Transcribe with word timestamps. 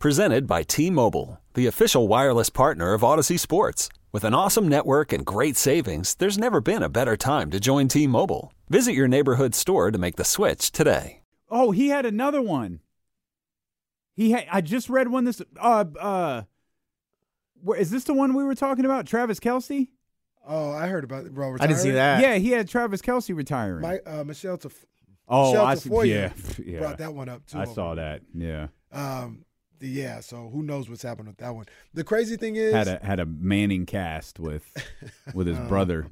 Presented 0.00 0.46
by 0.46 0.62
T 0.62 0.90
Mobile, 0.90 1.40
the 1.54 1.66
official 1.66 2.06
wireless 2.06 2.50
partner 2.50 2.92
of 2.92 3.00
Audacy 3.00 3.38
Sports. 3.40 3.88
With 4.12 4.24
an 4.24 4.34
awesome 4.34 4.68
network 4.68 5.10
and 5.10 5.24
great 5.24 5.56
savings, 5.56 6.14
there's 6.16 6.36
never 6.36 6.60
been 6.60 6.82
a 6.82 6.88
better 6.90 7.16
time 7.16 7.50
to 7.50 7.58
join 7.58 7.88
T 7.88 8.06
Mobile. 8.06 8.52
Visit 8.68 8.92
your 8.92 9.08
neighborhood 9.08 9.54
store 9.54 9.90
to 9.90 9.96
make 9.98 10.16
the 10.16 10.24
switch 10.24 10.70
today. 10.70 11.22
Oh, 11.48 11.70
he 11.70 11.88
had 11.88 12.04
another 12.04 12.42
one. 12.42 12.80
He 14.14 14.32
had, 14.32 14.46
I 14.52 14.60
just 14.60 14.90
read 14.90 15.08
one 15.08 15.24
this 15.24 15.40
uh 15.58 15.84
uh 15.98 16.42
where, 17.62 17.78
is 17.78 17.90
this 17.90 18.04
the 18.04 18.12
one 18.14 18.34
we 18.34 18.44
were 18.44 18.54
talking 18.54 18.84
about? 18.84 19.06
Travis 19.06 19.40
Kelce? 19.40 19.88
Oh, 20.46 20.72
I 20.72 20.88
heard 20.88 21.04
about 21.04 21.24
it, 21.24 21.32
bro. 21.34 21.54
I 21.58 21.66
didn't 21.66 21.80
see 21.80 21.92
that. 21.92 22.20
Yeah, 22.20 22.34
he 22.34 22.50
had 22.50 22.68
Travis 22.68 23.00
Kelce 23.00 23.34
retiring. 23.34 23.80
My, 23.80 23.98
uh, 24.00 24.24
Michelle 24.24 24.58
Taf- 24.58 24.84
oh, 25.26 25.52
Michelle 25.52 25.64
I 25.66 25.74
see, 25.74 26.10
yeah, 26.10 26.32
yeah. 26.64 26.78
brought 26.80 26.98
that 26.98 27.14
one 27.14 27.30
up 27.30 27.46
too. 27.46 27.58
I 27.58 27.64
saw 27.64 27.94
that. 27.94 28.20
Yeah. 28.34 28.68
Um, 28.92 29.38
the- 29.38 29.45
yeah. 29.80 30.20
So 30.20 30.48
who 30.52 30.62
knows 30.62 30.88
what's 30.88 31.02
happened 31.02 31.28
with 31.28 31.38
that 31.38 31.54
one? 31.54 31.66
The 31.94 32.04
crazy 32.04 32.36
thing 32.36 32.56
is, 32.56 32.72
Had 32.72 32.88
a 32.88 32.98
had 33.04 33.20
a 33.20 33.26
Manning 33.26 33.86
cast 33.86 34.38
with 34.38 34.64
with 35.34 35.46
his 35.46 35.58
brother. 35.68 36.06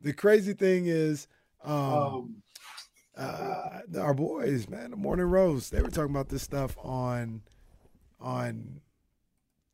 the 0.00 0.12
crazy 0.12 0.52
thing 0.54 0.86
is, 0.86 1.26
um, 1.64 2.42
uh, 3.16 3.80
our 3.98 4.14
boys, 4.14 4.68
man, 4.68 4.90
the 4.90 4.96
Morning 4.96 5.26
Roast, 5.26 5.72
they 5.72 5.82
were 5.82 5.90
talking 5.90 6.10
about 6.14 6.28
this 6.28 6.42
stuff 6.42 6.76
on 6.78 7.42
on 8.20 8.80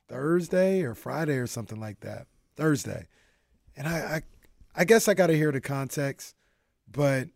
Thursday 0.08 0.82
or 0.82 0.94
Friday 0.94 1.36
or 1.36 1.46
something 1.46 1.80
like 1.80 2.00
that. 2.00 2.26
Thursday, 2.56 3.06
and 3.76 3.86
I, 3.86 3.98
I, 3.98 4.22
I 4.74 4.84
guess 4.84 5.08
I 5.08 5.14
got 5.14 5.26
to 5.26 5.36
hear 5.36 5.52
the 5.52 5.60
context, 5.60 6.34
but 6.90 7.28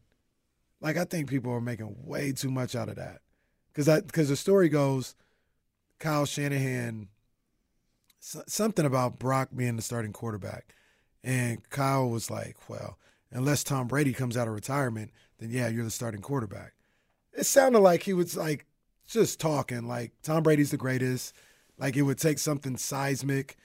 like 0.81 0.97
I 0.97 1.05
think 1.05 1.29
people 1.29 1.53
are 1.53 1.61
making 1.61 1.95
way 2.05 2.33
too 2.33 2.51
much 2.51 2.75
out 2.75 2.89
of 2.89 2.97
that 2.97 3.21
because 3.73 3.89
I 3.89 4.01
because 4.01 4.29
the 4.31 4.37
story 4.37 4.69
goes, 4.69 5.15
Kyle 6.01 6.27
Shanahan, 6.27 7.09
so- 8.19 8.43
something 8.49 8.85
about 8.85 9.19
Brock 9.21 9.51
being 9.55 9.77
the 9.77 9.83
starting 9.83 10.13
quarterback. 10.13 10.75
And 11.23 11.69
Kyle 11.71 12.09
was 12.11 12.31
like, 12.31 12.57
well, 12.69 12.99
unless 13.31 13.63
Tom 13.63 13.87
Brady 13.87 14.13
comes 14.13 14.37
out 14.37 14.49
of 14.49 14.55
retirement, 14.55 15.13
then 15.39 15.51
yeah, 15.51 15.69
you're 15.69 15.85
the 15.85 15.91
starting 15.91 16.23
quarterback. 16.23 16.73
It 17.33 17.45
sounded 17.45 17.81
like 17.81 18.03
he 18.03 18.13
was 18.13 18.37
like 18.37 18.67
just 19.07 19.39
talking, 19.39 19.87
like 19.87 20.13
Tom 20.23 20.43
Brady's 20.43 20.71
the 20.71 20.77
greatest. 20.77 21.35
Like 21.79 21.97
it 21.97 22.03
would 22.03 22.19
take 22.19 22.39
something 22.39 22.77
seismic. 22.77 23.57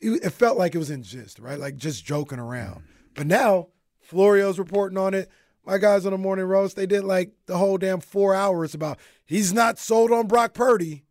It 0.00 0.24
it 0.24 0.30
felt 0.30 0.58
like 0.58 0.74
it 0.74 0.78
was 0.78 0.90
in 0.90 1.02
gist, 1.02 1.38
right? 1.38 1.58
Like 1.58 1.76
just 1.76 2.04
joking 2.04 2.38
around. 2.38 2.82
But 3.14 3.26
now 3.26 3.68
Florio's 4.00 4.58
reporting 4.58 4.98
on 4.98 5.14
it. 5.14 5.30
My 5.66 5.78
guys 5.78 6.04
on 6.04 6.12
the 6.12 6.18
morning 6.18 6.44
roast, 6.44 6.76
they 6.76 6.86
did 6.86 7.04
like 7.04 7.32
the 7.46 7.56
whole 7.56 7.78
damn 7.78 8.00
four 8.00 8.34
hours 8.34 8.74
about 8.74 8.98
he's 9.24 9.52
not 9.52 9.78
sold 9.78 10.12
on 10.12 10.26
Brock 10.26 10.52
Purdy. 10.54 11.04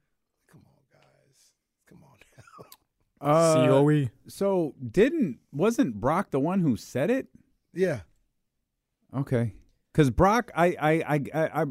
Come 0.52 0.61
on, 0.67 0.84
guys. 0.91 1.52
Come 1.89 2.03
on 2.03 2.17
now. 2.38 2.66
Uh, 3.24 3.68
COE. 3.68 4.10
So 4.28 4.76
didn't 4.92 5.40
wasn't 5.52 5.96
Brock 6.00 6.32
the 6.32 6.40
one 6.40 6.60
who 6.60 6.76
said 6.76 7.10
it? 7.10 7.28
Yeah. 7.74 8.02
Okay. 9.16 9.53
Because 9.92 10.09
Brock, 10.09 10.52
I, 10.56 10.75
I, 10.80 10.92
I, 10.92 11.22
I, 11.36 11.62
I, 11.62 11.66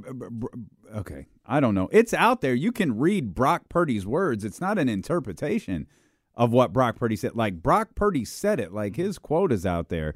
okay, 0.98 1.26
I 1.44 1.58
don't 1.58 1.74
know. 1.74 1.88
It's 1.90 2.14
out 2.14 2.40
there. 2.40 2.54
You 2.54 2.70
can 2.70 2.96
read 2.96 3.34
Brock 3.34 3.68
Purdy's 3.68 4.06
words. 4.06 4.44
It's 4.44 4.60
not 4.60 4.78
an 4.78 4.88
interpretation 4.88 5.88
of 6.36 6.52
what 6.52 6.72
Brock 6.72 6.96
Purdy 6.96 7.16
said. 7.16 7.34
Like 7.34 7.62
Brock 7.62 7.96
Purdy 7.96 8.24
said 8.24 8.60
it. 8.60 8.72
Like 8.72 8.94
his 8.94 9.18
quote 9.18 9.50
is 9.50 9.66
out 9.66 9.88
there. 9.88 10.14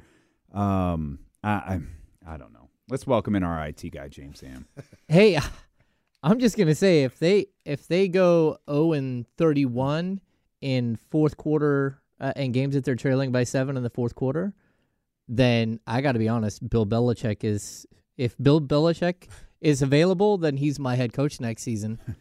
Um, 0.53 1.19
I, 1.43 1.51
I, 1.51 1.81
I 2.25 2.37
don't 2.37 2.53
know. 2.53 2.69
Let's 2.89 3.05
welcome 3.05 3.35
in 3.35 3.43
our 3.43 3.67
IT 3.67 3.91
guy, 3.91 4.07
James 4.07 4.39
Ham. 4.41 4.67
Hey, 5.09 5.39
I'm 6.23 6.39
just 6.39 6.57
gonna 6.57 6.75
say 6.75 7.03
if 7.03 7.19
they 7.19 7.47
if 7.65 7.87
they 7.87 8.07
go 8.07 8.57
0 8.69 8.93
and 8.93 9.25
31 9.37 10.19
in 10.61 10.97
fourth 11.09 11.37
quarter 11.37 11.99
uh, 12.19 12.33
and 12.35 12.53
games 12.53 12.73
that 12.75 12.83
they're 12.83 12.95
trailing 12.95 13.31
by 13.31 13.43
seven 13.43 13.77
in 13.77 13.83
the 13.83 13.89
fourth 13.89 14.15
quarter, 14.15 14.53
then 15.27 15.79
I 15.85 16.01
got 16.01 16.13
to 16.13 16.19
be 16.19 16.27
honest. 16.29 16.67
Bill 16.69 16.85
Belichick 16.85 17.43
is 17.43 17.85
if 18.17 18.35
Bill 18.41 18.59
Belichick 18.61 19.27
is 19.61 19.81
available, 19.81 20.37
then 20.37 20.57
he's 20.57 20.79
my 20.79 20.95
head 20.95 21.13
coach 21.13 21.39
next 21.39 21.63
season. 21.63 21.99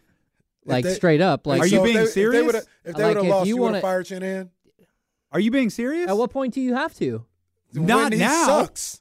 Like 0.68 0.82
they- 0.82 0.94
straight 0.94 1.20
up. 1.20 1.46
Like 1.46 1.60
Are 1.62 1.66
you 1.66 1.78
if 1.78 1.84
being 1.84 1.96
If 1.98 2.04
they 2.06 2.10
serious? 2.10 2.44
would've- 2.44 2.66
if 2.84 2.96
they 2.96 3.04
Like, 3.04 3.08
would 3.10 3.16
have 3.18 3.24
if 3.26 3.30
lost, 3.30 3.46
you 3.46 3.54
you 3.54 3.60
would 3.60 3.66
wanna- 3.66 3.76
have 3.76 3.82
fired 3.82 4.06
Shanahan? 4.08 4.50
Are 5.30 5.38
you 5.38 5.52
being 5.52 5.70
serious? 5.70 6.10
at 6.10 6.16
what 6.16 6.30
point 6.32 6.54
do 6.54 6.60
you 6.60 6.74
have 6.74 6.92
to? 6.94 7.24
Not 7.72 8.02
when 8.02 8.12
he 8.14 8.18
now. 8.18 8.46
sucks. 8.46 9.00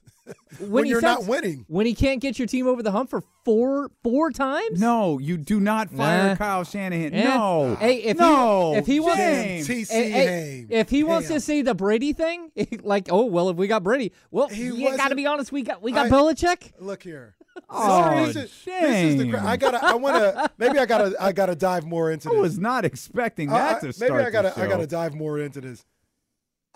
When, 0.58 0.84
he 0.84 0.90
you're 0.90 1.00
sucks? 1.00 1.22
not 1.22 1.28
winning. 1.28 1.64
When 1.68 1.86
he 1.86 1.94
can't 1.94 2.20
get 2.20 2.38
your 2.38 2.48
team 2.48 2.66
over 2.66 2.82
the 2.82 2.90
hump 2.90 3.10
for 3.10 3.22
four 3.44 3.90
four 4.02 4.30
times? 4.30 4.80
No, 4.80 5.18
you 5.18 5.36
do 5.36 5.60
not 5.60 5.90
fire 5.90 6.28
Nah. 6.30 6.36
Kyle 6.36 6.64
Shanahan. 6.64 7.12
Eh. 7.14 7.24
No. 7.24 7.76
Hey, 7.78 7.96
if 8.02 8.16
no. 8.18 8.72
he 8.72 8.78
if 8.78 8.86
he 8.86 9.00
wants 9.00 9.16
James. 9.18 9.68
TC 9.68 9.88
Hey, 9.90 10.10
hey, 10.10 10.66
if 10.70 10.88
he 10.90 11.04
wants 11.04 11.28
Damn. 11.28 11.36
to 11.36 11.40
say 11.40 11.62
the 11.62 11.74
Brady 11.74 12.12
thing, 12.12 12.50
like, 12.82 13.08
oh 13.10 13.26
well, 13.26 13.50
if 13.50 13.56
we 13.56 13.66
got 13.68 13.82
Brady, 13.82 14.12
well, 14.30 14.48
He 14.48 14.64
you 14.64 14.96
got 14.96 15.08
to 15.08 15.14
be 15.14 15.26
honest, 15.26 15.52
we 15.52 15.62
got 15.62 15.82
we 15.82 15.92
got 15.92 16.06
I- 16.06 16.10
Belichick. 16.10 16.72
Look 16.80 17.02
here. 17.02 17.34
Oh, 17.70 18.26
this, 18.26 18.36
is, 18.36 18.64
this 18.66 19.12
is 19.14 19.16
the. 19.16 19.30
cra- 19.30 19.42
I 19.42 19.56
gotta. 19.56 19.82
I 19.82 19.94
wanna. 19.94 20.50
Maybe 20.58 20.78
I 20.78 20.84
gotta. 20.84 21.14
I 21.18 21.32
gotta 21.32 21.54
dive 21.54 21.86
more 21.86 22.10
into 22.12 22.28
This. 22.28 22.36
I 22.36 22.40
was 22.40 22.58
not 22.58 22.84
expecting 22.84 23.48
that 23.48 23.76
I- 23.78 23.86
to 23.86 23.92
start 23.94 24.10
maybe 24.12 24.24
I 24.24 24.30
gotta. 24.30 24.60
I 24.60 24.66
gotta 24.66 24.86
dive 24.86 25.14
more 25.14 25.38
into 25.38 25.62
this. 25.62 25.84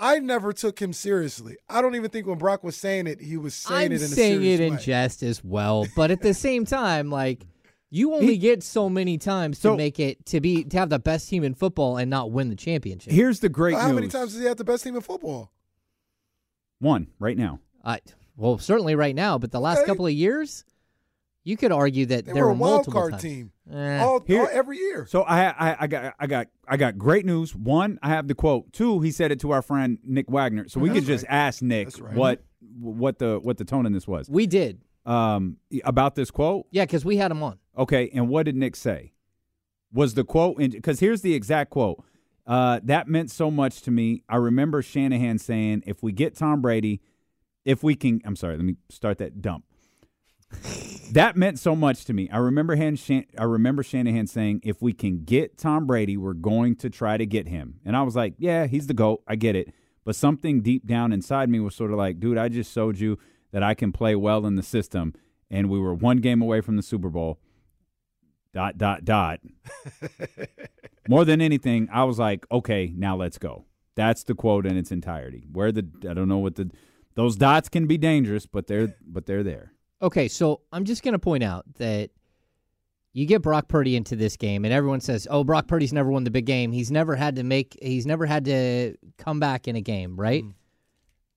I 0.02 0.18
never 0.18 0.52
took 0.54 0.80
him 0.80 0.94
seriously. 0.94 1.56
I 1.68 1.82
don't 1.82 1.94
even 1.94 2.10
think 2.10 2.26
when 2.26 2.38
Brock 2.38 2.64
was 2.64 2.74
saying 2.76 3.06
it, 3.06 3.20
he 3.20 3.36
was 3.36 3.54
saying 3.54 3.86
I'm 3.86 3.92
it 3.92 3.96
in 3.96 4.04
a 4.04 4.08
saying 4.08 4.40
serious 4.40 4.60
it 4.60 4.62
in 4.64 4.74
way. 4.76 4.80
jest 4.80 5.22
as 5.22 5.44
well, 5.44 5.86
but 5.94 6.10
at 6.10 6.22
the 6.22 6.32
same 6.32 6.64
time, 6.64 7.10
like 7.10 7.44
you 7.90 8.14
only 8.14 8.38
get 8.38 8.62
so 8.62 8.88
many 8.88 9.18
times 9.18 9.58
So- 9.58 9.72
to 9.72 9.76
make 9.76 10.00
it 10.00 10.24
to 10.26 10.40
be 10.40 10.64
to 10.64 10.78
have 10.78 10.88
the 10.88 10.98
best 10.98 11.28
team 11.28 11.44
in 11.44 11.52
football 11.54 11.98
and 11.98 12.08
not 12.08 12.30
win 12.32 12.48
the 12.48 12.56
championship. 12.56 13.12
Here's 13.12 13.40
the 13.40 13.48
great 13.50 13.74
How 13.76 13.88
news. 13.88 13.94
many 13.94 14.08
times 14.08 14.32
does 14.32 14.40
he 14.40 14.46
have 14.46 14.56
the 14.56 14.64
best 14.64 14.84
team 14.84 14.96
in 14.96 15.02
football? 15.02 15.52
One 16.78 17.08
right 17.18 17.36
now. 17.36 17.60
I, 17.84 18.00
well, 18.36 18.56
certainly 18.58 18.94
right 18.94 19.14
now, 19.14 19.36
but 19.38 19.50
the 19.52 19.60
last 19.60 19.80
Okay. 19.80 19.86
couple 19.86 20.06
of 20.06 20.12
years, 20.12 20.64
you 21.44 21.56
could 21.56 21.72
argue 21.72 22.06
that 22.06 22.26
They 22.26 22.32
there 22.32 22.44
were 22.44 22.50
a 22.50 22.52
were 22.54 22.58
wild 22.58 22.72
multiple 22.72 22.92
card 23.00 23.10
times. 23.12 23.22
team. 23.22 23.52
Eh. 23.72 23.98
All, 23.98 24.20
Here- 24.26 24.40
all 24.42 24.48
every 24.52 24.76
year. 24.78 25.06
So 25.06 25.22
I, 25.22 25.46
I 25.70 25.76
I 25.80 25.86
got 25.86 26.14
I 26.18 26.26
got 26.26 26.46
I 26.68 26.76
got 26.76 26.98
great 26.98 27.24
news. 27.24 27.54
One, 27.54 27.98
I 28.02 28.08
have 28.10 28.28
the 28.28 28.34
quote. 28.34 28.72
Two, 28.72 29.00
he 29.00 29.10
said 29.10 29.32
it 29.32 29.40
to 29.40 29.50
our 29.52 29.62
friend 29.62 29.98
Nick 30.04 30.28
Wagner. 30.30 30.68
So 30.68 30.80
we 30.80 30.88
That's 30.88 31.00
could 31.00 31.06
just 31.06 31.24
right. 31.24 31.32
ask 31.34 31.62
Nick 31.62 31.88
right. 32.00 32.14
what 32.14 32.42
what 32.78 33.18
the 33.18 33.38
what 33.42 33.56
the 33.58 33.64
tone 33.64 33.86
in 33.86 33.92
this 33.92 34.06
was. 34.06 34.28
we 34.28 34.46
did, 34.46 34.82
Um 35.06 35.56
about 35.84 36.14
this 36.14 36.30
quote. 36.30 36.66
yeah, 36.70 36.84
because 36.84 37.04
we 37.04 37.16
had 37.16 37.30
him 37.30 37.42
on. 37.42 37.58
Okay, 37.78 38.10
and 38.12 38.28
what 38.28 38.44
did 38.46 38.56
Nick 38.56 38.76
say? 38.76 39.12
Was 39.92 40.14
the 40.14 40.24
quote 40.24 40.58
because 40.58 41.00
here's 41.00 41.22
the 41.22 41.34
exact 41.34 41.70
quote. 41.70 42.04
Uh, 42.46 42.80
that 42.84 43.06
meant 43.08 43.30
so 43.30 43.50
much 43.50 43.80
to 43.82 43.90
me. 43.90 44.22
I 44.28 44.36
remember 44.36 44.82
Shanahan 44.82 45.38
saying, 45.38 45.84
"If 45.86 46.02
we 46.02 46.10
get 46.12 46.34
Tom 46.36 46.60
Brady, 46.60 47.00
if 47.64 47.82
we 47.82 47.94
can." 47.94 48.20
I'm 48.24 48.34
sorry. 48.36 48.56
Let 48.56 48.64
me 48.64 48.76
start 48.88 49.18
that 49.18 49.40
dump. 49.40 49.64
That 51.12 51.36
meant 51.36 51.58
so 51.58 51.76
much 51.76 52.04
to 52.06 52.12
me. 52.12 52.28
I 52.30 52.38
remember 52.38 52.76
Han, 52.76 52.96
Shan, 52.96 53.26
I 53.38 53.44
remember 53.44 53.82
Shanahan 53.82 54.26
saying, 54.26 54.60
"If 54.62 54.82
we 54.82 54.92
can 54.92 55.24
get 55.24 55.58
Tom 55.58 55.86
Brady, 55.86 56.16
we're 56.16 56.34
going 56.34 56.76
to 56.76 56.90
try 56.90 57.16
to 57.16 57.26
get 57.26 57.48
him." 57.48 57.80
And 57.84 57.96
I 57.96 58.02
was 58.02 58.16
like, 58.16 58.34
"Yeah, 58.38 58.66
he's 58.66 58.86
the 58.86 58.94
goat. 58.94 59.22
I 59.26 59.36
get 59.36 59.56
it." 59.56 59.72
But 60.04 60.16
something 60.16 60.60
deep 60.62 60.86
down 60.86 61.12
inside 61.12 61.48
me 61.48 61.60
was 61.60 61.74
sort 61.74 61.92
of 61.92 61.98
like, 61.98 62.20
"Dude, 62.20 62.38
I 62.38 62.48
just 62.48 62.72
showed 62.72 62.98
you 62.98 63.18
that 63.52 63.62
I 63.62 63.74
can 63.74 63.92
play 63.92 64.14
well 64.14 64.46
in 64.46 64.56
the 64.56 64.62
system." 64.62 65.14
And 65.50 65.68
we 65.68 65.80
were 65.80 65.94
one 65.94 66.18
game 66.18 66.42
away 66.42 66.60
from 66.60 66.76
the 66.76 66.82
Super 66.82 67.10
Bowl 67.10 67.40
dot 68.52 68.78
dot 68.78 69.04
dot. 69.04 69.40
More 71.08 71.24
than 71.24 71.40
anything, 71.40 71.88
I 71.92 72.04
was 72.04 72.18
like, 72.18 72.46
okay, 72.50 72.92
now 72.96 73.16
let's 73.16 73.38
go. 73.38 73.64
That's 73.96 74.22
the 74.22 74.34
quote 74.34 74.66
in 74.66 74.76
its 74.76 74.92
entirety. 74.92 75.46
Where 75.52 75.72
the 75.72 75.88
I 76.08 76.14
don't 76.14 76.28
know 76.28 76.38
what 76.38 76.56
the 76.56 76.70
those 77.14 77.36
dots 77.36 77.68
can 77.68 77.86
be 77.86 77.98
dangerous, 77.98 78.46
but 78.46 78.66
they're 78.66 78.96
but 79.06 79.26
they're 79.26 79.42
there. 79.42 79.72
Okay, 80.02 80.28
so 80.28 80.62
I'm 80.72 80.84
just 80.84 81.02
going 81.02 81.12
to 81.12 81.18
point 81.18 81.42
out 81.44 81.64
that 81.74 82.10
you 83.12 83.26
get 83.26 83.42
Brock 83.42 83.68
Purdy 83.68 83.96
into 83.96 84.16
this 84.16 84.36
game, 84.36 84.64
and 84.64 84.72
everyone 84.72 85.00
says, 85.00 85.26
"Oh, 85.30 85.44
Brock 85.44 85.66
Purdy's 85.66 85.92
never 85.92 86.10
won 86.10 86.24
the 86.24 86.30
big 86.30 86.46
game. 86.46 86.72
He's 86.72 86.90
never 86.90 87.16
had 87.16 87.36
to 87.36 87.42
make. 87.42 87.76
He's 87.82 88.06
never 88.06 88.24
had 88.24 88.44
to 88.46 88.94
come 89.18 89.40
back 89.40 89.68
in 89.68 89.76
a 89.76 89.80
game, 89.80 90.18
right?" 90.18 90.44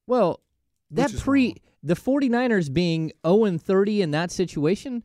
Well, 0.07 0.41
that 0.91 1.11
pre 1.17 1.47
wrong. 1.47 1.55
the 1.81 1.95
49ers 1.95 2.71
being 2.71 3.11
0 3.25 3.45
and 3.45 3.61
30 3.61 4.01
in 4.01 4.11
that 4.11 4.31
situation 4.31 5.03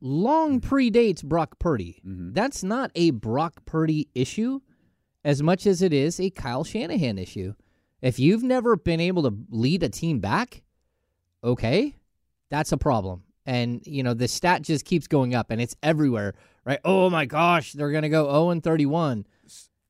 long 0.00 0.60
predates 0.60 1.22
Brock 1.24 1.58
Purdy. 1.58 2.00
Mhm. 2.06 2.34
That's 2.34 2.62
not 2.64 2.90
a 2.94 3.10
Brock 3.10 3.64
Purdy 3.66 4.08
issue 4.14 4.60
as 5.24 5.42
much 5.42 5.66
as 5.66 5.82
it 5.82 5.92
is 5.92 6.18
a 6.20 6.30
Kyle 6.30 6.64
Shanahan 6.64 7.18
issue. 7.18 7.54
If 8.02 8.18
you've 8.18 8.42
never 8.42 8.76
been 8.76 9.00
able 9.00 9.22
to 9.24 9.36
lead 9.50 9.82
a 9.82 9.88
team 9.88 10.20
back, 10.20 10.62
okay, 11.42 11.96
that's 12.50 12.72
a 12.72 12.76
problem. 12.76 13.22
And, 13.44 13.80
you 13.86 14.02
know, 14.02 14.14
the 14.14 14.28
stat 14.28 14.62
just 14.62 14.84
keeps 14.84 15.06
going 15.06 15.34
up 15.34 15.50
and 15.50 15.60
it's 15.60 15.76
everywhere, 15.82 16.34
right? 16.64 16.80
Oh 16.84 17.08
my 17.10 17.26
gosh, 17.26 17.72
they're 17.72 17.92
going 17.92 18.02
to 18.02 18.08
go 18.08 18.24
0 18.24 18.50
and 18.50 18.62
31. 18.62 19.26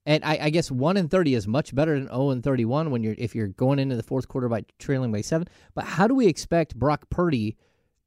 And 0.05 0.25
I, 0.25 0.39
I 0.43 0.51
guess 0.51 0.71
1 0.71 0.97
and 0.97 1.11
30 1.11 1.35
is 1.35 1.49
much 1.49 1.75
better 1.75 1.99
than 1.99 2.09
0 2.09 2.31
and 2.31 2.43
31 2.43 2.91
when 2.91 3.03
you're 3.03 3.15
if 3.19 3.35
you're 3.35 3.49
going 3.49 3.79
into 3.79 3.97
the 3.97 4.03
fourth 4.03 4.29
quarter 4.29 4.49
by 4.49 4.65
trailing 4.79 5.11
by 5.11 5.23
7. 5.23 5.49
But 5.75 5.85
how 5.85 6.07
do 6.07 6.15
we 6.15 6.27
expect 6.27 6.79
Brock 6.79 7.09
Purdy 7.11 7.57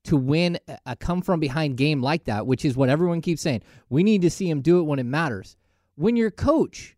to 0.06 0.18
win 0.18 0.60
a- 0.86 0.96
come 0.96 1.22
from 1.22 1.40
behind 1.40 1.78
game 1.78 2.02
like 2.02 2.26
that, 2.26 2.48
which 2.48 2.64
is 2.64 2.78
what 2.78 2.90
everyone 2.90 3.22
keeps 3.22 3.42
saying. 3.42 3.62
We 3.90 4.04
need 4.04 4.22
to 4.22 4.30
see 4.30 4.50
him 4.50 4.62
do 4.62 4.80
it 4.80 4.84
when 4.84 5.00
it 5.00 5.04
matters. 5.04 5.58
When 5.96 6.16
your 6.16 6.32
coach 6.32 6.96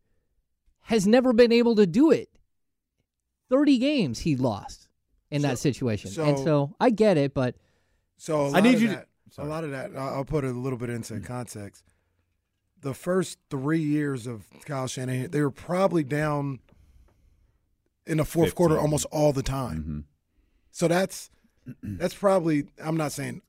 has 0.81 1.07
never 1.07 1.33
been 1.33 1.51
able 1.51 1.75
to 1.75 1.87
do 1.87 2.11
it. 2.11 2.29
30 3.49 3.77
games 3.79 4.19
he 4.19 4.35
lost 4.35 4.80
in 5.31 5.41
that 5.43 5.57
situation. 5.59 6.09
and 6.21 6.37
so- 6.37 6.43
so 6.45 6.75
I 6.79 6.89
get 6.89 7.17
it, 7.17 7.33
but 7.33 7.55
So 8.17 8.53
I 8.53 8.61
need 8.61 8.79
you 8.79 8.87
to- 8.87 8.93
that, 8.95 9.07
Sorry. 9.31 9.47
a 9.47 9.51
lot 9.51 9.63
of 9.63 9.71
that. 9.71 9.95
I'll 9.95 10.15
I'll 10.15 10.25
put 10.25 10.43
it 10.43 10.49
a 10.55 10.59
little 10.59 10.77
bit 10.77 10.89
into 10.89 11.13
Mm. 11.15 11.25
context. 11.25 11.83
The 12.81 12.93
first 12.93 13.37
three 13.49 13.81
years 13.81 14.25
of 14.27 14.45
Kyle 14.65 14.87
Shanahan, 14.87 15.29
they 15.31 15.41
were 15.41 15.51
probably 15.51 16.03
down 16.03 16.59
in 18.05 18.17
the 18.17 18.25
fourth 18.25 18.55
quarter 18.55 18.77
almost 18.79 19.05
all 19.11 19.31
the 19.33 19.43
time. 19.43 19.83
Mhm. 19.83 20.03
So 20.71 20.87
that's 20.87 21.29
that's 21.83 22.15
probably. 22.15 22.65
I'm 22.83 22.97
not 22.97 23.11
saying 23.11 23.41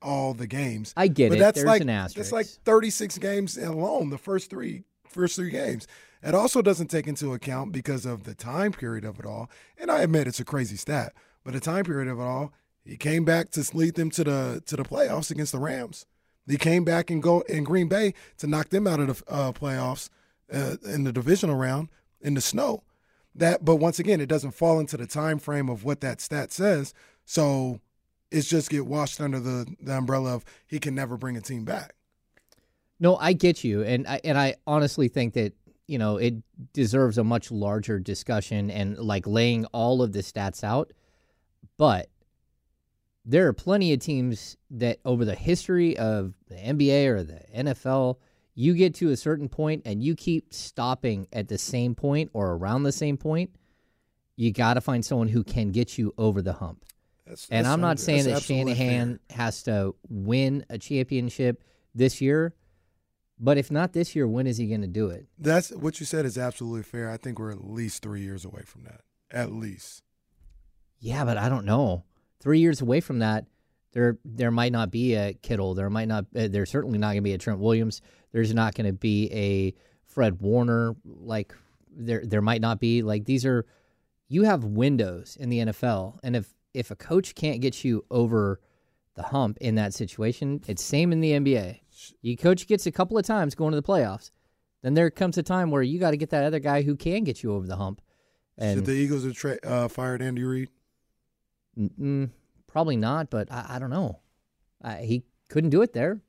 all 0.00 0.32
the 0.32 0.46
games. 0.46 0.94
I 0.96 1.08
get 1.08 1.28
but 1.30 1.36
it. 1.36 1.40
That's 1.40 1.56
There's 1.56 1.66
like 1.66 1.82
an 1.82 1.88
that's 1.88 2.12
asterisk. 2.12 2.32
like 2.32 2.46
36 2.46 3.18
games 3.18 3.58
alone. 3.58 4.10
The 4.10 4.18
first 4.18 4.48
three 4.50 4.84
first 5.08 5.36
three 5.36 5.50
games. 5.50 5.86
It 6.22 6.34
also 6.34 6.62
doesn't 6.62 6.88
take 6.88 7.06
into 7.06 7.32
account 7.32 7.70
because 7.72 8.04
of 8.06 8.24
the 8.24 8.34
time 8.34 8.72
period 8.72 9.04
of 9.04 9.20
it 9.20 9.26
all. 9.26 9.48
And 9.76 9.90
I 9.90 10.00
admit 10.00 10.26
it's 10.26 10.40
a 10.40 10.44
crazy 10.44 10.76
stat, 10.76 11.12
but 11.48 11.54
the 11.54 11.60
time 11.60 11.82
period 11.82 12.10
of 12.10 12.18
it 12.18 12.22
all, 12.22 12.52
he 12.84 12.98
came 12.98 13.24
back 13.24 13.48
to 13.52 13.66
lead 13.72 13.94
them 13.94 14.10
to 14.10 14.22
the 14.22 14.62
to 14.66 14.76
the 14.76 14.82
playoffs 14.82 15.30
against 15.30 15.52
the 15.52 15.58
Rams. 15.58 16.04
He 16.46 16.58
came 16.58 16.84
back 16.84 17.08
and 17.08 17.22
go 17.22 17.40
in 17.48 17.64
Green 17.64 17.88
Bay 17.88 18.12
to 18.36 18.46
knock 18.46 18.68
them 18.68 18.86
out 18.86 19.00
of 19.00 19.06
the 19.24 19.32
uh, 19.32 19.52
playoffs 19.52 20.10
uh, 20.52 20.76
in 20.84 21.04
the 21.04 21.12
divisional 21.12 21.56
round 21.56 21.88
in 22.20 22.34
the 22.34 22.42
snow. 22.42 22.82
That, 23.34 23.64
but 23.64 23.76
once 23.76 23.98
again, 23.98 24.20
it 24.20 24.28
doesn't 24.28 24.50
fall 24.50 24.78
into 24.78 24.98
the 24.98 25.06
time 25.06 25.38
frame 25.38 25.70
of 25.70 25.84
what 25.84 26.02
that 26.02 26.20
stat 26.20 26.52
says. 26.52 26.92
So 27.24 27.80
it's 28.30 28.46
just 28.46 28.68
get 28.68 28.84
washed 28.84 29.18
under 29.18 29.40
the, 29.40 29.74
the 29.80 29.96
umbrella 29.96 30.34
of 30.34 30.44
he 30.66 30.78
can 30.78 30.94
never 30.94 31.16
bring 31.16 31.38
a 31.38 31.40
team 31.40 31.64
back. 31.64 31.94
No, 33.00 33.16
I 33.16 33.32
get 33.32 33.64
you, 33.64 33.82
and 33.84 34.06
I 34.06 34.20
and 34.22 34.36
I 34.36 34.56
honestly 34.66 35.08
think 35.08 35.32
that 35.32 35.54
you 35.86 35.96
know 35.96 36.18
it 36.18 36.34
deserves 36.74 37.16
a 37.16 37.24
much 37.24 37.50
larger 37.50 37.98
discussion 37.98 38.70
and 38.70 38.98
like 38.98 39.26
laying 39.26 39.64
all 39.72 40.02
of 40.02 40.12
the 40.12 40.18
stats 40.18 40.62
out. 40.62 40.92
But 41.76 42.08
there 43.24 43.46
are 43.46 43.52
plenty 43.52 43.92
of 43.92 44.00
teams 44.00 44.56
that 44.70 44.98
over 45.04 45.24
the 45.24 45.34
history 45.34 45.96
of 45.96 46.34
the 46.48 46.54
NBA 46.54 47.06
or 47.08 47.22
the 47.22 47.40
NFL, 47.54 48.16
you 48.54 48.74
get 48.74 48.94
to 48.96 49.10
a 49.10 49.16
certain 49.16 49.48
point 49.48 49.82
and 49.84 50.02
you 50.02 50.16
keep 50.16 50.52
stopping 50.52 51.28
at 51.32 51.48
the 51.48 51.58
same 51.58 51.94
point 51.94 52.30
or 52.32 52.52
around 52.52 52.82
the 52.82 52.92
same 52.92 53.16
point. 53.16 53.50
You 54.36 54.52
got 54.52 54.74
to 54.74 54.80
find 54.80 55.04
someone 55.04 55.28
who 55.28 55.44
can 55.44 55.72
get 55.72 55.98
you 55.98 56.14
over 56.16 56.42
the 56.42 56.54
hump. 56.54 56.84
That's, 57.26 57.48
And 57.50 57.66
that's 57.66 57.72
I'm 57.72 57.80
not 57.80 57.98
saying 57.98 58.24
that 58.24 58.42
Shanahan 58.42 59.20
has 59.30 59.62
to 59.64 59.94
win 60.08 60.64
a 60.70 60.78
championship 60.78 61.62
this 61.94 62.20
year, 62.20 62.54
but 63.38 63.58
if 63.58 63.70
not 63.70 63.92
this 63.92 64.16
year, 64.16 64.26
when 64.26 64.46
is 64.46 64.56
he 64.56 64.66
going 64.68 64.80
to 64.80 64.86
do 64.86 65.10
it? 65.10 65.26
That's 65.38 65.70
what 65.70 66.00
you 66.00 66.06
said 66.06 66.24
is 66.24 66.38
absolutely 66.38 66.82
fair. 66.82 67.10
I 67.10 67.16
think 67.16 67.38
we're 67.38 67.50
at 67.50 67.64
least 67.64 68.02
three 68.02 68.22
years 68.22 68.44
away 68.44 68.62
from 68.62 68.84
that. 68.84 69.02
At 69.30 69.52
least. 69.52 70.02
Yeah, 71.00 71.24
but 71.24 71.36
I 71.36 71.48
don't 71.48 71.64
know. 71.64 72.04
Three 72.40 72.60
years 72.60 72.80
away 72.80 73.00
from 73.00 73.20
that, 73.20 73.46
there 73.92 74.18
there 74.24 74.50
might 74.50 74.72
not 74.72 74.90
be 74.90 75.14
a 75.14 75.34
Kittle. 75.34 75.74
There 75.74 75.90
might 75.90 76.08
not. 76.08 76.26
Uh, 76.34 76.48
there's 76.48 76.70
certainly 76.70 76.98
not 76.98 77.08
going 77.08 77.18
to 77.18 77.22
be 77.22 77.34
a 77.34 77.38
Trent 77.38 77.60
Williams. 77.60 78.00
There's 78.32 78.54
not 78.54 78.74
going 78.74 78.86
to 78.86 78.92
be 78.92 79.30
a 79.32 79.74
Fred 80.06 80.40
Warner. 80.40 80.94
Like 81.04 81.54
there 81.90 82.22
there 82.24 82.42
might 82.42 82.60
not 82.60 82.80
be. 82.80 83.02
Like 83.02 83.24
these 83.24 83.44
are. 83.44 83.66
You 84.30 84.42
have 84.42 84.62
windows 84.62 85.38
in 85.40 85.48
the 85.48 85.58
NFL, 85.60 86.18
and 86.22 86.36
if 86.36 86.52
if 86.74 86.90
a 86.90 86.96
coach 86.96 87.34
can't 87.34 87.60
get 87.60 87.82
you 87.82 88.04
over 88.10 88.60
the 89.14 89.22
hump 89.22 89.58
in 89.60 89.74
that 89.76 89.94
situation, 89.94 90.62
it's 90.68 90.84
same 90.84 91.12
in 91.12 91.20
the 91.20 91.32
NBA. 91.32 91.80
You 92.20 92.36
coach 92.36 92.66
gets 92.66 92.86
a 92.86 92.92
couple 92.92 93.16
of 93.18 93.24
times 93.24 93.54
going 93.54 93.72
to 93.72 93.76
the 93.76 93.82
playoffs, 93.82 94.30
then 94.82 94.94
there 94.94 95.10
comes 95.10 95.38
a 95.38 95.42
time 95.42 95.70
where 95.70 95.82
you 95.82 95.98
got 95.98 96.12
to 96.12 96.16
get 96.16 96.30
that 96.30 96.44
other 96.44 96.60
guy 96.60 96.82
who 96.82 96.94
can 96.94 97.24
get 97.24 97.42
you 97.42 97.52
over 97.52 97.66
the 97.66 97.76
hump. 97.76 98.00
Should 98.58 98.68
And 98.68 98.86
the 98.86 98.92
Eagles 98.92 99.24
have 99.24 99.34
tra- 99.34 99.58
uh, 99.64 99.88
fired 99.88 100.20
Andy 100.22 100.44
Reid? 100.44 100.68
Mm, 101.78 102.30
probably 102.66 102.96
not, 102.96 103.30
but 103.30 103.50
I, 103.52 103.66
I 103.76 103.78
don't 103.78 103.90
know. 103.90 104.18
Uh, 104.82 104.96
he 104.96 105.22
couldn't 105.48 105.70
do 105.70 105.82
it 105.82 105.92
there. 105.92 106.20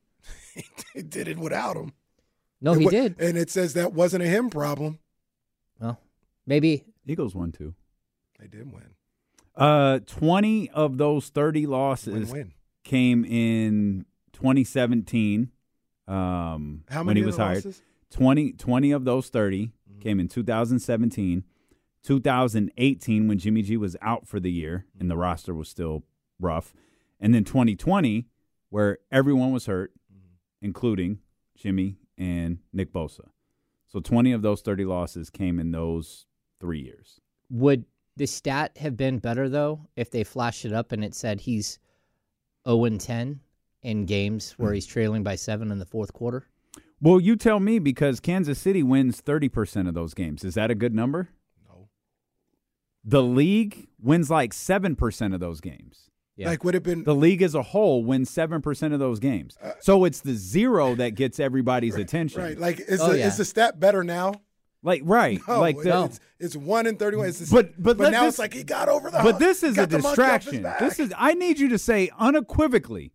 he 0.94 1.02
did 1.02 1.28
it 1.28 1.38
without 1.38 1.76
him. 1.76 1.92
No, 2.60 2.72
It 2.74 2.78
he 2.80 2.84
wa- 2.84 2.90
did. 2.90 3.20
And 3.20 3.36
it 3.38 3.50
says 3.50 3.74
that 3.74 3.92
wasn't 3.92 4.22
a 4.22 4.26
him 4.26 4.50
problem. 4.50 4.98
Well, 5.80 5.98
maybe. 6.46 6.84
Eagles 7.06 7.34
won 7.34 7.52
two. 7.52 7.74
They 8.38 8.46
did 8.46 8.70
win. 8.72 8.94
Uh, 9.56 9.98
20 10.06 10.70
of 10.70 10.98
those 10.98 11.28
30 11.28 11.66
losses 11.66 12.30
win. 12.30 12.52
came 12.84 13.24
in 13.24 14.04
2017 14.32 15.50
um, 16.06 16.84
How 16.88 16.98
when 17.00 17.06
many 17.06 17.20
he 17.20 17.26
was 17.26 17.36
the 17.36 17.42
hired. 17.44 17.56
losses? 17.64 17.82
20, 18.10 18.52
20 18.52 18.90
of 18.92 19.04
those 19.04 19.28
30 19.28 19.72
came 20.00 20.18
in 20.20 20.28
2017. 20.28 21.44
2018 22.02 23.28
when 23.28 23.38
Jimmy 23.38 23.62
G 23.62 23.76
was 23.76 23.96
out 24.00 24.26
for 24.26 24.40
the 24.40 24.50
year 24.50 24.86
and 24.98 25.10
the 25.10 25.16
roster 25.16 25.54
was 25.54 25.68
still 25.68 26.04
rough. 26.38 26.72
And 27.20 27.34
then 27.34 27.44
2020 27.44 28.26
where 28.70 28.98
everyone 29.10 29.52
was 29.52 29.66
hurt, 29.66 29.92
mm-hmm. 30.12 30.34
including 30.66 31.18
Jimmy 31.56 31.98
and 32.16 32.58
Nick 32.72 32.92
Bosa. 32.92 33.28
So 33.88 34.00
20 34.00 34.32
of 34.32 34.42
those 34.42 34.62
30 34.62 34.84
losses 34.84 35.30
came 35.30 35.58
in 35.58 35.72
those 35.72 36.26
three 36.60 36.80
years. 36.80 37.20
Would 37.50 37.84
the 38.16 38.26
stat 38.26 38.76
have 38.78 38.96
been 38.96 39.18
better 39.18 39.48
though 39.48 39.88
if 39.96 40.10
they 40.10 40.24
flashed 40.24 40.64
it 40.64 40.72
up 40.72 40.92
and 40.92 41.04
it 41.04 41.14
said 41.14 41.40
he's 41.40 41.78
0 42.66 42.84
and 42.84 43.00
10 43.00 43.40
in 43.82 44.06
games 44.06 44.52
where 44.52 44.72
he's 44.72 44.86
trailing 44.86 45.22
by 45.22 45.34
seven 45.34 45.70
in 45.70 45.78
the 45.78 45.86
fourth 45.86 46.12
quarter? 46.12 46.46
Well, 47.02 47.18
you 47.18 47.34
tell 47.34 47.60
me 47.60 47.78
because 47.78 48.20
Kansas 48.20 48.58
City 48.58 48.82
wins 48.82 49.22
30% 49.22 49.88
of 49.88 49.94
those 49.94 50.12
games. 50.12 50.44
Is 50.44 50.54
that 50.54 50.70
a 50.70 50.74
good 50.74 50.94
number? 50.94 51.30
No. 53.04 53.10
The 53.10 53.22
league 53.22 53.88
wins 54.00 54.30
like 54.30 54.52
7% 54.52 55.34
of 55.34 55.40
those 55.40 55.60
games. 55.60 56.10
Yeah. 56.36 56.48
Like 56.48 56.64
would 56.64 56.74
have 56.74 56.82
been 56.82 57.04
The 57.04 57.14
league 57.14 57.42
as 57.42 57.54
a 57.54 57.62
whole 57.62 58.02
wins 58.04 58.30
7% 58.30 58.92
of 58.94 58.98
those 58.98 59.18
games. 59.20 59.58
So 59.80 60.04
it's 60.04 60.20
the 60.20 60.34
zero 60.34 60.94
that 60.94 61.10
gets 61.10 61.38
everybody's 61.38 61.96
attention. 61.96 62.40
Uh, 62.40 62.44
right. 62.44 62.58
Like 62.58 62.80
is 62.80 63.00
Oh, 63.00 63.10
the 63.12 63.18
yeah. 63.18 63.26
is 63.26 63.36
the 63.36 63.44
stat 63.44 63.78
better 63.78 64.02
now? 64.04 64.34
Like 64.82 65.02
right, 65.04 65.38
No, 65.48 65.60
like 65.60 65.76
the, 65.76 66.04
it's, 66.04 66.20
it's 66.38 66.56
one 66.56 66.86
in 66.86 66.96
thirty 66.96 67.18
one. 67.18 67.26
It's 67.28 67.38
the- 67.40 67.54
But- 67.54 67.82
but 67.82 67.98
let 67.98 68.12
now 68.12 68.22
this- 68.22 68.34
it's 68.34 68.38
like 68.38 68.54
he 68.54 68.62
got 68.64 68.88
over 68.88 69.10
the. 69.10 69.20
But 69.22 69.38
this 69.38 69.62
is 69.62 69.74
a 69.76 69.82
Got 69.86 69.90
the 69.90 69.98
monkey 69.98 70.22
off 70.22 70.42
his 70.44 70.52
distraction. 70.62 70.62
This 70.80 70.98
is 70.98 71.12
I 71.18 71.34
need 71.34 71.58
you 71.58 71.68
to 71.68 71.78
say 71.78 72.08
unequivocally 72.18 73.12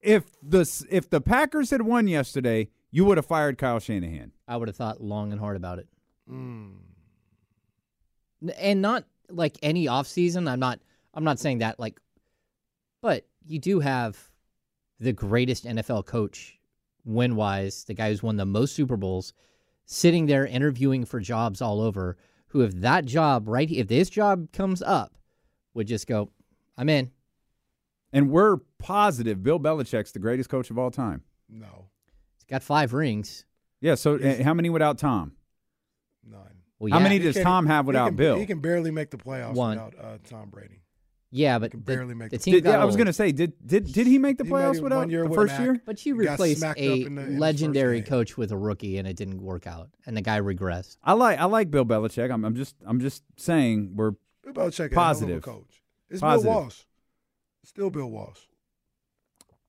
if 0.00 0.24
the 0.42 0.68
if 0.90 1.08
the 1.08 1.20
Packers 1.20 1.70
had 1.70 1.82
won 1.82 2.08
yesterday, 2.08 2.68
you 2.90 3.04
would 3.04 3.18
have 3.18 3.26
fired 3.26 3.56
Kyle 3.58 3.78
Shanahan. 3.78 4.32
I 4.48 4.56
would 4.56 4.66
have 4.66 4.76
thought 4.76 5.00
long 5.00 5.30
and 5.30 5.40
hard 5.40 5.56
about 5.56 5.78
it. 5.78 5.86
Mm. 6.28 6.72
N- 8.42 8.50
And 8.58 8.82
not 8.82 9.04
like 9.30 9.58
any 9.62 9.86
offseason. 9.86 10.50
I'm 10.50 10.60
not 10.60 10.80
I'm 11.14 11.24
not 11.24 11.38
saying 11.38 11.58
that 11.58 11.78
like 11.78 11.98
but 13.00 13.26
you 13.46 13.58
do 13.58 13.80
have 13.80 14.16
the 15.00 15.12
greatest 15.12 15.64
NFL 15.64 16.06
coach 16.06 16.58
win 17.04 17.34
wise, 17.34 17.84
the 17.84 17.94
guy 17.94 18.10
who's 18.10 18.22
won 18.22 18.36
the 18.36 18.46
most 18.46 18.74
Super 18.76 18.96
Bowls, 18.96 19.32
sitting 19.86 20.26
there 20.26 20.46
interviewing 20.46 21.04
for 21.04 21.18
jobs 21.18 21.60
all 21.60 21.80
over, 21.80 22.16
who 22.48 22.60
if 22.60 22.72
that 22.76 23.04
job 23.04 23.48
right 23.48 23.70
if 23.70 23.88
this 23.88 24.08
job 24.10 24.52
comes 24.52 24.82
up, 24.82 25.14
would 25.74 25.86
just 25.86 26.06
go, 26.06 26.30
I'm 26.76 26.88
in. 26.88 27.10
And 28.12 28.30
we're 28.30 28.58
positive 28.78 29.42
Bill 29.42 29.58
Belichick's 29.58 30.12
the 30.12 30.18
greatest 30.18 30.50
coach 30.50 30.70
of 30.70 30.78
all 30.78 30.90
time. 30.90 31.22
No, 31.48 31.88
He's 32.36 32.44
got 32.44 32.62
five 32.62 32.92
rings. 32.92 33.44
Yeah, 33.80 33.94
so 33.96 34.14
uh, 34.16 34.42
how 34.44 34.54
many 34.54 34.70
without 34.70 34.98
Tom? 34.98 35.32
none. 36.24 36.61
Well, 36.82 36.92
How 36.92 36.98
many 36.98 37.18
He 37.18 37.24
does 37.24 37.38
Tom 37.40 37.66
have 37.66 37.84
he 37.84 37.88
without 37.88 38.06
can- 38.08 38.16
Bill? 38.16 38.36
He 38.38 38.44
can 38.46 38.58
barely 38.58 38.90
make 38.90 39.10
the 39.10 39.16
playoffs 39.16 39.54
One. 39.54 39.76
without 39.76 39.94
uh, 40.04 40.18
Tom 40.28 40.50
Brady. 40.50 40.80
Yeah, 41.30 41.58
but 41.60 41.70
can 41.70 41.80
the, 41.80 41.84
barely 41.86 42.14
make 42.14 42.30
the 42.30 42.38
the- 42.38 42.42
team 42.42 42.54
Did, 42.54 42.64
got 42.64 42.80
I 42.80 42.84
was 42.84 42.96
going 42.96 43.06
to 43.06 43.12
say, 43.12 43.30
did 43.30 43.52
did 43.64 43.90
did 43.92 44.06
he 44.08 44.18
make 44.18 44.36
the 44.36 44.44
He 44.44 44.50
playoffs 44.50 44.78
it 44.78 44.82
without 44.82 44.98
one 44.98 45.10
year 45.10 45.26
the 45.28 45.34
first 45.34 45.54
an 45.54 45.62
year? 45.62 45.82
But 45.86 46.04
you 46.04 46.14
He 46.14 46.28
replaced 46.28 46.62
a 46.62 46.74
in 47.04 47.14
the- 47.14 47.22
in 47.22 47.38
legendary 47.38 48.02
coach 48.02 48.36
with 48.36 48.50
a 48.52 48.56
rookie, 48.58 48.98
and 48.98 49.06
it 49.06 49.16
didn't 49.16 49.40
work 49.40 49.66
out, 49.68 49.90
and 50.06 50.16
the 50.16 50.20
guy 50.22 50.40
regressed. 50.40 50.96
I 51.04 51.12
like 51.12 51.38
I 51.38 51.44
like 51.44 51.70
Bill 51.70 51.84
Belichick. 51.86 52.30
I'm, 52.32 52.44
I'm 52.44 52.56
just 52.56 52.74
I'm 52.84 52.98
just 53.00 53.22
saying 53.36 53.92
we're 53.94 54.10
Bill 54.42 54.52
Belichick, 54.52 54.90
a 54.92 54.94
Positive. 54.94 55.42
hell 55.44 55.54
of 55.54 55.60
a 55.60 55.60
coach. 55.64 55.82
It's 56.10 56.20
Positive. 56.20 56.52
Bill 56.52 56.60
Walsh. 56.62 56.80
Still 57.64 57.90
Bill 57.90 58.10
Walsh. 58.10 58.40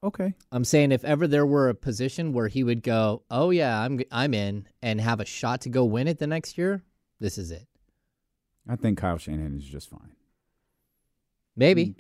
Okay. 0.03 0.33
I'm 0.51 0.65
saying 0.65 0.91
if 0.91 1.05
ever 1.05 1.27
there 1.27 1.45
were 1.45 1.69
a 1.69 1.75
position 1.75 2.33
where 2.33 2.49
he 2.49 2.63
would 2.63 2.83
go, 2.83 3.23
"Oh 3.31 3.51
yeah, 3.51 3.79
I'm 3.79 4.01
I'm 4.11 4.33
in," 4.33 4.67
and 4.81 4.99
have 4.99 5.21
a 5.21 5.25
shot 5.25 5.61
to 5.61 5.69
go 5.69 5.85
win 5.85 6.09
it 6.09 6.19
the 6.19 6.27
next 6.27 6.57
year, 6.57 6.83
this 7.23 7.37
is 7.37 7.51
it. 7.51 7.65
I 8.69 8.75
think 8.75 8.97
Kyle 8.97 9.17
Shanahan 9.17 9.55
is 9.55 9.63
just 9.63 9.89
fine. 9.89 10.11
Maybe. 11.55 11.95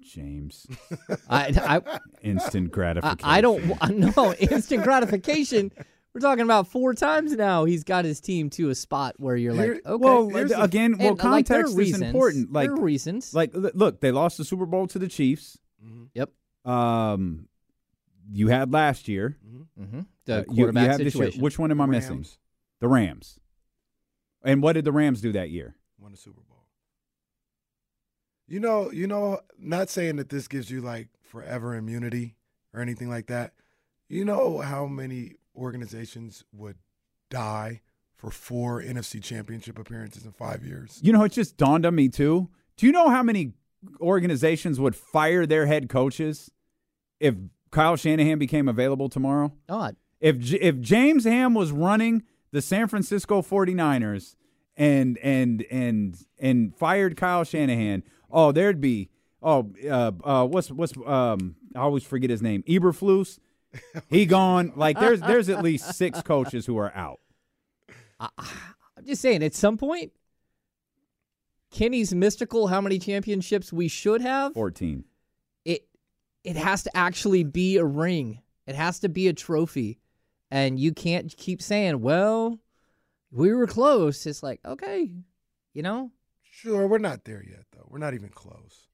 James, 0.00 0.66
I, 1.30 1.80
I 1.86 1.98
instant 2.22 2.70
gratification. 2.72 3.20
I 3.22 3.40
don't 3.40 3.64
know 3.98 4.34
instant 4.38 4.82
gratification. 4.84 5.72
We're 6.12 6.20
talking 6.20 6.44
about 6.44 6.66
four 6.68 6.94
times 6.94 7.32
now. 7.32 7.64
He's 7.64 7.84
got 7.84 8.04
his 8.04 8.20
team 8.20 8.50
to 8.50 8.70
a 8.70 8.74
spot 8.74 9.14
where 9.18 9.36
you're 9.36 9.54
Here- 9.54 9.74
like, 9.74 9.86
okay. 9.86 10.04
Well, 10.04 10.28
the- 10.28 10.62
again, 10.62 10.98
well, 10.98 11.10
And, 11.12 11.20
uh, 11.20 11.28
like, 11.30 11.46
there 11.46 11.60
are 11.60 11.62
context 11.62 11.70
is 11.72 11.76
reasons. 11.76 12.02
important. 12.02 12.52
Like, 12.52 12.68
there 12.68 12.76
are 12.76 12.80
reasons. 12.80 13.32
like, 13.34 13.50
look, 13.54 14.00
they 14.00 14.10
lost 14.10 14.36
the 14.38 14.44
Super 14.44 14.66
Bowl 14.66 14.86
to 14.88 14.98
the 14.98 15.08
Chiefs. 15.08 15.58
yep. 16.14 16.30
Um, 16.64 17.46
you 18.30 18.48
had 18.48 18.72
last 18.72 19.08
year. 19.08 19.38
hmm 19.78 20.00
Uh, 20.00 20.02
The 20.24 20.34
you- 20.34 20.38
you, 20.38 20.56
quarterback 20.56 20.90
this 20.98 21.00
year. 21.00 21.10
situation. 21.10 21.40
Which 21.40 21.58
one 21.58 21.70
am 21.70 21.80
I 21.80 21.86
missing? 21.86 22.26
The 22.80 22.88
Rams. 22.88 23.38
And 24.48 24.62
what 24.62 24.72
did 24.72 24.86
the 24.86 24.92
Rams 24.92 25.20
do 25.20 25.30
that 25.32 25.50
year? 25.50 25.74
won 26.00 26.12
the 26.12 26.16
Super 26.16 26.40
Bowl. 26.40 26.64
You 28.46 28.60
know, 28.60 28.90
you 28.90 29.06
know, 29.06 29.40
not 29.58 29.90
saying 29.90 30.16
that 30.16 30.30
this 30.30 30.48
gives 30.48 30.70
you 30.70 30.80
like 30.80 31.08
forever 31.22 31.74
immunity 31.74 32.36
or 32.72 32.80
anything 32.80 33.10
like 33.10 33.26
that. 33.26 33.52
You 34.08 34.24
know 34.24 34.58
how 34.58 34.86
many 34.86 35.34
organizations 35.54 36.44
would 36.52 36.76
die 37.30 37.82
for 38.16 38.30
four 38.30 38.80
NFC 38.80 39.22
championship 39.22 39.78
appearances 39.78 40.24
in 40.24 40.32
five 40.32 40.64
years? 40.64 40.98
You 41.02 41.12
know, 41.12 41.24
it 41.24 41.32
just 41.32 41.58
dawned 41.58 41.84
on 41.84 41.94
me 41.94 42.08
too. 42.08 42.48
Do 42.78 42.86
you 42.86 42.92
know 42.92 43.10
how 43.10 43.22
many 43.22 43.52
organizations 44.00 44.80
would 44.80 44.96
fire 44.96 45.44
their 45.44 45.66
head 45.66 45.90
coaches 45.90 46.50
if 47.20 47.34
Kyle 47.70 47.96
Shanahan 47.96 48.38
became 48.38 48.66
available 48.66 49.10
tomorrow? 49.10 49.52
God. 49.68 49.96
If 50.20 50.54
if 50.54 50.80
James 50.80 51.24
Ham 51.24 51.52
was 51.52 51.70
running 51.70 52.22
the 52.50 52.62
San 52.62 52.88
Francisco 52.88 53.42
49ers 53.42 54.36
and 54.76 55.18
and 55.18 55.64
and 55.70 56.16
and 56.38 56.74
fired 56.74 57.16
Kyle 57.16 57.44
Shanahan, 57.44 58.02
oh, 58.30 58.52
there'd 58.52 58.80
be 58.80 59.10
oh 59.42 59.70
uh 59.88 60.12
uh 60.24 60.46
what's 60.46 60.70
what's 60.70 60.94
um 61.06 61.56
I 61.74 61.80
always 61.80 62.04
forget 62.04 62.30
his 62.30 62.42
name. 62.42 62.62
Eberflus. 62.64 63.38
He 64.08 64.24
gone. 64.24 64.72
Like 64.76 64.98
there's 64.98 65.20
there's 65.20 65.50
at 65.50 65.62
least 65.62 65.94
six 65.94 66.22
coaches 66.22 66.64
who 66.64 66.78
are 66.78 66.92
out. 66.96 67.20
I'm 68.18 68.30
just 69.04 69.20
saying, 69.22 69.42
at 69.42 69.54
some 69.54 69.76
point, 69.76 70.12
Kenny's 71.70 72.14
mystical. 72.14 72.68
How 72.68 72.80
many 72.80 72.98
championships 72.98 73.72
we 73.72 73.88
should 73.88 74.20
have? 74.22 74.54
14. 74.54 75.04
It 75.64 75.86
it 76.44 76.56
has 76.56 76.82
to 76.84 76.96
actually 76.96 77.44
be 77.44 77.76
a 77.76 77.84
ring. 77.84 78.40
It 78.66 78.74
has 78.74 79.00
to 79.00 79.08
be 79.08 79.28
a 79.28 79.32
trophy, 79.32 79.98
and 80.50 80.78
you 80.80 80.92
can't 80.92 81.34
keep 81.36 81.60
saying, 81.62 82.00
"Well, 82.00 82.58
we 83.30 83.52
were 83.52 83.66
close." 83.66 84.26
It's 84.26 84.42
like, 84.42 84.60
okay, 84.64 85.10
you 85.74 85.82
know, 85.82 86.10
Sure, 86.50 86.86
we're 86.88 86.98
not 86.98 87.24
there 87.24 87.44
yet 87.48 87.64
though. 87.72 87.86
We're 87.88 87.98
not 87.98 88.14
even 88.14 88.30
close. 88.30 88.88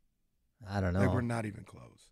I 0.69 0.81
don't 0.81 0.93
Like 0.95 1.13
we're 1.15 1.21
not 1.23 1.47
even 1.47 1.65
close. 1.65 2.09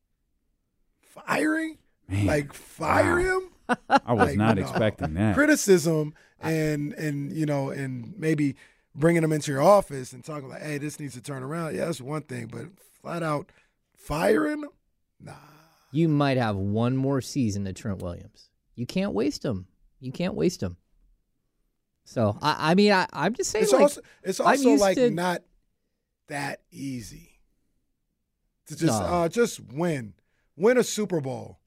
Firing? 1.02 1.78
Man, 2.08 2.26
Like 2.26 2.52
fire 2.52 3.16
Wow. 3.20 3.40
him? 3.68 3.76
I 4.06 4.12
was 4.12 4.28
Like, 4.30 4.37
not 4.38 4.56
no. 4.56 4.62
expecting 4.62 5.14
that. 5.14 5.34
criticism 5.34 6.14
and 6.40 6.92
and 6.94 7.32
you 7.32 7.46
know 7.46 7.70
and 7.70 8.14
maybe 8.18 8.56
bringing 8.94 9.22
them 9.22 9.32
into 9.32 9.52
your 9.52 9.62
office 9.62 10.12
and 10.12 10.22
talking 10.25 10.49
like, 10.49 10.62
hey, 10.62 10.78
this 10.78 10.99
needs 11.00 11.14
to 11.14 11.20
turn 11.22 11.42
around. 11.42 11.75
Yeah, 11.75 11.87
that's 11.87 12.00
one 12.00 12.22
thing, 12.22 12.46
but 12.46 12.66
flat 13.00 13.22
out 13.22 13.50
firing, 13.96 14.62
them? 14.62 14.70
nah. 15.20 15.32
You 15.90 16.08
might 16.08 16.37
have 16.38 16.56
one 16.56 16.96
more 16.96 17.20
season 17.20 17.64
to 17.66 17.72
Trent 17.72 17.99
Williams. 18.02 18.49
You 18.75 18.87
can't 18.87 19.12
waste 19.12 19.43
them. 19.43 19.67
You 20.00 20.12
can't 20.12 20.35
waste 20.35 20.61
them. 20.61 20.76
So 22.05 22.37
I, 22.43 22.73
I 22.73 22.75
mean, 22.75 22.93
I, 22.93 23.07
I'm 23.12 23.35
just 23.35 23.50
saying, 23.50 23.64
It's 23.64 23.73
like, 23.73 23.83
also 23.83 24.00
it's 24.25 24.41
also 24.41 24.71
like 24.75 24.97
to- 24.97 25.11
not 25.11 25.43
that 26.29 26.61
easy 26.71 27.38
to 28.67 28.76
just 28.76 29.00
No. 29.00 29.07
uh 29.07 29.29
just 29.29 29.61
win 29.61 30.14
win 30.57 30.79
a 30.79 30.85
Super 30.85 31.21
Bowl 31.21 31.59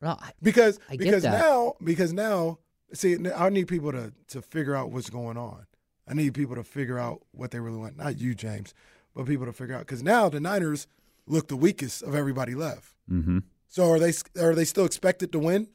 no, 0.00 0.10
I- 0.10 0.32
because 0.42 0.78
I 0.88 0.96
get 0.96 1.04
because 1.04 1.22
that. 1.24 1.38
now 1.40 1.74
because 1.82 2.12
now 2.12 2.58
see 2.92 3.16
I 3.36 3.48
need 3.50 3.68
people 3.68 3.92
to 3.92 4.12
to 4.28 4.42
figure 4.42 4.74
out 4.74 4.90
what's 4.90 5.10
going 5.10 5.36
on. 5.36 5.66
I 6.08 6.14
need 6.14 6.32
people 6.34 6.56
to 6.56 6.64
figure 6.64 6.98
out 6.98 7.22
what 7.32 7.50
they 7.50 7.60
really 7.60 7.76
want. 7.78 7.96
Not 7.98 8.18
you, 8.18 8.34
James, 8.34 8.72
but 9.14 9.26
people 9.26 9.46
to 9.46 9.52
figure 9.52 9.74
out 9.74 9.80
because 9.80 10.02
now 10.02 10.28
the 10.28 10.40
Niners 10.40 10.86
look 11.26 11.48
the 11.48 11.56
weakest 11.56 12.02
of 12.02 12.14
everybody 12.14 12.54
left. 12.54 12.94
Mm-hmm. 13.10 13.40
So 13.68 13.90
are 13.90 13.98
they 13.98 14.12
are 14.40 14.54
they 14.54 14.64
still 14.64 14.86
expected 14.86 15.30
to 15.32 15.38
win? 15.38 15.68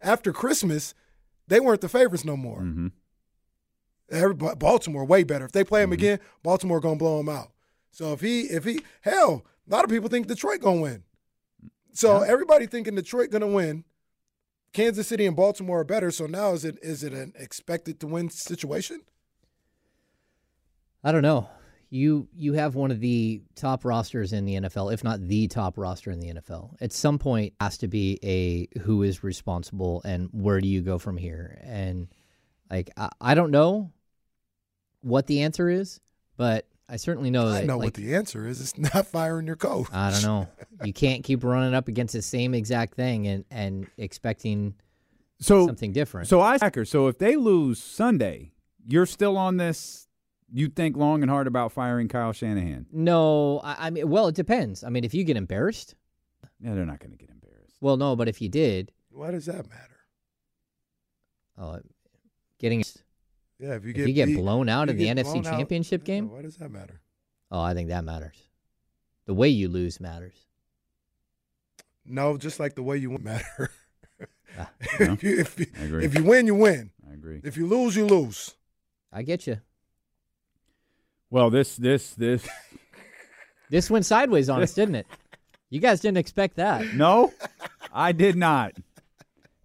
After 0.00 0.32
Christmas, 0.32 0.94
they 1.48 1.60
weren't 1.60 1.80
the 1.80 1.88
favorites 1.88 2.24
no 2.24 2.36
more. 2.36 2.60
Mm-hmm. 2.60 2.88
Everybody, 4.10 4.56
Baltimore 4.56 5.04
way 5.04 5.24
better. 5.24 5.44
If 5.44 5.52
they 5.52 5.64
play 5.64 5.82
him 5.82 5.92
again, 5.92 6.20
Baltimore 6.42 6.80
gonna 6.80 6.96
blow 6.96 7.18
him 7.20 7.28
out. 7.28 7.50
So 7.90 8.12
if 8.12 8.20
he 8.20 8.42
if 8.42 8.64
he 8.64 8.82
hell, 9.00 9.44
a 9.68 9.74
lot 9.74 9.84
of 9.84 9.90
people 9.90 10.08
think 10.08 10.26
Detroit 10.26 10.60
gonna 10.60 10.80
win. 10.80 11.02
So 11.92 12.20
everybody 12.20 12.66
thinking 12.66 12.94
Detroit 12.94 13.30
gonna 13.30 13.46
win. 13.46 13.84
Kansas 14.72 15.08
City 15.08 15.24
and 15.24 15.34
Baltimore 15.34 15.80
are 15.80 15.84
better. 15.84 16.10
So 16.10 16.26
now 16.26 16.52
is 16.52 16.64
it 16.64 16.78
is 16.82 17.02
it 17.02 17.12
an 17.14 17.32
expected 17.36 17.98
to 18.00 18.06
win 18.06 18.28
situation? 18.30 19.00
I 21.02 21.12
don't 21.12 21.22
know. 21.22 21.48
You 21.88 22.28
you 22.34 22.54
have 22.54 22.74
one 22.74 22.90
of 22.90 23.00
the 23.00 23.42
top 23.54 23.84
rosters 23.84 24.32
in 24.32 24.44
the 24.44 24.54
NFL, 24.54 24.92
if 24.92 25.04
not 25.04 25.20
the 25.20 25.46
top 25.46 25.78
roster 25.78 26.10
in 26.10 26.18
the 26.18 26.34
NFL. 26.34 26.74
At 26.80 26.92
some 26.92 27.18
point, 27.18 27.54
has 27.60 27.78
to 27.78 27.88
be 27.88 28.18
a 28.22 28.78
who 28.80 29.02
is 29.02 29.22
responsible 29.22 30.02
and 30.04 30.28
where 30.32 30.60
do 30.60 30.68
you 30.68 30.82
go 30.82 30.98
from 30.98 31.16
here? 31.16 31.60
And 31.62 32.08
like 32.70 32.90
I, 32.96 33.08
I 33.20 33.34
don't 33.34 33.50
know 33.50 33.92
what 35.00 35.26
the 35.26 35.42
answer 35.42 35.68
is, 35.68 36.00
but 36.36 36.66
I 36.88 36.96
certainly 36.96 37.30
know 37.30 37.48
I 37.48 37.60
that. 37.60 37.66
know 37.66 37.78
like, 37.78 37.86
what 37.86 37.94
the 37.94 38.14
answer 38.14 38.46
is. 38.46 38.60
It's 38.60 38.78
not 38.78 39.06
firing 39.12 39.46
your 39.46 39.56
coach. 39.56 39.88
I 39.92 40.10
don't 40.10 40.22
know. 40.22 40.48
You 40.84 40.92
can't 40.92 41.24
keep 41.24 41.42
running 41.42 41.74
up 41.74 41.88
against 41.88 42.14
the 42.14 42.22
same 42.22 42.54
exact 42.54 42.94
thing 42.94 43.26
and 43.26 43.44
and 43.50 43.86
expecting 43.98 44.74
So 45.40 45.66
something 45.66 45.92
different. 45.92 46.28
So 46.28 46.40
I 46.40 46.58
So 46.84 47.08
if 47.08 47.18
they 47.18 47.36
lose 47.36 47.80
Sunday, 47.80 48.52
you're 48.86 49.06
still 49.06 49.36
on 49.36 49.56
this. 49.56 50.05
You 50.52 50.68
think 50.68 50.96
long 50.96 51.22
and 51.22 51.30
hard 51.30 51.46
about 51.46 51.72
firing 51.72 52.08
Kyle 52.08 52.32
Shanahan? 52.32 52.86
no, 52.92 53.60
I, 53.64 53.86
I 53.86 53.90
mean, 53.90 54.08
well, 54.08 54.28
it 54.28 54.34
depends. 54.36 54.84
I 54.84 54.88
mean, 54.90 55.04
if 55.04 55.12
you 55.14 55.24
get 55.24 55.36
embarrassed, 55.36 55.94
Yeah, 56.60 56.74
they're 56.74 56.86
not 56.86 57.00
going 57.00 57.10
to 57.10 57.16
get 57.16 57.30
embarrassed. 57.30 57.76
well, 57.80 57.96
no, 57.96 58.14
but 58.16 58.28
if 58.28 58.40
you 58.40 58.48
did, 58.48 58.92
Why 59.10 59.30
does 59.32 59.46
that 59.46 59.68
matter? 59.68 59.96
uh, 61.58 61.78
getting 62.60 62.80
Yeah, 63.58 63.74
if 63.74 63.84
you 63.84 63.90
if 63.90 63.96
get 63.96 64.08
you 64.08 64.14
get 64.14 64.26
beat- 64.26 64.36
blown 64.36 64.68
out 64.68 64.88
you 64.88 64.92
in 64.92 64.98
the 64.98 65.06
NFC 65.22 65.32
blown 65.42 65.46
out, 65.46 65.58
Championship 65.58 66.02
yeah, 66.02 66.14
game, 66.14 66.30
Why 66.30 66.42
does 66.42 66.56
that 66.58 66.70
matter? 66.70 67.00
oh, 67.50 67.60
I 67.60 67.74
think 67.74 67.88
that 67.88 68.04
matters. 68.04 68.36
The 69.26 69.34
way 69.34 69.48
you 69.48 69.68
lose 69.68 69.98
matters. 70.00 70.36
No, 72.04 72.36
just 72.36 72.60
like 72.60 72.76
the 72.76 72.82
way 72.84 72.96
you 72.98 73.10
win 73.10 73.24
matter. 73.24 73.70
Ah, 74.58 74.70
if, 75.00 75.22
you, 75.24 75.38
if, 75.40 75.58
you, 75.58 75.66
I 75.78 75.84
agree. 75.84 76.04
if 76.04 76.14
you 76.14 76.22
win, 76.22 76.46
you 76.46 76.54
win. 76.54 76.90
I 77.10 77.12
agree. 77.14 77.40
If 77.42 77.56
you 77.56 77.66
lose, 77.66 77.96
you 77.96 78.06
lose. 78.06 78.54
I 79.12 79.22
get 79.22 79.46
you. 79.46 79.58
Well, 81.30 81.50
this 81.50 81.76
this 81.76 82.14
this 82.14 82.46
This 83.70 83.90
went 83.90 84.06
sideways 84.06 84.48
on 84.48 84.62
us, 84.62 84.74
didn't 84.80 84.94
it? 84.96 85.06
You 85.70 85.80
guys 85.80 86.00
didn't 86.00 86.18
expect 86.18 86.56
that. 86.56 86.94
no, 86.94 87.32
I 87.92 88.12
did 88.12 88.36
not. 88.36 88.72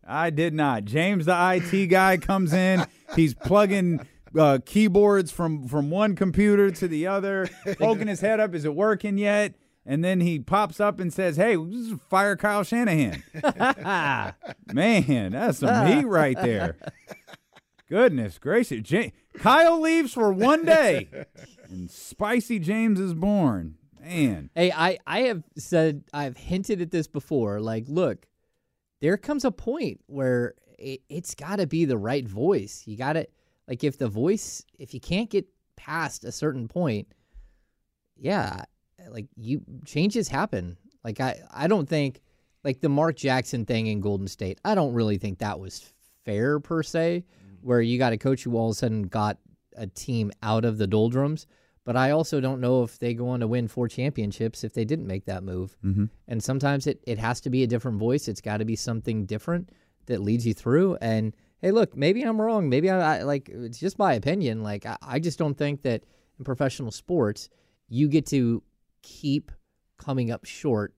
I 0.08 0.30
did 0.32 0.54
not. 0.54 0.86
James, 0.86 1.26
the 1.26 1.36
IT 1.72 1.88
guy, 1.88 2.18
comes 2.18 2.54
in. 2.54 2.86
He's 3.16 3.34
plugging 3.34 4.06
uh, 4.38 4.60
keyboards 4.66 5.32
from 5.32 5.68
from 5.68 5.90
one 5.90 6.16
computer 6.16 6.72
to 6.72 6.88
the 6.88 7.08
other, 7.08 7.50
poking 7.78 8.08
his 8.08 8.22
head 8.22 8.40
up. 8.40 8.56
Is 8.56 8.66
it 8.66 8.74
working 8.76 9.18
yet? 9.18 9.56
And 9.86 10.04
then 10.04 10.22
he 10.22 10.40
pops 10.40 10.80
up 10.80 11.00
and 11.00 11.14
says, 11.14 11.38
"Hey, 11.38 11.56
fire 12.10 12.36
Kyle 12.36 12.64
Shanahan." 12.64 13.24
Man, 14.74 15.32
that's 15.32 15.60
some 15.60 15.88
heat 15.88 16.06
right 16.06 16.36
there. 16.36 16.78
Goodness 17.90 18.38
gracious. 18.38 19.12
Kyle 19.38 19.80
leaves 19.80 20.14
for 20.14 20.32
one 20.32 20.66
day, 20.66 21.10
and 21.72 21.90
Spicy 21.90 22.60
James 22.60 23.00
is 23.00 23.14
born. 23.14 23.76
Man. 24.00 24.50
Hey, 24.56 24.72
I, 24.72 24.98
I 25.06 25.22
have 25.22 25.44
said, 25.58 26.04
I've 26.14 26.36
hinted 26.36 26.82
at 26.82 26.92
this 26.92 27.08
before. 27.08 27.60
Like, 27.60 27.86
look, 27.88 28.28
there 29.00 29.16
comes 29.16 29.46
a 29.46 29.52
point 29.52 30.02
where 30.08 30.56
it, 30.80 31.02
it's 31.08 31.36
got 31.36 31.58
to 31.58 31.68
be 31.68 31.86
the 31.86 31.98
right 31.98 32.28
voice. 32.28 32.84
You 32.86 32.98
got 32.98 33.14
to, 33.14 33.28
like, 33.68 33.84
if 33.84 33.98
the 33.98 34.08
voice, 34.08 34.66
if 34.80 34.94
you 34.94 35.00
can't 35.00 35.30
get 35.30 35.46
past 35.76 36.24
a 36.24 36.32
certain 36.32 36.68
point, 36.68 37.14
yeah, 38.18 38.66
like, 39.10 39.28
you, 39.36 39.62
changes 39.86 40.28
happen. 40.28 40.78
Like, 41.04 41.20
I, 41.20 41.40
I 41.52 41.68
don't 41.68 41.88
think, 41.88 42.22
like, 42.64 42.82
the 42.82 42.90
Mark 42.90 43.16
Jackson 43.18 43.66
thing 43.66 43.88
in 43.88 44.02
Golden 44.02 44.28
State, 44.28 44.60
I 44.66 44.74
don't 44.74 44.94
really 44.94 45.20
think 45.20 45.40
that 45.40 45.60
was 45.60 45.94
fair 46.26 46.60
per 46.60 46.82
se, 46.82 47.24
mm. 47.24 47.58
where 47.62 47.82
you 47.82 48.00
got 48.00 48.14
a 48.14 48.18
coach 48.18 48.44
who 48.44 48.58
all 48.58 48.70
of 48.70 48.74
a 48.74 48.76
sudden 48.76 49.04
got 49.04 49.38
a 49.78 49.88
team 49.88 50.32
out 50.42 50.66
of 50.66 50.78
the 50.78 50.88
doldrums. 50.88 51.46
But 51.92 52.00
I 52.00 52.12
also 52.12 52.40
don't 52.40 52.62
know 52.62 52.84
if 52.84 53.00
they 53.00 53.14
go 53.14 53.28
on 53.28 53.42
to 53.42 53.48
win 53.48 53.68
four 53.68 53.90
championships 53.90 54.64
if 54.64 54.74
they 54.74 54.86
didn't 54.86 55.08
make 55.08 55.26
that 55.26 55.44
move. 55.44 55.76
Mm-hmm. 55.84 56.06
And 56.30 56.42
sometimes 56.42 56.88
it, 56.88 57.04
it 57.06 57.18
has 57.18 57.42
to 57.42 57.50
be 57.50 57.64
a 57.64 57.68
different 57.68 58.00
voice. 58.00 58.30
It's 58.30 58.40
got 58.40 58.60
to 58.60 58.66
be 58.66 58.78
something 58.78 59.26
different 59.26 59.72
that 60.06 60.22
leads 60.22 60.48
you 60.48 60.54
through. 60.54 60.96
And 61.02 61.36
hey, 61.60 61.72
look, 61.72 61.94
maybe 61.94 62.22
I'm 62.22 62.40
wrong. 62.40 62.70
Maybe 62.70 62.90
I, 62.90 63.18
I 63.18 63.24
like 63.24 63.50
it's 63.50 63.78
just 63.78 64.00
my 64.00 64.14
opinion. 64.14 64.64
Like 64.64 64.86
I, 64.86 64.96
I 65.02 65.20
just 65.20 65.38
don't 65.38 65.58
think 65.58 65.82
that 65.82 66.06
in 66.40 66.46
professional 66.46 66.92
sports 66.92 67.50
you 67.90 68.08
get 68.08 68.26
to 68.28 68.64
keep 69.02 69.52
coming 69.98 70.32
up 70.32 70.46
short, 70.46 70.94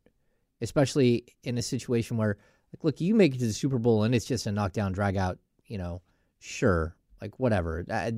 especially 0.62 1.26
in 1.44 1.58
a 1.58 1.64
situation 1.64 2.18
where 2.18 2.38
like 2.72 2.84
look, 2.84 3.02
you 3.02 3.16
make 3.16 3.34
it 3.34 3.40
to 3.40 3.48
the 3.48 3.54
Super 3.54 3.80
Bowl 3.80 4.04
and 4.04 4.14
it's 4.14 4.26
just 4.26 4.46
a 4.46 4.52
knockdown 4.52 4.92
drag 4.92 5.18
out. 5.18 5.40
You 5.66 5.80
know, 5.80 6.04
sure, 6.38 6.96
like 7.20 7.40
whatever. 7.40 7.84
Uh, 7.90 8.12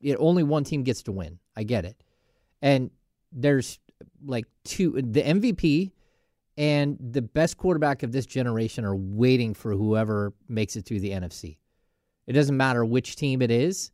it, 0.00 0.16
only 0.18 0.42
one 0.42 0.64
team 0.64 0.82
gets 0.82 1.02
to 1.04 1.12
win. 1.12 1.38
I 1.56 1.62
get 1.64 1.84
it. 1.84 2.02
And 2.62 2.90
there's 3.32 3.78
like 4.24 4.46
two 4.64 4.92
the 4.92 5.22
MVP 5.22 5.92
and 6.58 6.96
the 7.00 7.22
best 7.22 7.56
quarterback 7.56 8.02
of 8.02 8.12
this 8.12 8.24
generation 8.26 8.84
are 8.84 8.96
waiting 8.96 9.52
for 9.54 9.72
whoever 9.72 10.32
makes 10.48 10.76
it 10.76 10.86
through 10.86 11.00
the 11.00 11.10
NFC. 11.10 11.58
It 12.26 12.32
doesn't 12.32 12.56
matter 12.56 12.84
which 12.84 13.16
team 13.16 13.42
it 13.42 13.50
is. 13.50 13.90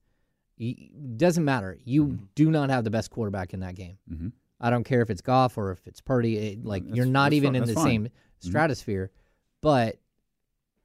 It 0.58 1.18
doesn't 1.18 1.44
matter. 1.44 1.76
You 1.84 2.06
Mm-hmm. 2.06 2.24
do 2.34 2.50
not 2.50 2.70
have 2.70 2.84
the 2.84 2.90
best 2.90 3.10
quarterback 3.10 3.52
in 3.52 3.60
that 3.60 3.74
game. 3.74 3.98
Mhm. 4.10 4.32
I 4.60 4.70
don't 4.70 4.84
care 4.84 5.02
if 5.02 5.10
it's 5.10 5.20
Goff 5.22 5.58
or 5.58 5.72
if 5.72 5.86
it's 5.86 6.00
Purdy. 6.00 6.36
It, 6.36 6.64
like 6.64 6.82
That's- 6.84 6.96
you're 6.96 7.06
not 7.06 7.32
even 7.32 7.52
fi- 7.54 7.58
in 7.58 7.64
the 7.64 7.74
fine. 7.74 7.84
same 7.84 8.04
Mm-hmm. 8.04 8.48
stratosphere. 8.48 9.10
But 9.60 9.98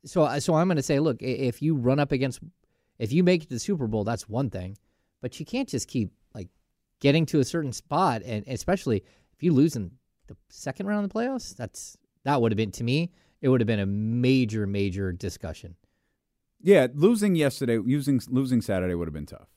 so 0.06 0.40
so 0.40 0.56
I'm 0.56 0.68
going 0.68 0.78
to 0.78 0.84
say, 0.84 1.00
look, 1.00 1.22
if 1.22 1.62
you 1.62 1.76
run 1.76 2.00
up 2.00 2.12
against, 2.12 2.40
if 2.98 3.12
you 3.12 3.24
make 3.24 3.44
it 3.44 3.50
to 3.50 3.56
the 3.56 3.60
Super 3.60 3.88
Bowl, 3.88 4.04
that's 4.04 4.28
one 4.28 4.50
thing. 4.50 4.78
But 5.22 5.40
you 5.40 5.46
can't 5.46 5.68
just 5.68 5.88
keep 5.88 6.12
like 6.36 6.50
getting 7.00 7.26
to 7.28 7.40
a 7.40 7.44
certain 7.46 7.74
spot, 7.74 8.22
and 8.26 8.44
especially 8.48 8.98
if 9.36 9.44
you 9.44 9.54
lose 9.54 9.76
in 9.76 9.92
the 10.28 10.36
second 10.50 10.88
round 10.88 11.04
of 11.06 11.10
the 11.12 11.14
playoffs. 11.20 11.56
That's 11.56 11.98
that 12.24 12.42
would 12.42 12.52
have 12.52 12.58
been 12.58 12.72
to 12.72 12.84
me. 12.84 13.12
It 13.42 13.50
would 13.50 13.62
have 13.62 13.68
been 13.68 13.80
a 13.80 13.86
major, 13.86 14.66
major 14.68 15.12
discussion. 15.12 15.76
Yeah, 16.62 16.88
losing 16.94 17.36
yesterday, 17.36 17.80
using 17.86 18.20
losing 18.30 18.62
Saturday 18.62 18.96
would 18.96 19.08
have 19.08 19.14
been 19.14 19.26
tough. 19.28 19.50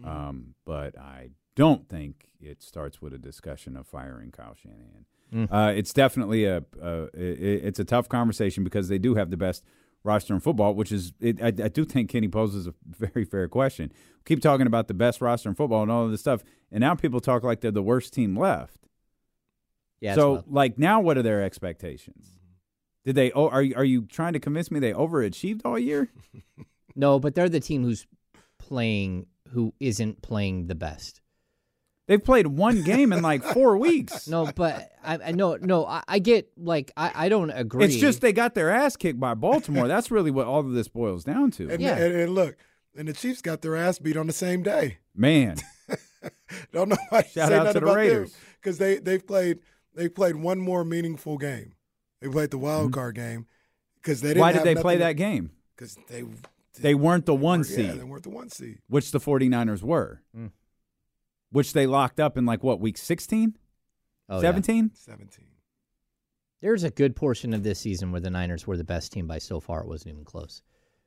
Mm-hmm. 0.00 0.08
Um, 0.08 0.54
but 0.64 0.98
I 0.98 1.30
don't 1.54 1.88
think 1.88 2.28
it 2.40 2.62
starts 2.62 3.00
with 3.00 3.12
a 3.12 3.18
discussion 3.18 3.76
of 3.76 3.86
firing 3.86 4.30
Kyle 4.30 4.54
Shanahan. 4.54 5.04
Mm. 5.32 5.48
Uh, 5.52 5.72
it's 5.72 5.92
definitely 5.92 6.44
a, 6.46 6.58
a 6.80 7.02
i- 7.14 7.18
i- 7.18 7.60
it's 7.66 7.78
a 7.78 7.84
tough 7.84 8.08
conversation 8.08 8.64
because 8.64 8.88
they 8.88 8.98
do 8.98 9.14
have 9.14 9.30
the 9.30 9.36
best 9.36 9.62
roster 10.04 10.34
in 10.34 10.40
football, 10.40 10.74
which 10.74 10.92
is 10.92 11.12
it, 11.20 11.42
I, 11.42 11.48
I 11.48 11.68
do 11.68 11.84
think 11.84 12.10
Kenny 12.10 12.28
poses 12.28 12.66
a 12.66 12.74
very 12.86 13.24
fair 13.24 13.48
question. 13.48 13.92
Keep 14.24 14.40
talking 14.40 14.66
about 14.66 14.88
the 14.88 14.94
best 14.94 15.20
roster 15.20 15.48
in 15.48 15.54
football 15.54 15.82
and 15.82 15.90
all 15.90 16.04
of 16.04 16.10
this 16.10 16.20
stuff, 16.20 16.42
and 16.70 16.80
now 16.80 16.94
people 16.94 17.20
talk 17.20 17.42
like 17.42 17.60
they're 17.60 17.70
the 17.70 17.82
worst 17.82 18.12
team 18.12 18.38
left. 18.38 18.88
Yeah. 20.00 20.14
so, 20.14 20.32
wild. 20.32 20.44
like 20.48 20.78
now, 20.78 21.00
what 21.00 21.18
are 21.18 21.22
their 21.22 21.42
expectations? 21.42 22.38
Did 23.04 23.14
they? 23.14 23.32
Oh, 23.32 23.48
are 23.48 23.62
you, 23.62 23.74
are 23.74 23.84
you 23.84 24.02
trying 24.02 24.34
to 24.34 24.40
convince 24.40 24.70
me 24.70 24.80
they 24.80 24.92
overachieved 24.92 25.62
all 25.64 25.78
year? 25.78 26.10
no, 26.94 27.18
but 27.18 27.34
they're 27.34 27.48
the 27.48 27.60
team 27.60 27.82
who's 27.82 28.06
playing 28.58 29.26
who 29.52 29.72
isn't 29.80 30.22
playing 30.22 30.66
the 30.66 30.74
best. 30.74 31.20
They've 32.08 32.22
played 32.24 32.46
one 32.48 32.82
game 32.82 33.12
in 33.12 33.22
like 33.22 33.44
four 33.44 33.76
weeks. 33.78 34.26
No, 34.28 34.50
but 34.54 34.90
I, 35.04 35.18
I 35.26 35.32
no 35.32 35.56
no 35.56 35.86
I, 35.86 36.02
I 36.08 36.18
get 36.18 36.50
like 36.58 36.90
I, 36.96 37.12
I 37.14 37.28
don't 37.28 37.50
agree. 37.50 37.84
It's 37.84 37.94
just 37.96 38.20
they 38.20 38.32
got 38.32 38.54
their 38.54 38.70
ass 38.70 38.96
kicked 38.96 39.20
by 39.20 39.34
Baltimore. 39.34 39.86
That's 39.86 40.10
really 40.10 40.30
what 40.32 40.46
all 40.46 40.60
of 40.60 40.72
this 40.72 40.88
boils 40.88 41.22
down 41.22 41.50
to. 41.52 41.68
And, 41.70 41.80
Yeah. 41.80 41.96
and, 41.96 42.14
and 42.14 42.34
look, 42.34 42.56
and 42.96 43.06
the 43.06 43.12
Chiefs 43.12 43.40
got 43.42 43.62
their 43.62 43.76
ass 43.76 43.98
beat 44.00 44.16
on 44.16 44.26
the 44.26 44.32
same 44.32 44.62
day. 44.64 44.98
Man, 45.14 45.58
Don't 46.72 46.88
know 46.88 46.96
why 47.10 47.18
you 47.18 47.24
Shout 47.30 47.48
say 47.48 47.54
out 47.54 47.64
nothing 47.64 47.74
to 47.74 47.80
the 47.80 47.86
about 47.86 47.96
Raiders. 47.96 48.34
because 48.60 48.78
they 48.78 48.98
they've 48.98 49.24
played 49.26 49.60
they 49.94 50.08
played 50.08 50.36
one 50.36 50.58
more 50.58 50.84
meaningful 50.84 51.38
game. 51.38 51.74
They 52.20 52.28
played 52.28 52.50
the 52.50 52.58
wild 52.58 52.90
Mhm. 52.90 52.94
card 52.94 53.14
game 53.14 53.46
because 53.96 54.20
they 54.20 54.28
didn't. 54.30 54.40
why 54.40 54.52
did 54.52 54.64
they 54.64 54.74
play 54.74 54.96
that 54.96 55.12
game? 55.12 55.44
game? 55.44 55.50
Because 55.76 55.96
they 56.08 56.24
They 56.80 56.94
weren't 56.94 57.26
the 57.26 57.34
one 57.34 57.60
yeah, 57.60 57.64
seed, 57.76 58.00
they 58.00 58.04
weren't 58.04 58.22
the 58.24 58.30
one 58.30 58.48
seed. 58.50 58.78
which 58.88 59.10
the 59.12 59.20
49ers 59.20 59.82
were, 59.82 60.22
Mm. 60.36 60.50
Which 61.50 61.72
they 61.72 61.86
locked 61.86 62.20
up 62.20 62.36
in 62.38 62.46
like 62.46 62.62
what, 62.62 62.80
week 62.80 62.98
16? 62.98 63.56
Oh, 64.28 64.36
yeah. 64.36 64.40
17? 64.42 64.90
Seventeen. 64.94 65.46
There's 66.60 66.82
a 66.82 66.90
good 66.90 67.14
portion 67.14 67.54
of 67.54 67.62
this 67.62 67.78
season 67.78 68.10
where 68.10 68.20
the 68.20 68.30
Niners 68.30 68.66
were 68.66 68.76
the 68.76 68.84
best 68.84 69.12
team 69.12 69.26
by 69.26 69.38
so 69.38 69.60
far 69.60 69.80
it 69.80 69.86
wasn't 69.86 70.12
even 70.12 70.24
close. 70.24 70.62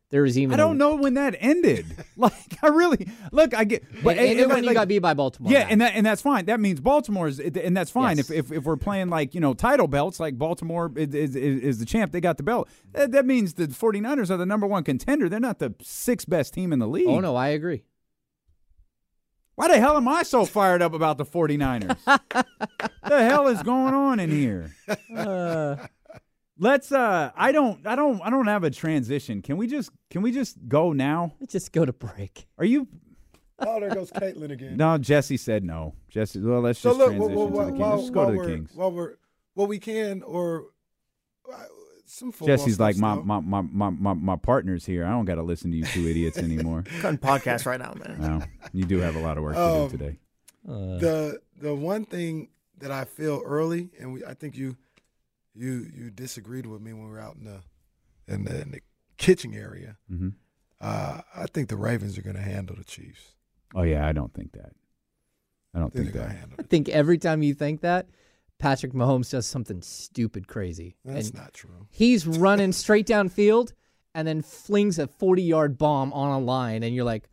There 0.09 0.23
was 0.23 0.37
even 0.37 0.53
I 0.55 0.57
don't 0.57 0.75
a, 0.75 0.77
know 0.77 0.95
when 0.95 1.13
that 1.13 1.35
ended. 1.39 1.85
like, 2.17 2.33
I 2.61 2.67
really, 2.67 3.07
look, 3.31 3.53
I 3.53 3.63
get, 3.63 3.83
But 4.03 4.17
and- 4.17 4.29
and, 4.31 4.39
and, 4.41 4.49
when 4.49 4.63
like- 4.63 4.71
you 4.71 4.73
got 4.73 4.87
beat 4.89 4.99
by 4.99 5.13
Baltimore. 5.13 5.51
Yeah, 5.51 5.59
Matt. 5.59 5.71
and 5.71 5.81
that 5.81 5.95
and 5.95 6.05
that's 6.05 6.21
fine. 6.21 6.45
That 6.45 6.59
means 6.59 6.81
Baltimore's, 6.81 7.39
and 7.39 7.75
that's 7.77 7.91
fine. 7.91 8.17
Yes. 8.17 8.29
If, 8.29 8.51
if 8.51 8.57
if 8.57 8.63
we're 8.65 8.75
playing 8.75 9.09
like 9.09 9.33
you 9.33 9.39
know 9.39 9.53
title 9.53 9.87
belts, 9.87 10.19
like 10.19 10.37
Baltimore 10.37 10.91
is, 10.97 11.13
is, 11.15 11.35
is 11.37 11.79
the 11.79 11.85
champ, 11.85 12.11
they 12.11 12.19
got 12.19 12.35
the 12.35 12.43
belt. 12.43 12.67
That, 12.91 13.11
that 13.11 13.25
means 13.25 13.53
the 13.53 13.67
49ers 13.67 14.29
are 14.29 14.37
the 14.37 14.45
number 14.45 14.67
one 14.67 14.83
contender. 14.83 15.29
They're 15.29 15.39
not 15.39 15.59
the 15.59 15.75
sixth 15.81 16.29
best 16.29 16.53
team 16.53 16.73
in 16.73 16.79
the 16.79 16.87
league. 16.87 17.07
oh 17.07 17.19
no, 17.21 17.37
I 17.37 17.49
agree. 17.49 17.83
Why 19.55 19.67
the 19.67 19.79
hell 19.79 19.97
am 19.97 20.07
I 20.07 20.23
so 20.23 20.45
fired 20.45 20.81
up 20.81 20.93
about 20.93 21.17
the 21.17 21.25
49ers? 21.25 21.97
the 23.07 23.23
hell 23.23 23.47
is 23.47 23.61
going 23.63 23.93
on 23.93 24.19
in 24.19 24.31
here? 24.31 24.71
Uh, 25.15 25.75
Let's 26.57 26.91
uh 26.91 27.31
I 27.35 27.51
don't 27.51 27.85
I 27.87 27.95
don't 27.95 28.21
I 28.21 28.29
don't 28.29 28.45
have 28.45 28.63
a 28.63 28.69
transition. 28.69 29.41
Can 29.41 29.57
we 29.57 29.65
just 29.65 29.89
can 30.11 30.21
we 30.21 30.31
just 30.31 30.57
go 30.67 30.93
now? 30.93 31.33
let's 31.39 31.53
just 31.53 31.71
go 31.71 31.85
to 31.85 31.91
break. 31.93 32.47
Are 32.59 32.65
you 32.65 32.87
Oh, 33.59 33.79
there 33.79 33.89
goes 33.89 34.11
Caitlin 34.11 34.51
again. 34.51 34.77
No, 34.77 34.97
Jesse 34.99 35.37
said 35.37 35.63
no. 35.63 35.95
Jesse 36.09 36.39
well 36.39 36.61
let's 36.61 36.77
so 36.77 36.89
just 36.89 36.99
look, 36.99 37.09
transition 37.09 37.51
while, 37.51 37.65
to 37.65 37.71
the 37.71 37.71
Kings. 37.71 37.79
while, 37.79 37.97
Let's 37.97 38.09
go 38.11 38.19
while 38.23 38.31
to 38.31 38.37
the 38.41 38.45
Kings. 38.47 38.71
while 38.75 38.91
we're 38.91 39.13
well, 39.55 39.67
we 39.67 39.79
can 39.79 40.21
or 40.21 40.65
some 42.13 42.31
football 42.31 42.47
Jesse's 42.57 42.73
stuff 42.75 42.85
like 42.85 42.97
my, 42.97 43.15
my, 43.15 43.39
my, 43.39 43.61
my, 43.61 43.89
my, 43.89 44.13
my 44.13 44.35
partner's 44.35 44.85
here. 44.85 45.05
I 45.05 45.09
don't 45.11 45.25
got 45.25 45.35
to 45.35 45.43
listen 45.43 45.71
to 45.71 45.77
you 45.77 45.85
two 45.85 46.07
idiots 46.07 46.37
anymore. 46.49 46.83
Cutting 46.99 47.17
podcast 47.17 47.65
right 47.65 47.79
now, 47.79 47.93
man. 47.93 48.17
no, 48.19 48.41
you 48.73 48.83
do 48.85 48.97
have 48.99 49.15
a 49.15 49.19
lot 49.19 49.37
of 49.37 49.43
work 49.43 49.55
to 49.55 49.61
Um, 49.61 49.87
do 49.89 49.97
today. 49.97 50.17
Uh, 50.67 50.73
the 50.99 51.41
the 51.59 51.73
one 51.73 52.05
thing 52.05 52.49
that 52.79 52.91
I 52.91 53.05
feel 53.05 53.41
early, 53.45 53.89
and 53.99 54.13
we, 54.13 54.25
I 54.25 54.33
think 54.33 54.57
you 54.57 54.75
you 55.55 55.87
you 55.95 56.09
disagreed 56.11 56.65
with 56.65 56.81
me 56.81 56.93
when 56.93 57.03
we 57.05 57.09
were 57.09 57.19
out 57.19 57.35
in 57.35 57.45
the 57.45 57.61
in 58.27 58.43
the, 58.45 58.61
in 58.61 58.71
the 58.71 58.81
kitchen 59.17 59.53
area. 59.53 59.97
hmm 60.09 60.29
Uh, 60.79 61.21
I 61.35 61.45
think 61.47 61.69
the 61.69 61.77
Ravens 61.77 62.17
are 62.17 62.21
going 62.21 62.35
to 62.35 62.41
handle 62.41 62.75
the 62.75 62.83
Chiefs. 62.83 63.35
Oh 63.73 63.83
yeah, 63.83 64.05
I 64.07 64.11
don't 64.11 64.33
think 64.33 64.51
that. 64.51 64.73
I 65.73 65.79
don't 65.79 65.93
think 65.93 66.11
think 66.11 66.17
that. 66.17 66.35
I 66.59 66.63
think 66.63 66.89
every 66.89 67.17
time 67.17 67.41
you 67.41 67.53
think 67.53 67.81
that, 67.81 68.07
Patrick 68.61 68.93
Mahomes 68.93 69.31
does 69.31 69.47
something 69.47 69.81
stupid 69.81 70.47
crazy. 70.47 70.95
that's 71.03 71.29
and 71.29 71.37
not 71.39 71.53
true. 71.53 71.87
he's 71.89 72.27
running 72.27 72.71
straight 72.71 73.07
downfield 73.07 73.73
and 74.13 74.27
then 74.27 74.43
flings 74.43 74.99
a 74.99 75.07
40 75.07 75.41
yard 75.41 75.77
bomb 75.77 76.13
on 76.13 76.29
a 76.31 76.39
line, 76.39 76.83
and 76.83 76.93
you're 76.93 77.03
like, 77.05 77.27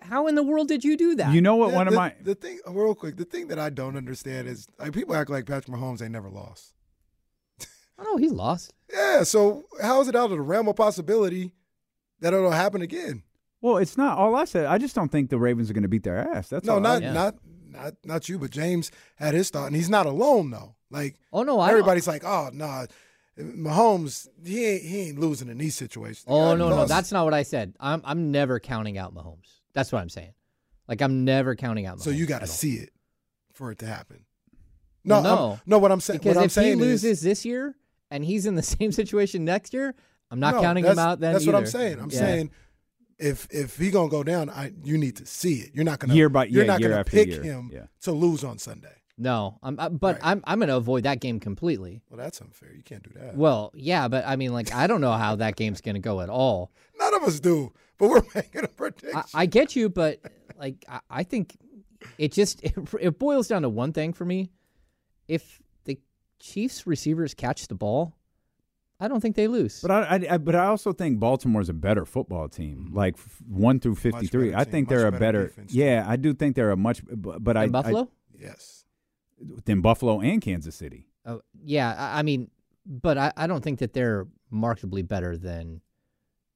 how 0.00 0.26
in 0.26 0.34
the 0.34 0.42
world 0.42 0.68
did 0.68 0.84
you 0.84 0.98
do 0.98 1.14
that? 1.16 1.32
You 1.32 1.40
know 1.40 1.56
what? 1.56 1.70
The- 1.70 1.76
one 1.76 1.88
of 1.88 1.94
my 1.94 2.14
the 2.20 2.34
thing 2.34 2.60
oh, 2.66 2.72
real 2.72 2.94
quick. 2.94 3.16
The 3.16 3.24
thing 3.24 3.48
that 3.48 3.58
I 3.58 3.70
don't 3.70 3.96
understand 3.96 4.46
is 4.46 4.66
like 4.78 4.92
people 4.92 5.16
act 5.16 5.30
like 5.30 5.46
Patrick 5.46 5.74
Mahomes 5.74 6.02
ain't 6.02 6.12
never 6.12 6.28
lost. 6.28 6.74
oh, 7.98 8.18
he's 8.18 8.32
lost. 8.32 8.74
Yeah, 8.92 9.22
so 9.22 9.64
how 9.80 10.02
is 10.02 10.08
it 10.08 10.14
out 10.14 10.26
of 10.26 10.30
the 10.32 10.40
realm 10.42 10.68
of 10.68 10.76
possibility 10.76 11.52
that 12.20 12.34
it'll 12.34 12.50
happen 12.50 12.82
again? 12.82 13.22
well, 13.62 13.78
it's 13.78 13.96
not 13.96 14.18
all 14.18 14.36
I 14.36 14.44
said. 14.44 14.66
I 14.66 14.76
just 14.76 14.94
don't 14.94 15.10
think 15.10 15.30
the 15.30 15.38
Ravens 15.38 15.70
are 15.70 15.72
going 15.72 15.84
to 15.84 15.88
beat 15.88 16.02
their 16.02 16.18
ass. 16.18 16.50
That's 16.50 16.66
no, 16.66 16.74
all 16.74 16.80
not 16.80 17.02
I, 17.02 17.06
Yeah. 17.06 17.12
not 17.14 17.34
not 17.74 17.94
not 18.04 18.28
you, 18.28 18.38
but 18.38 18.50
James 18.50 18.90
had 19.16 19.34
his 19.34 19.50
thought, 19.50 19.66
and 19.66 19.76
he's 19.76 19.90
not 19.90 20.06
alone 20.06 20.50
though. 20.50 20.74
Like 20.90 21.16
Oh, 21.32 21.42
no, 21.42 21.60
everybody's 21.60 22.06
like, 22.06 22.24
oh 22.24 22.50
no, 22.52 22.86
Mahomes, 23.38 24.28
he 24.44 24.64
ain't 24.64 24.82
he 24.84 25.00
ain't 25.08 25.18
losing 25.18 25.48
in 25.48 25.58
these 25.58 25.74
situations. 25.74 26.24
Oh 26.26 26.54
no, 26.54 26.68
no, 26.70 26.84
that's 26.86 27.12
not 27.12 27.24
what 27.24 27.34
I 27.34 27.42
said. 27.42 27.74
I'm 27.80 28.00
I'm 28.04 28.30
never 28.30 28.60
counting 28.60 28.98
out 28.98 29.14
Mahomes. 29.14 29.50
That's 29.72 29.90
what 29.92 30.00
I'm 30.00 30.08
saying. 30.08 30.34
Like 30.88 31.02
I'm 31.02 31.24
never 31.24 31.54
counting 31.56 31.86
out. 31.86 31.98
Mahomes 31.98 32.02
so 32.02 32.10
you 32.10 32.26
got 32.26 32.40
to 32.40 32.46
see 32.46 32.74
it 32.76 32.90
for 33.52 33.70
it 33.72 33.78
to 33.80 33.86
happen. 33.86 34.24
No, 35.04 35.20
No. 35.22 35.48
I'm- 35.50 35.60
no. 35.66 35.78
What 35.78 35.92
I'm 35.92 36.00
saying, 36.00 36.20
because 36.20 36.36
what 36.36 36.42
I'm 36.42 36.46
if 36.46 36.54
he 36.54 36.74
loses 36.76 37.04
is, 37.04 37.20
this 37.22 37.44
year 37.44 37.74
and 38.10 38.24
he's 38.24 38.46
in 38.46 38.54
the 38.54 38.62
same 38.76 38.92
situation 38.92 39.44
next 39.44 39.74
year, 39.74 39.94
I'm 40.30 40.40
not 40.40 40.54
no, 40.56 40.60
counting 40.62 40.84
him 40.84 40.98
out. 40.98 41.20
Then 41.20 41.32
that's 41.32 41.46
what 41.46 41.54
I'm 41.54 41.66
saying. 41.66 41.98
I'm 42.00 42.10
Yeah. 42.10 42.18
saying 42.18 42.50
if 43.18 43.46
if 43.50 43.76
he 43.78 43.90
gonna 43.90 44.08
go 44.08 44.22
down, 44.22 44.50
I 44.50 44.72
you 44.82 44.98
need 44.98 45.16
to 45.16 45.26
see 45.26 45.54
it. 45.60 45.70
You're 45.74 45.84
not 45.84 45.98
gonna 45.98 46.14
Year 46.14 46.28
by- 46.28 46.46
you're 46.46 46.62
yeah, 46.64 46.72
not 46.72 46.80
year 46.80 46.90
gonna 46.90 47.04
pick 47.04 47.28
year. 47.28 47.42
him 47.42 47.70
Yeah. 47.72 47.86
to 48.02 48.12
lose 48.12 48.42
on 48.44 48.58
Sunday. 48.58 48.94
no. 49.16 49.58
I'm, 49.62 49.78
I, 49.78 49.88
but 49.88 50.16
Right. 50.16 50.20
I'm 50.30 50.42
I'm 50.44 50.58
going 50.58 50.68
to 50.68 50.76
avoid 50.76 51.04
that 51.04 51.20
game 51.20 51.38
completely. 51.38 52.02
Well, 52.10 52.18
that's 52.18 52.40
unfair. 52.40 52.72
You 52.74 52.82
can't 52.82 53.02
do 53.02 53.10
that. 53.20 53.36
Well, 53.36 53.70
yeah, 53.74 54.08
but 54.08 54.26
I 54.26 54.34
mean, 54.36 54.52
like 54.52 54.74
I 54.74 54.86
don't 54.88 55.00
know 55.00 55.12
how 55.12 55.36
that 55.36 55.54
game's 55.56 55.80
going 55.80 55.94
to 55.94 56.00
go 56.00 56.20
at 56.20 56.28
all. 56.28 56.72
None 56.98 57.14
of 57.14 57.22
us 57.22 57.38
do, 57.40 57.72
but 57.98 58.08
we're 58.10 58.22
making 58.34 58.64
a 58.64 58.68
prediction. 58.68 59.16
I, 59.16 59.42
I 59.42 59.46
get 59.46 59.76
you, 59.76 59.88
but 59.88 60.18
like 60.58 60.84
I, 60.88 61.00
I 61.10 61.22
think 61.22 61.56
it 62.18 62.32
just 62.32 62.62
it, 62.64 62.74
it 63.00 63.18
boils 63.18 63.46
down 63.48 63.62
to 63.62 63.68
one 63.68 63.92
thing 63.92 64.12
for 64.12 64.24
me. 64.24 64.50
If 65.28 65.62
the 65.84 65.98
Chiefs 66.40 66.86
receivers 66.86 67.34
catch 67.34 67.68
the 67.68 67.74
ball, 67.76 68.16
I 69.04 69.08
don't 69.08 69.20
think 69.20 69.36
they 69.36 69.46
lose. 69.48 69.80
But 69.82 69.90
I, 69.90 70.00
I, 70.02 70.26
I 70.34 70.38
but 70.38 70.54
I 70.54 70.66
also 70.66 70.92
think 70.92 71.18
Baltimore's 71.20 71.68
a 71.68 71.74
better 71.74 72.04
football 72.04 72.48
team, 72.48 72.86
mm-hmm. 72.86 72.96
like 72.96 73.14
f- 73.16 73.38
one 73.48 73.78
through 73.80 73.96
fifty 73.96 74.26
three. 74.26 74.54
I 74.54 74.64
think 74.64 74.88
they're 74.88 75.06
a 75.06 75.12
better 75.12 75.18
better. 75.20 75.46
defense, 75.48 75.72
too. 75.72 75.78
yeah, 75.78 76.04
I 76.06 76.16
do 76.16 76.32
think 76.34 76.56
they're 76.56 76.70
a 76.70 76.76
much. 76.76 77.02
But, 77.06 77.44
but 77.44 77.56
I 77.56 77.64
And 77.64 77.72
Buffalo? 77.72 78.08
Yes. 78.38 78.84
I, 79.40 79.60
than 79.64 79.80
Buffalo 79.82 80.20
and 80.20 80.40
Kansas 80.40 80.74
City. 80.74 81.08
Oh, 81.26 81.40
yeah, 81.62 81.94
I, 81.96 82.20
I 82.20 82.22
mean, 82.22 82.50
but 82.86 83.18
I, 83.18 83.32
I 83.36 83.46
don't 83.46 83.62
think 83.62 83.78
that 83.80 83.92
they're 83.92 84.26
markedly 84.50 85.02
better 85.02 85.36
than 85.36 85.80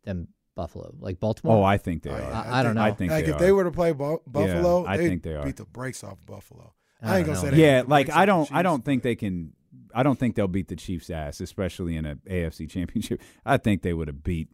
than 0.04 0.28
Buffalo. 0.54 0.94
Like 0.98 1.20
Baltimore. 1.20 1.56
Oh, 1.58 1.62
I 1.62 1.76
think 1.78 2.02
they 2.02 2.10
Oh, 2.10 2.14
are. 2.14 2.20
yeah. 2.20 2.42
I, 2.46 2.60
I 2.60 2.62
don't 2.62 2.74
know. 2.74 2.82
I 2.82 2.92
think 2.92 3.10
like 3.12 3.24
they 3.26 3.30
if 3.30 3.36
are. 3.36 3.40
they 3.40 3.52
were 3.52 3.64
to 3.64 3.70
play 3.70 3.92
Bu- 3.92 4.20
Buffalo, 4.26 4.86
I 4.86 4.96
they'd 4.96 5.08
think 5.08 5.22
they 5.22 5.34
are. 5.34 5.44
beat 5.44 5.56
the 5.56 5.64
brakes 5.64 6.02
off 6.04 6.18
Buffalo. 6.26 6.72
I 7.02 7.14
I, 7.14 7.18
ain't 7.18 7.26
don't 7.26 7.34
gonna 7.36 7.46
know. 7.46 7.50
say 7.52 7.56
they 7.56 7.62
yeah, 7.62 7.82
the 7.82 7.88
like 7.88 8.06
brakes 8.06 8.16
I 8.16 8.20
off 8.20 8.22
the 8.22 8.26
don't, 8.26 8.52
I 8.58 8.62
don't 8.62 8.78
Chiefs, 8.78 8.84
think 8.86 9.02
but- 9.02 9.08
they 9.08 9.14
can. 9.16 9.52
I 9.94 10.02
don't 10.02 10.18
think 10.18 10.34
they'll 10.36 10.48
beat 10.48 10.68
the 10.68 10.76
Chiefs' 10.76 11.10
ass, 11.10 11.40
especially 11.40 11.96
in 11.96 12.06
a 12.06 12.16
AFC 12.28 12.68
Championship. 12.68 13.20
I 13.46 13.56
think 13.56 13.82
they 13.82 13.92
would 13.94 14.08
have 14.08 14.22
beat. 14.22 14.48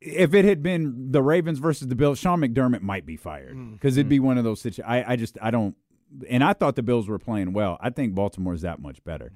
If 0.00 0.32
it 0.32 0.44
had 0.44 0.62
been 0.62 1.10
the 1.10 1.22
Ravens 1.22 1.58
versus 1.58 1.88
the 1.88 1.96
Bills, 1.96 2.18
Sean 2.20 2.40
McDermott 2.40 2.82
might 2.82 3.04
be 3.04 3.16
fired 3.16 3.56
Mm. 3.56 3.72
because 3.72 3.96
it'd 3.96 4.08
be 4.08 4.20
one 4.20 4.38
of 4.38 4.44
those 4.44 4.60
situations. 4.60 4.86
I, 4.88 5.12
I 5.12 5.16
just, 5.16 5.36
I 5.42 5.50
don't, 5.50 5.74
and 6.30 6.44
I 6.44 6.52
thought 6.52 6.76
the 6.76 6.82
Bills 6.84 7.08
were 7.08 7.18
playing 7.18 7.52
well. 7.52 7.78
I 7.80 7.90
think 7.90 8.14
Baltimore's 8.14 8.62
that 8.62 8.80
much 8.80 9.02
better. 9.04 9.32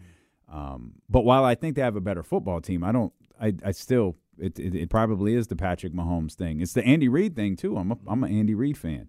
Um, 0.50 0.94
but 1.10 1.22
while 1.24 1.44
I 1.44 1.54
think 1.56 1.74
they 1.76 1.82
have 1.82 1.96
a 1.96 2.00
better 2.00 2.22
football 2.22 2.60
team, 2.60 2.84
I 2.84 2.92
don't. 2.92 3.12
I, 3.40 3.54
I 3.64 3.72
still, 3.72 4.16
it, 4.38 4.58
it, 4.60 4.74
it 4.76 4.88
probably 4.90 5.34
is 5.34 5.48
the 5.48 5.56
Patrick 5.56 5.92
Mahomes 5.92 6.34
thing. 6.34 6.60
It's 6.60 6.74
the 6.74 6.84
Andy 6.84 7.08
Reid 7.08 7.34
thing 7.34 7.56
too. 7.56 7.76
I'm 7.76 7.90
a, 7.90 7.98
I'm 8.06 8.22
an 8.22 8.30
Andy 8.32 8.54
Reid 8.54 8.78
fan. 8.78 9.08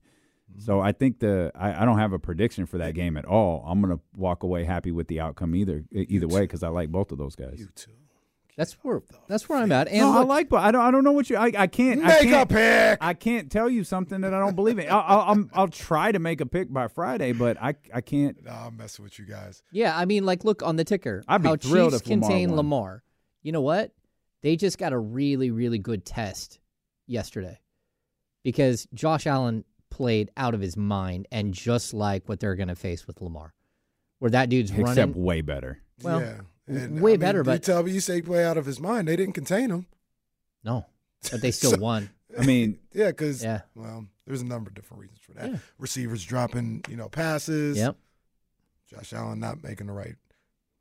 So 0.60 0.80
I 0.80 0.92
think 0.92 1.20
the 1.20 1.52
I, 1.56 1.82
I 1.82 1.86
don't 1.86 1.98
have 1.98 2.14
a 2.14 2.20
prediction 2.20 2.66
for 2.66 2.78
that 2.78 2.94
game 2.94 3.18
at 3.18 3.26
all. 3.26 3.64
I'm 3.68 3.82
gonna 3.82 4.00
walk 4.16 4.44
away 4.44 4.64
happy 4.64 4.92
with 4.92 5.08
the 5.08 5.20
outcome 5.20 5.56
either 5.56 5.84
either 5.92 6.28
way 6.28 6.42
because 6.42 6.64
I 6.64 6.70
like 6.70 6.90
both 6.90 7.12
of 7.12 7.18
those 7.18 7.36
guys. 7.36 7.56
You 7.60 7.70
too. 7.76 7.92
that's 8.56 8.74
where 8.84 9.02
that's 9.28 9.50
where 9.50 9.60
I'm 9.60 9.72
at. 9.72 9.88
And 9.88 10.00
no, 10.00 10.20
I 10.20 10.24
like, 10.24 10.50
but 10.50 10.64
I 10.64 10.72
don't. 10.72 10.82
I 10.82 10.92
don't 10.92 11.04
know 11.04 11.12
what 11.12 11.30
you. 11.30 11.38
I, 11.38 11.52
I 11.58 11.68
can't. 11.68 12.04
Make 12.04 12.22
a 12.22 12.26
can't, 12.26 12.50
pick. 12.50 12.98
I 13.02 13.14
can't 13.14 13.52
tell 13.52 13.70
you 13.70 13.84
something 13.84 14.22
that 14.22 14.34
I 14.34 14.40
don't 14.40 14.56
believe 14.56 14.78
in. 14.80 14.90
I'll, 14.90 15.04
I'll, 15.06 15.32
I'm, 15.32 15.50
I'll 15.54 15.68
try 15.68 16.12
to 16.12 16.20
make 16.20 16.40
a 16.40 16.46
pick 16.46 16.72
by 16.72 16.88
Friday, 16.88 17.32
but 17.32 17.58
I 17.62 17.76
I 17.94 18.02
can't. 18.02 18.44
Nah, 18.44 18.68
I'm 18.68 18.78
messing 18.78 19.04
with 19.04 19.18
you 19.18 19.26
guys. 19.26 19.64
yeah, 19.72 19.98
I 19.98 20.06
mean, 20.06 20.26
like, 20.26 20.44
look 20.44 20.62
on 20.62 20.76
the 20.76 20.84
ticker. 20.84 21.24
I'd 21.28 21.42
be 21.42 21.50
how 21.50 21.56
thrilled 21.56 21.94
Chiefs 21.94 22.04
if 22.04 22.10
Lamar 22.10 22.30
contain 22.30 22.50
won. 22.50 22.58
Lamar. 22.58 23.04
You 23.42 23.52
know 23.52 23.62
what? 23.62 23.92
They 24.42 24.56
just 24.56 24.78
got 24.78 24.94
a 24.94 25.00
really, 25.00 25.52
really 25.52 25.80
good 25.80 26.06
test 26.06 26.60
yesterday 27.08 27.60
because 28.44 28.88
Josh 28.94 29.26
Allen 29.26 29.64
played 29.94 30.32
out 30.36 30.54
of 30.56 30.62
his 30.62 30.76
mind 30.76 31.28
and 31.32 31.54
just 31.54 31.94
like 31.94 32.28
what 32.28 32.40
they're 32.40 32.56
going 32.56 32.68
to 32.70 32.76
face 32.76 33.06
with 33.06 33.22
Lamar, 33.22 33.54
where 34.20 34.32
that 34.32 34.50
dude's 34.50 34.72
Except 34.72 34.88
running. 34.98 35.24
way 35.24 35.42
better. 35.42 35.82
Well, 36.02 36.20
yeah. 36.22 36.38
And, 36.68 37.00
way 37.02 37.12
I 37.12 37.14
mean, 37.14 37.20
better, 37.20 37.40
You 37.40 37.44
but- 37.44 37.62
tell 37.64 37.84
me 37.84 37.92
you 37.92 38.00
say 38.00 38.16
he 38.16 38.22
play 38.24 38.44
out 38.44 38.58
of 38.58 38.66
his 38.66 38.80
mind. 38.80 39.08
They 39.08 39.16
didn't 39.16 39.34
contain 39.36 39.70
him. 39.70 39.86
No, 40.64 40.86
but 41.32 41.42
they 41.42 41.52
still 41.52 41.72
So- 41.76 41.78
won. 41.78 42.10
I 42.40 42.44
mean, 42.46 42.80
Yeah, 42.94 43.08
because 43.08 43.44
Yeah. 43.44 43.62
well, 43.76 44.08
there's 44.26 44.42
a 44.42 44.46
number 44.46 44.70
of 44.70 44.74
different 44.76 45.02
reasons 45.02 45.20
for 45.22 45.34
that. 45.34 45.52
Yeah. 45.52 45.58
Receivers 45.78 46.24
dropping, 46.26 46.84
you 46.90 46.96
know, 46.98 47.08
passes. 47.10 47.78
Yep. 47.78 47.96
Josh 48.90 49.14
Allen 49.14 49.40
not 49.40 49.64
making 49.64 49.88
the 49.88 49.94
right 49.94 50.16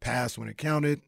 pass 0.00 0.38
when 0.38 0.48
it 0.48 0.56
counted. 0.56 1.02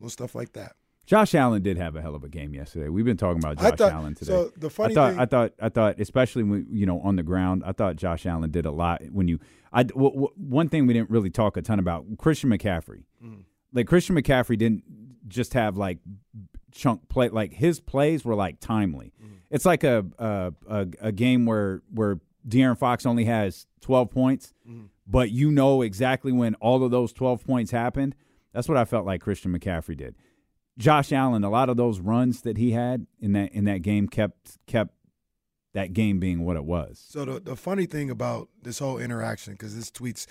Little 0.00 0.10
stuff 0.10 0.34
like 0.34 0.54
that. 0.54 0.72
Josh 1.10 1.34
Allen 1.34 1.60
did 1.60 1.76
have 1.76 1.96
a 1.96 2.00
hell 2.00 2.14
of 2.14 2.22
a 2.22 2.28
game 2.28 2.54
yesterday. 2.54 2.88
We've 2.88 3.04
been 3.04 3.16
talking 3.16 3.38
about 3.42 3.58
Josh 3.58 3.76
thought- 3.76 3.92
Allen 3.92 4.14
today. 4.14 4.30
so 4.30 4.52
the 4.56 4.70
funny 4.70 4.92
I 4.92 4.94
thought, 4.94 5.10
thing- 5.10 5.18
I 5.20 5.26
thought, 5.26 5.52
I 5.60 5.68
thought, 5.68 6.00
especially 6.00 6.44
when 6.44 6.66
you 6.70 6.86
know 6.86 7.00
on 7.00 7.16
the 7.16 7.24
ground, 7.24 7.64
I 7.66 7.72
thought 7.72 7.96
Josh 7.96 8.26
Allen 8.26 8.50
did 8.52 8.64
a 8.64 8.70
lot. 8.70 9.02
When 9.10 9.26
you, 9.26 9.40
I 9.72 9.82
w- 9.82 10.10
w- 10.10 10.28
one 10.36 10.68
thing 10.68 10.86
we 10.86 10.94
didn't 10.94 11.10
really 11.10 11.30
talk 11.30 11.56
a 11.56 11.62
ton 11.62 11.80
about 11.80 12.06
Christian 12.16 12.48
McCaffrey. 12.48 13.02
Mm. 13.24 13.42
Like 13.72 13.88
Christian 13.88 14.14
McCaffrey 14.14 14.56
didn't 14.56 14.84
just 15.26 15.54
have 15.54 15.76
like 15.76 15.98
chunk 16.70 17.08
play. 17.08 17.28
Like 17.28 17.54
his 17.54 17.80
plays 17.80 18.24
were 18.24 18.36
like 18.36 18.60
timely. 18.60 19.12
Mm. 19.20 19.38
It's 19.50 19.64
like 19.66 19.82
a 19.82 20.06
a, 20.16 20.52
a 20.68 20.86
a 21.00 21.10
game 21.12 21.44
where 21.44 21.82
where 21.92 22.20
De'Aaron 22.48 22.78
Fox 22.78 23.04
only 23.04 23.24
has 23.24 23.66
twelve 23.80 24.10
points, 24.12 24.54
Mm. 24.68 24.90
but 25.08 25.32
you 25.32 25.50
know 25.50 25.82
exactly 25.82 26.30
when 26.30 26.54
all 26.56 26.84
of 26.84 26.92
those 26.92 27.12
twelve 27.12 27.44
points 27.44 27.72
happened. 27.72 28.14
That's 28.52 28.68
what 28.68 28.78
I 28.78 28.84
felt 28.84 29.06
like 29.06 29.20
Christian 29.20 29.52
McCaffrey 29.58 29.96
did. 29.96 30.14
Josh 30.80 31.12
Allen, 31.12 31.44
a 31.44 31.50
lot 31.50 31.68
of 31.68 31.76
those 31.76 32.00
runs 32.00 32.40
that 32.40 32.56
he 32.56 32.72
had 32.72 33.06
in 33.20 33.32
that 33.32 33.52
in 33.52 33.64
that 33.64 33.82
game 33.82 34.08
kept 34.08 34.58
kept 34.66 34.94
that 35.74 35.92
game 35.92 36.18
being 36.18 36.44
what 36.44 36.56
it 36.56 36.64
was. 36.64 37.04
So 37.06 37.24
the 37.24 37.38
the 37.38 37.56
funny 37.56 37.86
thing 37.86 38.10
about 38.10 38.48
this 38.62 38.78
whole 38.78 38.98
interaction, 38.98 39.52
because 39.52 39.76
this 39.76 39.90
tweet's 39.90 40.26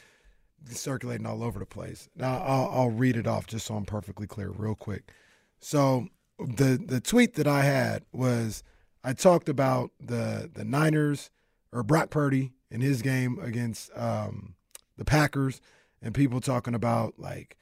circulating 0.68 1.26
all 1.26 1.44
over 1.44 1.60
the 1.60 1.66
place. 1.66 2.10
Now 2.16 2.40
I'll, 2.40 2.70
I'll 2.74 2.90
read 2.90 3.16
it 3.16 3.28
off 3.28 3.48
just 3.48 3.68
so 3.68 3.76
I'm 3.76 3.86
perfectly 3.86 4.28
clear, 4.28 4.50
real 4.50 4.76
quick. 4.76 5.12
So 5.60 6.08
the 6.40 6.82
the 6.84 7.00
tweet 7.00 7.36
that 7.36 7.48
I 7.48 7.62
had 7.62 8.06
was 8.12 8.64
I 9.04 9.14
talked 9.14 9.50
about 9.50 9.92
the 10.00 10.50
the 10.52 10.66
Niners 10.66 11.30
or 11.72 11.84
Brock 11.84 12.10
Purdy 12.10 12.54
in 12.72 12.82
his 12.82 13.02
game 13.02 13.38
against 13.40 13.96
um, 13.96 14.56
the 14.98 15.06
Packers, 15.06 15.62
and 16.02 16.14
people 16.14 16.42
talking 16.42 16.74
about 16.74 17.20
like, 17.20 17.58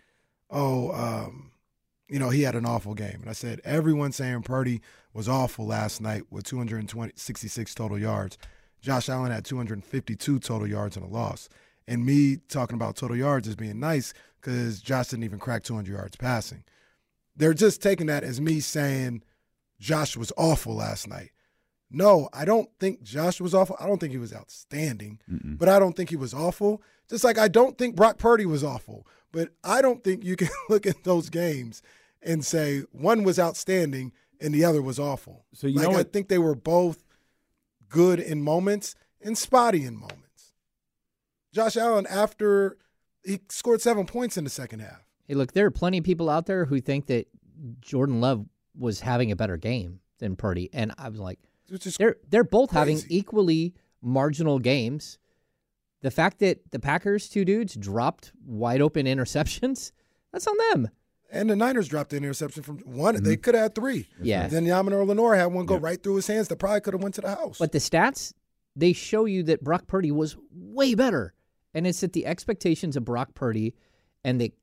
oh, 0.49 0.91
um, 0.91 1.51
you 2.09 2.19
know, 2.19 2.29
he 2.29 2.43
had 2.43 2.55
an 2.55 2.65
awful 2.65 2.93
game, 2.93 3.19
and 3.21 3.29
I 3.29 3.33
said 3.33 3.61
everyone 3.63 4.11
saying 4.11 4.43
Purdy 4.43 4.81
was 5.13 5.27
awful 5.27 5.65
last 5.65 6.01
night 6.01 6.23
with 6.29 6.45
266 6.45 7.75
total 7.75 7.99
yards. 7.99 8.37
Josh 8.81 9.09
Allen 9.09 9.31
had 9.31 9.45
252 9.45 10.39
total 10.39 10.67
yards 10.67 10.95
and 10.95 11.05
a 11.05 11.09
loss. 11.09 11.49
And 11.87 12.05
me 12.05 12.37
talking 12.49 12.75
about 12.75 12.95
total 12.95 13.17
yards 13.17 13.47
as 13.47 13.55
being 13.55 13.79
nice 13.79 14.13
because 14.39 14.81
Josh 14.81 15.07
didn't 15.07 15.23
even 15.25 15.39
crack 15.39 15.63
200 15.63 15.91
yards 15.91 16.15
passing. 16.15 16.63
They're 17.35 17.53
just 17.53 17.81
taking 17.81 18.07
that 18.07 18.23
as 18.23 18.39
me 18.39 18.59
saying 18.59 19.23
Josh 19.79 20.15
was 20.15 20.31
awful 20.37 20.75
last 20.75 21.07
night. 21.07 21.31
No, 21.89 22.29
I 22.33 22.43
don't 22.45 22.69
think 22.79 23.01
Josh 23.01 23.39
was 23.39 23.55
awful. 23.55 23.77
I 23.79 23.87
don't 23.87 23.99
think 23.99 24.11
he 24.11 24.17
was 24.17 24.33
outstanding, 24.33 25.19
but 25.57 25.69
I 25.69 25.79
don't 25.79 25.95
think 25.95 26.09
he 26.09 26.17
was 26.17 26.33
awful. 26.33 26.81
Just 27.09 27.23
like 27.23 27.37
I 27.37 27.47
don't 27.47 27.77
think 27.77 27.95
Brock 27.95 28.17
Purdy 28.17 28.45
was 28.45 28.63
awful, 28.63 29.07
but 29.31 29.49
I 29.63 29.81
don't 29.81 30.03
think 30.03 30.23
you 30.25 30.35
can 30.35 30.49
look 30.69 30.85
at 30.85 31.05
those 31.05 31.29
games 31.29 31.81
and 32.21 32.45
say 32.45 32.83
one 32.91 33.23
was 33.23 33.39
outstanding 33.39 34.11
and 34.39 34.53
the 34.53 34.63
other 34.63 34.81
was 34.81 34.99
awful. 34.99 35.45
So 35.53 35.67
you 35.67 35.79
like 35.79 35.89
know 35.89 35.97
I 35.97 36.03
think 36.03 36.27
they 36.27 36.37
were 36.37 36.55
both 36.55 37.03
good 37.89 38.19
in 38.19 38.41
moments 38.41 38.95
and 39.21 39.37
spotty 39.37 39.83
in 39.83 39.95
moments. 39.95 40.53
Josh 41.53 41.77
Allen, 41.77 42.05
after 42.07 42.77
he 43.23 43.39
scored 43.49 43.81
seven 43.81 44.05
points 44.05 44.37
in 44.37 44.43
the 44.43 44.49
second 44.49 44.79
half. 44.79 45.05
Hey, 45.27 45.33
look, 45.33 45.53
there 45.53 45.65
are 45.65 45.71
plenty 45.71 45.97
of 45.97 46.03
people 46.03 46.29
out 46.29 46.45
there 46.45 46.65
who 46.65 46.79
think 46.79 47.07
that 47.07 47.27
Jordan 47.81 48.21
Love 48.21 48.45
was 48.77 49.01
having 49.01 49.31
a 49.31 49.35
better 49.35 49.57
game 49.57 49.99
than 50.19 50.35
Purdy, 50.35 50.69
and 50.71 50.93
I 50.97 51.09
was 51.09 51.19
like, 51.19 51.39
they're 51.97 52.15
they're 52.29 52.43
both 52.43 52.71
having 52.71 53.01
equally 53.09 53.73
marginal 54.01 54.59
games. 54.59 55.17
The 56.01 56.11
fact 56.11 56.39
that 56.39 56.71
the 56.71 56.79
Packers 56.79 57.27
two 57.27 57.43
dudes 57.43 57.75
dropped 57.75 58.31
wide 58.45 58.81
open 58.81 59.05
interceptions, 59.05 59.91
that's 60.31 60.47
on 60.47 60.55
them. 60.71 60.89
And 61.29 61.49
the 61.49 61.55
Niners 61.55 61.87
dropped 61.87 62.13
an 62.13 62.23
interception 62.23 62.63
from 62.63 62.79
one. 62.79 63.15
They 63.15 63.33
mm-hmm. 63.33 63.41
could 63.41 63.55
have 63.55 63.63
had 63.63 63.75
three. 63.75 64.07
Yeah. 64.21 64.47
Then 64.47 64.65
Yamin 64.65 64.93
or 64.93 65.03
Lenoir 65.05 65.35
had 65.35 65.47
one 65.47 65.65
go 65.65 65.77
right 65.77 66.01
through 66.01 66.15
his 66.15 66.27
hands 66.27 66.47
that 66.47 66.57
probably 66.57 66.81
could 66.81 66.93
have 66.93 67.03
went 67.03 67.15
to 67.15 67.21
the 67.21 67.35
house. 67.35 67.57
But 67.57 67.73
the 67.73 67.79
stats, 67.79 68.33
they 68.75 68.93
show 68.93 69.25
you 69.25 69.43
that 69.43 69.63
Brock 69.63 69.87
Purdy 69.87 70.11
was 70.11 70.37
way 70.51 70.95
better. 70.95 71.33
And 71.73 71.85
it's 71.85 71.99
that 71.99 72.13
the 72.13 72.25
expectations 72.25 72.95
of 72.95 73.03
Brock 73.03 73.33
Purdy 73.35 73.75
and 74.23 74.39
the, 74.39 74.53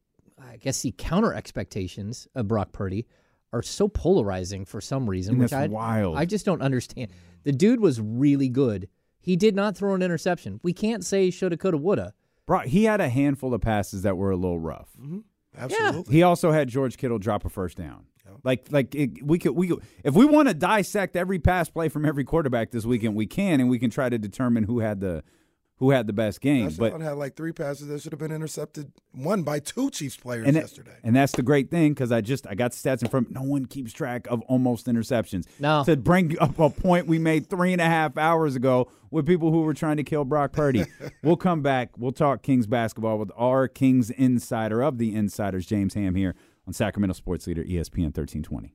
I 0.40 0.56
guess, 0.56 0.82
the 0.82 0.94
counter 0.96 1.34
expectations 1.34 2.26
of 2.34 2.48
Brock 2.48 2.72
Purdy 2.72 3.06
are 3.52 3.62
so 3.62 3.86
polarizing 3.86 4.64
for 4.64 4.80
some 4.80 5.08
reason, 5.08 5.34
And 5.34 5.42
which 5.42 5.50
that's 5.50 5.66
I, 5.66 5.68
wild. 5.68 6.16
I 6.16 6.24
just 6.24 6.46
don't 6.46 6.62
understand. 6.62 7.12
The 7.44 7.52
dude 7.52 7.80
was 7.80 8.00
really 8.00 8.48
good. 8.48 8.88
He 9.20 9.36
did 9.36 9.54
not 9.54 9.76
throw 9.76 9.94
an 9.94 10.02
interception. 10.02 10.60
We 10.62 10.72
can't 10.72 11.04
say 11.04 11.30
shoulda, 11.30 11.56
coulda, 11.56 11.76
woulda. 11.76 12.14
Bro, 12.46 12.60
he 12.60 12.84
had 12.84 13.00
a 13.00 13.08
handful 13.08 13.54
of 13.54 13.60
passes 13.60 14.02
that 14.02 14.16
were 14.16 14.30
a 14.30 14.36
little 14.36 14.58
rough. 14.58 14.88
Mm-hmm. 15.00 15.20
Absolutely. 15.56 16.14
He 16.14 16.22
also 16.22 16.52
had 16.52 16.68
George 16.68 16.96
Kittle 16.96 17.18
drop 17.18 17.44
a 17.44 17.48
first 17.48 17.76
down. 17.76 18.06
Like, 18.42 18.66
like 18.70 18.94
it, 18.94 19.22
we 19.22 19.38
could, 19.38 19.52
we 19.52 19.68
could, 19.68 19.82
if 20.02 20.14
we 20.14 20.24
want 20.24 20.48
to 20.48 20.54
dissect 20.54 21.16
every 21.16 21.38
pass 21.38 21.70
play 21.70 21.88
from 21.88 22.04
every 22.04 22.24
quarterback 22.24 22.70
this 22.70 22.84
weekend, 22.84 23.14
we 23.14 23.26
can, 23.26 23.60
and 23.60 23.70
we 23.70 23.78
can 23.78 23.90
try 23.90 24.08
to 24.08 24.18
determine 24.18 24.64
who 24.64 24.80
had 24.80 25.00
the, 25.00 25.22
who 25.84 25.90
had 25.90 26.06
the 26.06 26.12
best 26.14 26.40
game. 26.40 26.68
Josh 26.70 26.78
but 26.78 26.92
Allen 26.92 27.02
had 27.02 27.12
like 27.18 27.36
three 27.36 27.52
passes 27.52 27.88
that 27.88 28.00
should 28.00 28.12
have 28.12 28.18
been 28.18 28.32
intercepted, 28.32 28.90
one 29.12 29.42
by 29.42 29.58
two 29.58 29.90
Chiefs 29.90 30.16
players 30.16 30.46
and 30.46 30.56
that- 30.56 30.60
yesterday. 30.60 30.96
and 31.02 31.14
that's 31.14 31.32
the 31.32 31.42
great 31.42 31.70
thing 31.70 31.92
because 31.92 32.10
I 32.10 32.22
just 32.22 32.46
I 32.46 32.54
got 32.54 32.72
the 32.72 32.76
stats 32.78 33.02
in 33.02 33.08
front. 33.08 33.30
No 33.30 33.42
one 33.42 33.66
keeps 33.66 33.92
track 33.92 34.26
of 34.28 34.40
almost 34.42 34.86
interceptions. 34.86 35.44
No. 35.58 35.84
to 35.84 35.96
bring 35.96 36.38
up 36.38 36.58
a 36.58 36.70
point 36.70 37.06
we 37.06 37.18
made 37.18 37.50
three 37.50 37.72
and 37.72 37.82
a 37.82 37.86
half 37.86 38.16
hours 38.16 38.56
ago 38.56 38.90
with 39.10 39.26
people 39.26 39.50
who 39.50 39.60
were 39.60 39.74
trying 39.74 39.98
to 39.98 40.04
kill 40.04 40.24
Brock 40.24 40.52
Purdy. 40.52 40.84
we'll 41.22 41.36
come 41.36 41.60
back. 41.60 41.90
We'll 41.98 42.12
talk 42.12 42.42
Kings 42.42 42.66
basketball 42.66 43.18
with 43.18 43.30
our 43.36 43.68
Kings 43.68 44.08
insider 44.10 44.82
of 44.82 44.96
the 44.98 45.14
insiders, 45.14 45.66
James 45.66 45.92
Ham 45.94 46.14
here 46.14 46.34
on 46.66 46.72
Sacramento 46.72 47.12
Sports 47.12 47.46
Leader 47.46 47.62
ESPN 47.62 48.14
thirteen 48.14 48.42
twenty. 48.42 48.74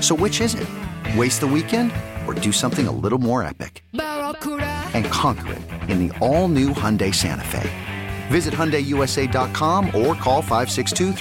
So, 0.00 0.14
which 0.14 0.40
is 0.40 0.54
it? 0.54 0.68
Waste 1.16 1.40
the 1.40 1.46
weekend 1.46 1.92
or 2.26 2.34
do 2.34 2.52
something 2.52 2.86
a 2.86 2.92
little 2.92 3.18
more 3.18 3.42
epic? 3.42 3.84
And 3.92 5.04
conquer 5.06 5.54
it 5.54 5.62
in 5.90 6.06
the 6.06 6.18
all 6.18 6.48
new 6.48 6.70
Hyundai 6.70 7.14
Santa 7.14 7.44
Fe. 7.44 7.70
Visit 8.28 8.52
HyundaiUSA.com 8.52 9.86
or 9.86 10.14
call 10.14 10.42
562 10.42 11.12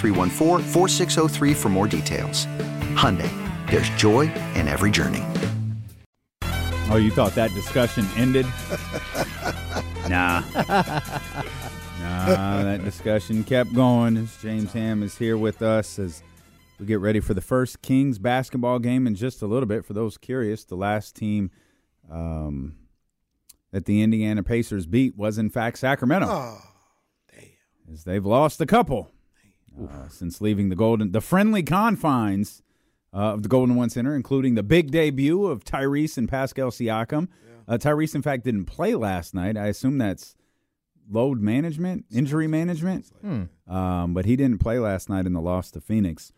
for 1.54 1.70
more 1.70 1.88
details. 1.88 2.48
Hyundai, 2.96 3.30
there's 3.70 3.90
joy 3.90 4.22
in 4.56 4.68
every 4.68 4.92
journey. 4.92 5.24
Oh, 6.90 6.98
you 6.98 7.12
thought 7.12 7.34
that 7.36 7.54
discussion 7.54 8.06
ended? 8.16 8.46
nah. 10.10 10.44
nah, 12.00 12.64
that 12.64 12.82
discussion 12.84 13.44
kept 13.44 13.74
going 13.74 14.18
as 14.18 14.38
James 14.42 14.72
Ham 14.74 15.02
is 15.02 15.18
here 15.18 15.38
with 15.38 15.62
us 15.62 15.98
as 15.98 16.22
we 16.80 16.86
get 16.86 17.00
ready 17.00 17.20
for 17.20 17.34
the 17.34 17.42
first 17.42 17.82
Kings 17.82 18.20
basketball 18.20 18.80
game 18.80 19.08
in 19.08 19.16
just 19.16 19.42
a 19.42 19.48
little 19.48 19.68
bit. 19.68 19.86
For 19.86 19.94
those 19.94 20.18
curious, 20.18 20.64
the 20.64 20.76
last 20.76 21.16
team 21.16 21.52
um, 22.12 22.76
that 23.72 23.86
the 23.86 24.02
Indiana 24.02 24.44
Pacers 24.44 24.86
beat 24.86 25.16
was, 25.18 25.38
in 25.38 25.50
fact, 25.50 25.78
Sacramento. 25.78 26.28
Oh, 26.30 26.58
damn. 27.32 27.94
As 27.94 28.04
they've 28.04 28.26
lost 28.26 28.62
a 28.62 28.66
couple 28.66 29.12
uh, 29.82 30.08
since 30.10 30.42
leaving 30.42 30.70
the 30.70 30.76
golden, 30.76 31.12
the 31.12 31.22
friendly 31.22 31.64
confines 31.64 32.62
uh, 33.14 33.34
of 33.34 33.44
the 33.44 33.50
Golden 33.50 33.76
One 33.76 33.90
Center, 33.90 34.16
including 34.16 34.56
the 34.56 34.64
big 34.64 34.92
debut 34.92 35.46
of 35.46 35.64
Tyrese 35.64 36.18
and 36.18 36.28
Pascal 36.28 36.70
Siakam. 36.72 37.30
Uh, 37.68 37.78
Tyrese, 37.78 38.14
in 38.14 38.22
fact, 38.22 38.44
didn't 38.44 38.66
play 38.66 38.94
last 38.96 39.34
night. 39.34 39.58
I 39.58 39.68
assume 39.68 39.98
that's 39.98 40.36
load 41.10 41.40
management, 41.40 42.06
injury 42.12 42.48
management. 42.48 43.08
Um, 43.74 44.14
but 44.14 44.26
he 44.26 44.36
didn't 44.36 44.60
play 44.60 44.78
last 44.80 45.10
night 45.10 45.26
in 45.26 45.34
the 45.34 45.42
loss 45.42 45.72
to 45.72 45.82
Phoenix. 45.82 46.34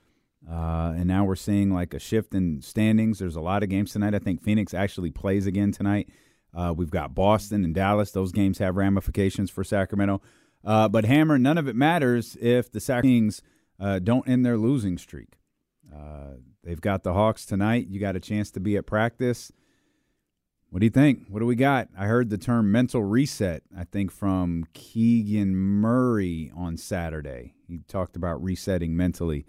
Uh, 0.50 0.94
and 0.96 1.06
now 1.06 1.26
we're 1.26 1.36
seeing 1.36 1.72
like 1.72 1.94
a 1.94 2.00
shift 2.00 2.34
in 2.34 2.62
standings. 2.62 3.20
There's 3.20 3.36
a 3.36 3.42
lot 3.42 3.64
of 3.64 3.70
games 3.70 3.92
tonight. 3.92 4.16
I 4.16 4.20
think 4.20 4.42
Phoenix 4.42 4.74
actually 4.74 5.12
plays 5.12 5.46
again 5.46 5.72
tonight. 5.72 6.10
Uh, 6.54 6.74
we've 6.76 6.90
got 6.90 7.14
Boston 7.14 7.66
and 7.66 7.76
Dallas. 7.76 8.12
Those 8.12 8.32
games 8.32 8.58
have 8.60 8.78
ramifications 8.78 9.50
for 9.50 9.64
Sacramento. 9.64 10.22
Uh, 10.64 10.88
but 10.88 11.06
Hammer, 11.06 11.38
none 11.38 11.58
of 11.58 11.68
it 11.68 11.76
matters 11.76 12.38
if 12.42 12.72
the 12.72 12.80
Sac 12.80 13.04
Kings 13.04 13.42
uh, 13.80 14.00
don't 14.00 14.28
end 14.28 14.46
their 14.46 14.58
losing 14.58 14.98
streak. 14.98 15.38
Uh, 15.94 16.36
they've 16.64 16.82
got 16.82 17.04
the 17.04 17.14
Hawks 17.14 17.46
tonight. 17.46 17.88
You 17.90 18.00
got 18.00 18.16
a 18.16 18.20
chance 18.20 18.50
to 18.52 18.60
be 18.60 18.78
at 18.78 18.86
practice. 18.86 19.52
What 20.70 20.80
do 20.80 20.86
you 20.86 20.92
think? 20.92 21.28
What 21.30 21.40
do 21.40 21.46
we 21.46 21.56
got? 21.56 21.90
I 21.98 22.08
heard 22.08 22.30
the 22.30 22.38
term 22.38 22.72
mental 22.72 23.04
reset, 23.04 23.64
I 23.78 23.86
think, 23.86 24.12
from 24.12 24.66
Keegan 24.74 25.56
Murray 25.56 26.52
on 26.56 26.76
Saturday. 26.76 27.54
He 27.68 27.80
talked 27.88 28.16
about 28.16 28.44
resetting 28.44 28.96
mentally. 28.96 29.46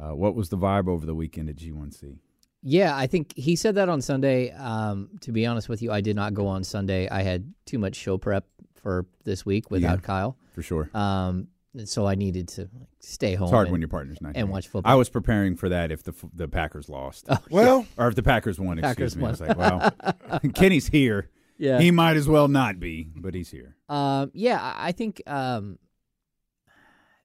Uh, 0.00 0.14
what 0.14 0.34
was 0.34 0.48
the 0.50 0.58
vibe 0.58 0.88
over 0.88 1.06
the 1.06 1.14
weekend 1.14 1.48
at 1.48 1.56
G1C? 1.56 2.18
Yeah, 2.62 2.96
I 2.96 3.06
think 3.06 3.32
he 3.36 3.54
said 3.56 3.76
that 3.76 3.88
on 3.88 4.00
Sunday. 4.02 4.50
Um, 4.52 5.10
to 5.20 5.32
be 5.32 5.46
honest 5.46 5.68
with 5.68 5.82
you, 5.82 5.92
I 5.92 6.00
did 6.00 6.16
not 6.16 6.34
go 6.34 6.46
on 6.48 6.64
Sunday. 6.64 7.08
I 7.08 7.22
had 7.22 7.52
too 7.64 7.78
much 7.78 7.94
show 7.96 8.18
prep 8.18 8.44
for 8.74 9.06
this 9.24 9.46
week 9.46 9.70
without 9.70 9.98
Yeah. 10.00 10.06
Kyle. 10.06 10.36
For 10.52 10.62
sure. 10.62 10.90
Um, 10.94 11.48
and 11.74 11.88
so 11.88 12.06
I 12.06 12.14
needed 12.14 12.48
to 12.48 12.68
stay 13.00 13.34
home. 13.34 13.44
It's 13.46 13.52
hard 13.52 13.66
and, 13.68 13.72
when 13.72 13.80
your 13.82 13.88
partner's 13.88 14.20
not 14.20 14.28
and 14.28 14.36
here. 14.36 14.46
watch 14.46 14.66
football. 14.68 14.90
I 14.90 14.94
was 14.96 15.08
preparing 15.10 15.54
for 15.56 15.68
that 15.68 15.92
if 15.92 16.02
the 16.02 16.12
f- 16.12 16.30
the 16.34 16.48
Packers 16.48 16.88
lost, 16.88 17.28
Well, 17.50 17.86
or 17.98 18.08
if 18.08 18.14
the 18.14 18.22
Packers 18.22 18.58
won. 18.58 18.78
Excuse 18.78 19.14
me. 19.14 19.22
won. 19.22 19.28
I 19.28 19.32
was 19.32 19.40
like, 19.40 19.56
well, 19.58 20.40
Kenny's 20.54 20.88
here. 20.88 21.30
Yeah. 21.58 21.78
He 21.80 21.90
might 21.90 22.16
as 22.16 22.28
well 22.28 22.48
not 22.48 22.80
be, 22.80 23.10
but 23.16 23.34
he's 23.34 23.50
here. 23.50 23.76
Um, 23.88 24.30
yeah, 24.34 24.60
I 24.60 24.88
I 24.88 24.92
think, 24.92 25.22
um, 25.26 25.78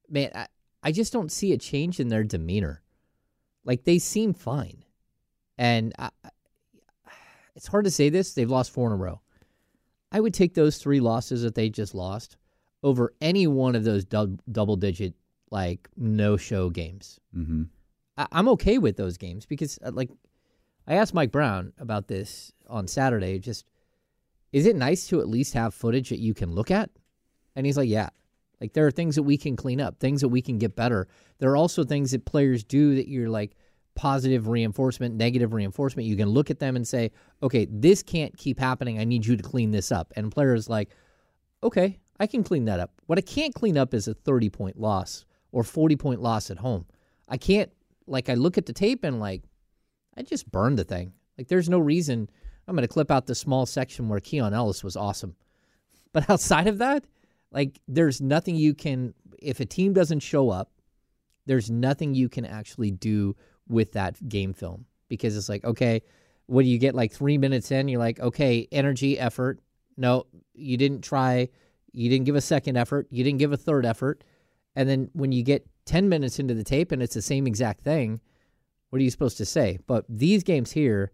man, 0.10 0.32
I, 0.36 0.48
I 0.84 0.92
just 0.92 1.14
don't 1.14 1.32
see 1.32 1.54
a 1.54 1.58
change 1.58 2.00
in 2.00 2.08
their 2.08 2.24
demeanor. 2.24 2.82
Like 3.64 3.84
they 3.84 4.00
seem 4.00 4.34
fine, 4.34 4.84
and 5.58 5.94
I, 6.00 6.10
it's 7.56 7.68
hard 7.68 7.86
to 7.86 7.92
say 7.92 8.10
this. 8.10 8.34
They've 8.34 8.50
lost 8.50 8.72
four 8.72 8.88
in 8.88 8.94
a 8.94 8.96
row. 8.96 9.22
I 10.12 10.20
would 10.20 10.34
take 10.34 10.56
those 10.56 10.78
three 10.78 11.00
losses 11.00 11.44
that 11.44 11.56
they 11.56 11.70
just 11.70 11.94
lost 11.94 12.38
over 12.84 13.14
any 13.22 13.46
one 13.48 13.76
of 13.76 13.84
those 13.84 14.04
dou- 14.04 14.40
double-digit 14.52 15.14
like 15.52 15.88
no-show 15.96 16.70
games. 16.70 17.20
Mm-hmm. 17.38 17.64
I- 18.18 18.28
I'm 18.32 18.50
okay 18.50 18.78
with 18.78 18.98
those 18.98 19.18
games 19.18 19.46
because, 19.46 19.78
uh, 19.86 19.92
like, 19.94 20.10
I 20.88 20.96
asked 20.96 21.14
Mike 21.14 21.32
Brown 21.32 21.72
about 21.78 22.08
this 22.08 22.52
on 22.68 22.88
Saturday. 22.88 23.38
Just, 23.38 23.66
is 24.52 24.66
it 24.66 24.76
nice 24.76 25.08
to 25.10 25.22
at 25.22 25.30
least 25.30 25.54
have 25.54 25.74
footage 25.74 26.10
that 26.10 26.20
you 26.20 26.34
can 26.34 26.54
look 26.56 26.72
at? 26.72 26.90
And 27.56 27.66
he's 27.66 27.78
like, 27.78 27.90
yeah. 27.90 28.10
Like, 28.62 28.74
there 28.74 28.86
are 28.86 28.92
things 28.92 29.16
that 29.16 29.24
we 29.24 29.38
can 29.38 29.56
clean 29.56 29.82
up, 29.82 30.00
things 30.00 30.22
that 30.22 30.30
we 30.30 30.42
can 30.42 30.60
get 30.60 30.76
better. 30.76 31.08
There 31.40 31.50
are 31.50 31.58
also 31.58 31.84
things 31.84 32.12
that 32.12 32.26
players 32.26 32.64
do 32.64 32.96
that 32.96 33.10
you're 33.10 33.30
like 33.30 33.56
positive 33.96 34.48
reinforcement, 34.48 35.16
negative 35.16 35.54
reinforcement. 35.54 36.08
You 36.08 36.16
can 36.16 36.30
look 36.30 36.52
at 36.52 36.60
them 36.60 36.76
and 36.76 36.88
say, 36.88 37.12
okay, 37.42 37.68
this 37.70 38.04
can't 38.04 38.36
keep 38.38 38.60
happening. 38.60 39.00
I 39.00 39.04
need 39.04 39.26
you 39.26 39.36
to 39.36 39.44
clean 39.44 39.72
this 39.72 39.92
up. 39.92 40.14
And 40.16 40.32
players 40.32 40.70
like, 40.70 40.92
okay, 41.64 42.00
I 42.20 42.28
can 42.28 42.44
clean 42.44 42.66
that 42.66 42.80
up. 42.80 42.94
What 43.08 43.18
I 43.18 43.22
can't 43.22 43.54
clean 43.54 43.78
up 43.78 43.94
is 43.94 44.08
a 44.08 44.14
30 44.14 44.50
point 44.50 44.80
loss 44.80 45.26
or 45.52 45.64
40 45.64 45.96
point 45.96 46.22
loss 46.22 46.52
at 46.52 46.60
home. 46.60 46.86
I 47.28 47.38
can't, 47.38 47.72
like, 48.08 48.30
I 48.30 48.36
look 48.36 48.58
at 48.58 48.66
the 48.68 48.74
tape 48.74 49.04
and, 49.04 49.20
like, 49.20 49.44
I 50.16 50.22
just 50.22 50.52
burned 50.52 50.78
the 50.78 50.84
thing. 50.84 51.14
Like, 51.38 51.48
there's 51.48 51.70
no 51.70 51.80
reason 51.80 52.30
I'm 52.68 52.76
going 52.76 52.88
to 52.88 52.94
clip 52.94 53.10
out 53.10 53.26
the 53.26 53.36
small 53.36 53.66
section 53.66 54.08
where 54.08 54.20
Keon 54.20 54.54
Ellis 54.54 54.84
was 54.84 54.96
awesome. 54.96 55.36
But 56.14 56.30
outside 56.30 56.68
of 56.68 56.78
that, 56.78 57.06
like, 57.52 57.80
there's 57.88 58.22
nothing 58.22 58.56
you 58.56 58.74
can, 58.74 59.14
if 59.42 59.60
a 59.60 59.66
team 59.66 59.94
doesn't 59.94 60.22
show 60.22 60.50
up, 60.50 60.72
there's 61.46 61.70
nothing 61.70 62.14
you 62.14 62.30
can 62.30 62.46
actually 62.46 62.92
do 62.92 63.36
with 63.68 63.94
that 63.94 64.30
game 64.30 64.54
film 64.54 64.86
because 65.10 65.36
it's 65.36 65.50
like, 65.50 65.64
okay, 65.64 66.02
what 66.46 66.64
do 66.64 66.68
you 66.68 66.78
get 66.78 66.96
like 66.96 67.12
three 67.12 67.38
minutes 67.38 67.72
in? 67.72 67.88
You're 67.88 68.00
like, 68.00 68.20
okay, 68.20 68.68
energy, 68.72 69.18
effort. 69.20 69.60
No, 69.98 70.26
you 70.54 70.78
didn't 70.78 71.02
try. 71.02 71.50
You 71.92 72.10
didn't 72.10 72.26
give 72.26 72.36
a 72.36 72.42
second 72.42 72.78
effort. 72.78 73.08
You 73.10 73.24
didn't 73.24 73.40
give 73.40 73.54
a 73.54 73.58
third 73.58 73.86
effort. 73.86 74.24
And 74.76 74.88
then 74.88 75.10
when 75.14 75.32
you 75.32 75.44
get 75.44 75.68
10 75.86 76.08
minutes 76.10 76.40
into 76.40 76.54
the 76.54 76.64
tape 76.64 76.92
and 76.92 77.02
it's 77.02 77.16
the 77.16 77.22
same 77.22 77.48
exact 77.48 77.82
thing, 77.82 78.22
what 78.90 79.00
are 79.00 79.04
you 79.04 79.12
supposed 79.12 79.38
to 79.38 79.46
say? 79.46 79.80
But 79.88 80.06
these 80.08 80.44
games 80.44 80.72
here, 80.72 81.12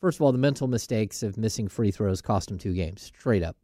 first 0.00 0.18
of 0.18 0.22
all, 0.22 0.32
the 0.32 0.38
mental 0.38 0.66
mistakes 0.66 1.22
of 1.22 1.36
missing 1.36 1.68
free 1.68 1.90
throws 1.90 2.20
cost 2.20 2.48
them 2.48 2.58
two 2.58 2.74
games, 2.74 3.02
straight 3.02 3.42
up. 3.42 3.56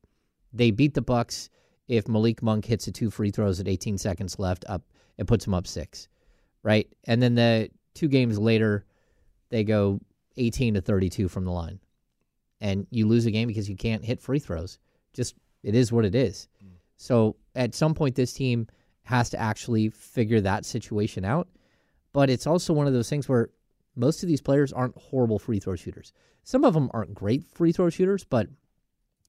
They 0.53 0.71
beat 0.71 0.95
the 0.95 1.03
Bucks 1.03 1.51
if 1.89 2.09
Malik 2.09 2.43
Monk 2.43 2.65
hits 2.65 2.87
the 2.87 2.93
two 2.93 3.11
free 3.11 3.31
throws 3.31 3.61
at 3.61 3.69
18 3.69 3.99
seconds 3.99 4.39
left 4.39 4.65
up 4.69 4.83
it 5.19 5.27
puts 5.27 5.45
them 5.45 5.55
up 5.55 5.67
6. 5.67 6.09
Right? 6.63 6.89
And 7.05 7.23
then 7.23 7.35
the 7.35 7.71
two 7.95 8.09
games 8.09 8.39
later 8.39 8.85
they 9.51 9.65
go 9.65 10.01
18 10.37 10.75
to 10.75 10.81
32 10.81 11.29
from 11.29 11.45
the 11.45 11.53
line. 11.53 11.79
And 12.61 12.87
you 12.91 13.07
lose 13.07 13.27
a 13.27 13.31
game 13.31 13.49
because 13.49 13.69
you 13.69 13.77
can't 13.77 14.05
hit 14.05 14.21
free 14.21 14.39
throws. 14.39 14.79
Just 15.13 15.35
it 15.63 15.75
is 15.75 15.93
what 15.93 16.05
it 16.05 16.15
is. 16.15 16.49
So 16.97 17.37
at 17.55 17.75
some 17.75 17.95
point 17.95 18.15
this 18.15 18.33
team 18.33 18.67
has 19.03 19.31
to 19.31 19.41
actually 19.41 19.91
figure 19.91 20.41
that 20.41 20.65
situation 20.65 21.25
out. 21.25 21.49
But 22.13 22.31
it's 22.31 22.47
also 22.47 22.73
one 22.73 22.87
of 22.87 22.93
those 22.93 23.11
things 23.11 23.29
where 23.29 23.51
most 23.97 24.23
of 24.23 24.29
these 24.29 24.41
players 24.41 24.73
aren't 24.73 24.97
horrible 24.97 25.39
free 25.39 25.61
throw 25.61 25.77
shooters. 25.77 26.13
Some 26.45 26.65
of 26.65 26.75
them 26.75 26.91
aren't 26.95 27.15
great 27.15 27.45
free 27.53 27.73
throw 27.73 27.91
shooters, 27.91 28.25
but 28.25 28.49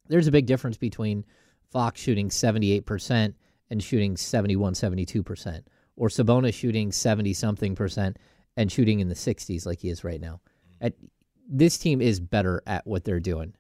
there's 0.07 0.27
a 0.27 0.31
big 0.31 0.45
difference 0.45 0.77
between 0.77 1.25
Fox 1.75 1.99
shooting 1.99 2.29
78% 2.29 3.33
and 3.69 3.83
shooting 3.83 4.15
71, 4.15 4.75
72%, 4.75 5.61
or 5.97 6.07
Sabonis 6.07 6.53
shooting 6.53 6.89
70 6.89 7.33
something 7.33 7.75
percent 7.75 8.17
and 8.55 8.71
shooting 8.71 9.01
in 9.01 9.09
the 9.09 9.13
60s 9.13 9.65
like 9.65 9.81
he 9.81 9.89
is 9.89 10.05
right 10.05 10.21
now. 10.21 10.39
At, 10.79 10.93
this 11.49 11.77
team 11.77 12.01
is 12.01 12.21
better 12.21 12.63
at 12.65 12.87
what 12.87 13.03
they're 13.03 13.19
doing 13.19 13.53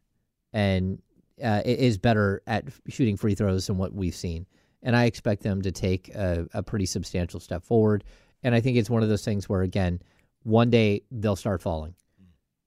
and 0.53 1.01
uh, 1.43 1.61
is 1.65 1.97
better 1.97 2.41
at 2.47 2.63
shooting 2.87 3.17
free 3.17 3.35
throws 3.35 3.67
than 3.67 3.77
what 3.77 3.93
we've 3.93 4.15
seen. 4.15 4.45
And 4.81 4.95
I 4.95 5.03
expect 5.03 5.43
them 5.43 5.61
to 5.63 5.73
take 5.73 6.07
a, 6.15 6.47
a 6.53 6.63
pretty 6.63 6.85
substantial 6.85 7.41
step 7.41 7.65
forward. 7.65 8.05
And 8.43 8.55
I 8.55 8.61
think 8.61 8.77
it's 8.77 8.89
one 8.89 9.03
of 9.03 9.09
those 9.09 9.25
things 9.25 9.49
where, 9.49 9.63
again, 9.63 10.01
one 10.43 10.69
day 10.69 11.01
they'll 11.11 11.35
start 11.35 11.61
falling 11.61 11.95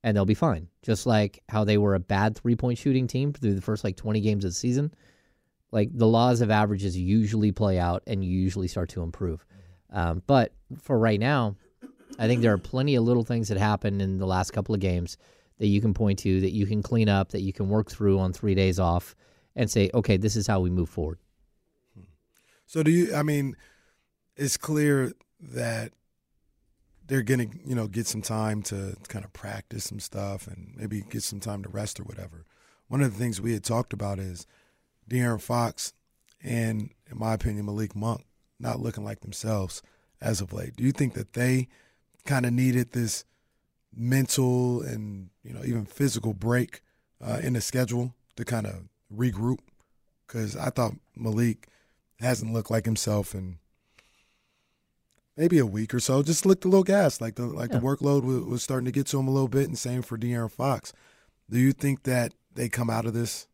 and 0.04 0.14
they'll 0.14 0.26
be 0.26 0.34
fine. 0.34 0.68
Just 0.82 1.06
like 1.06 1.42
how 1.48 1.64
they 1.64 1.78
were 1.78 1.94
a 1.94 2.00
bad 2.00 2.36
three 2.36 2.54
point 2.54 2.76
shooting 2.76 3.06
team 3.06 3.32
through 3.32 3.54
the 3.54 3.62
first 3.62 3.82
like 3.82 3.96
20 3.96 4.20
games 4.20 4.44
of 4.44 4.50
the 4.50 4.54
season. 4.54 4.92
Like 5.70 5.90
the 5.92 6.06
laws 6.06 6.40
of 6.40 6.50
averages 6.50 6.96
usually 6.96 7.52
play 7.52 7.78
out 7.78 8.02
and 8.06 8.24
you 8.24 8.30
usually 8.30 8.68
start 8.68 8.88
to 8.90 9.02
improve. 9.02 9.44
Um, 9.90 10.22
but 10.26 10.52
for 10.82 10.98
right 10.98 11.20
now, 11.20 11.56
I 12.18 12.26
think 12.26 12.42
there 12.42 12.52
are 12.52 12.58
plenty 12.58 12.94
of 12.94 13.04
little 13.04 13.24
things 13.24 13.48
that 13.48 13.58
happen 13.58 14.00
in 14.00 14.18
the 14.18 14.26
last 14.26 14.52
couple 14.52 14.74
of 14.74 14.80
games 14.80 15.16
that 15.58 15.66
you 15.66 15.80
can 15.80 15.94
point 15.94 16.18
to, 16.20 16.40
that 16.40 16.52
you 16.52 16.66
can 16.66 16.82
clean 16.82 17.08
up, 17.08 17.30
that 17.30 17.42
you 17.42 17.52
can 17.52 17.68
work 17.68 17.90
through 17.90 18.18
on 18.18 18.32
three 18.32 18.54
days 18.54 18.78
off 18.78 19.14
and 19.54 19.70
say, 19.70 19.90
okay, 19.92 20.16
this 20.16 20.36
is 20.36 20.46
how 20.46 20.60
we 20.60 20.70
move 20.70 20.88
forward. 20.88 21.18
So 22.66 22.82
do 22.82 22.90
you? 22.90 23.14
I 23.14 23.22
mean, 23.22 23.56
it's 24.36 24.56
clear 24.56 25.12
that 25.40 25.92
they're 27.06 27.22
gonna, 27.22 27.46
you 27.64 27.74
know, 27.74 27.88
get 27.88 28.06
some 28.06 28.22
time 28.22 28.62
to 28.64 28.94
kind 29.08 29.24
of 29.24 29.32
practice 29.32 29.84
some 29.84 30.00
stuff 30.00 30.46
and 30.46 30.74
maybe 30.76 31.00
get 31.00 31.22
some 31.22 31.40
time 31.40 31.62
to 31.62 31.68
rest 31.68 31.98
or 31.98 32.04
whatever. 32.04 32.44
One 32.88 33.02
of 33.02 33.12
the 33.12 33.18
things 33.18 33.40
we 33.40 33.54
had 33.54 33.64
talked 33.64 33.92
about 33.92 34.18
is 34.18 34.46
De'Aaron 35.08 35.40
Fox 35.40 35.92
and, 36.42 36.90
in 37.10 37.18
my 37.18 37.34
opinion, 37.34 37.66
Malik 37.66 37.96
Monk 37.96 38.24
not 38.60 38.80
looking 38.80 39.04
like 39.04 39.20
themselves 39.20 39.82
as 40.20 40.40
of 40.40 40.52
late. 40.52 40.76
Do 40.76 40.84
you 40.84 40.92
think 40.92 41.14
that 41.14 41.32
they 41.32 41.68
kind 42.24 42.44
of 42.44 42.52
needed 42.52 42.92
this 42.92 43.24
mental 43.94 44.82
and 44.82 45.30
you 45.42 45.52
know 45.52 45.62
even 45.64 45.84
physical 45.86 46.34
break 46.34 46.82
uh, 47.24 47.40
in 47.42 47.54
the 47.54 47.60
schedule 47.60 48.14
to 48.36 48.44
kind 48.44 48.66
of 48.66 48.88
regroup? 49.14 49.58
Because 50.26 50.56
I 50.56 50.70
thought 50.70 50.92
Malik 51.16 51.68
hasn't 52.20 52.52
looked 52.52 52.70
like 52.70 52.84
himself 52.84 53.34
in 53.34 53.58
maybe 55.36 55.58
a 55.58 55.66
week 55.66 55.94
or 55.94 56.00
so. 56.00 56.22
Just 56.22 56.44
looked 56.44 56.64
a 56.64 56.68
little 56.68 56.84
gas, 56.84 57.20
like 57.20 57.36
the 57.36 57.46
like 57.46 57.70
Yeah. 57.70 57.78
the 57.78 57.84
workload 57.84 58.24
was, 58.24 58.42
was 58.44 58.62
starting 58.62 58.86
to 58.86 58.92
get 58.92 59.06
to 59.08 59.18
him 59.18 59.28
a 59.28 59.32
little 59.32 59.48
bit, 59.48 59.68
and 59.68 59.78
same 59.78 60.02
for 60.02 60.18
De'Aaron 60.18 60.50
Fox. 60.50 60.92
Do 61.48 61.58
you 61.58 61.72
think 61.72 62.02
that 62.02 62.34
they 62.54 62.68
come 62.68 62.90
out 62.90 63.06
of 63.06 63.14
this 63.14 63.46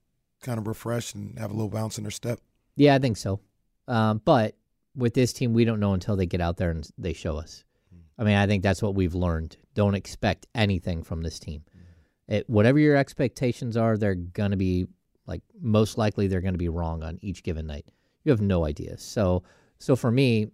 kind 0.45 0.59
of 0.59 0.67
refreshed 0.67 1.15
and 1.15 1.39
have 1.39 1.51
a 1.51 1.55
little 1.55 1.71
bounce 1.71 1.99
in 1.99 2.05
their 2.05 2.11
step? 2.11 2.41
Yeah, 2.77 2.95
I 2.95 2.99
think 2.99 3.17
so. 3.17 3.41
Um, 3.89 4.21
but 4.25 4.57
with 4.95 5.15
this 5.15 5.33
team, 5.33 5.53
we 5.53 5.65
don't 5.65 5.81
know 5.81 5.95
until 5.95 6.17
they 6.17 6.27
get 6.27 6.41
out 6.41 6.57
there 6.57 6.71
and 6.71 6.89
they 6.97 7.13
show 7.13 7.37
us. 7.37 7.65
Hmm. 7.91 8.23
I 8.23 8.25
mean, 8.25 8.37
I 8.37 8.47
think 8.47 8.63
that's 8.63 8.83
what 8.83 8.95
we've 8.95 9.15
learned. 9.15 9.57
Don't 9.75 9.95
expect 9.95 10.47
anything 10.55 11.03
from 11.03 11.23
this 11.23 11.39
team. 11.39 11.63
Hmm. 11.73 12.35
It, 12.35 12.51
whatever 12.51 12.79
your 12.79 12.97
expectations 12.97 13.77
are, 13.77 13.97
they're 13.97 14.15
going 14.15 14.53
to 14.53 14.57
be 14.57 14.87
like 15.27 15.43
most 15.61 15.99
likely 15.99 16.27
they're 16.27 16.41
going 16.41 16.55
to 16.55 16.59
be 16.59 16.69
wrong 16.69 17.03
on 17.03 17.19
each 17.23 17.43
given 17.43 17.67
night. 17.67 17.87
You 18.25 18.31
have 18.31 18.41
no 18.41 18.65
idea. 18.65 18.99
So, 18.99 19.43
so 19.79 19.97
for 19.97 20.11
me, 20.11 20.49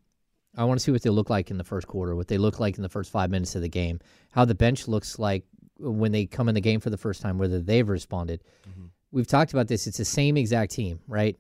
I 0.57 0.65
want 0.65 0.81
to 0.81 0.85
see 0.85 0.91
what 0.91 1.03
they 1.03 1.11
look 1.11 1.31
like 1.31 1.51
in 1.51 1.59
the 1.59 1.65
first 1.65 1.87
quarter, 1.87 2.17
what 2.17 2.29
they 2.29 2.39
look 2.39 2.59
like 2.59 2.77
in 2.77 2.83
the 2.83 2.89
first 2.89 3.11
five 3.11 3.31
minutes 3.31 3.55
of 3.55 3.63
the 3.63 3.69
game, 3.69 4.01
how 4.33 4.45
the 4.45 4.55
bench 4.55 4.89
looks 4.89 5.19
like 5.19 5.45
when 5.79 6.13
they 6.13 6.27
come 6.27 6.49
in 6.49 6.55
the 6.55 6.61
game 6.61 6.81
for 6.81 6.91
the 6.91 6.99
first 6.99 7.23
time, 7.23 7.39
whether 7.39 7.61
they've 7.61 7.89
responded. 7.89 8.43
Mm-hmm. 8.69 8.87
We've 9.13 9.27
talked 9.27 9.53
about 9.53 9.69
this. 9.69 9.87
It's 9.87 9.99
the 9.99 10.05
same 10.05 10.37
exact 10.37 10.73
team, 10.73 11.01
right? 11.09 11.37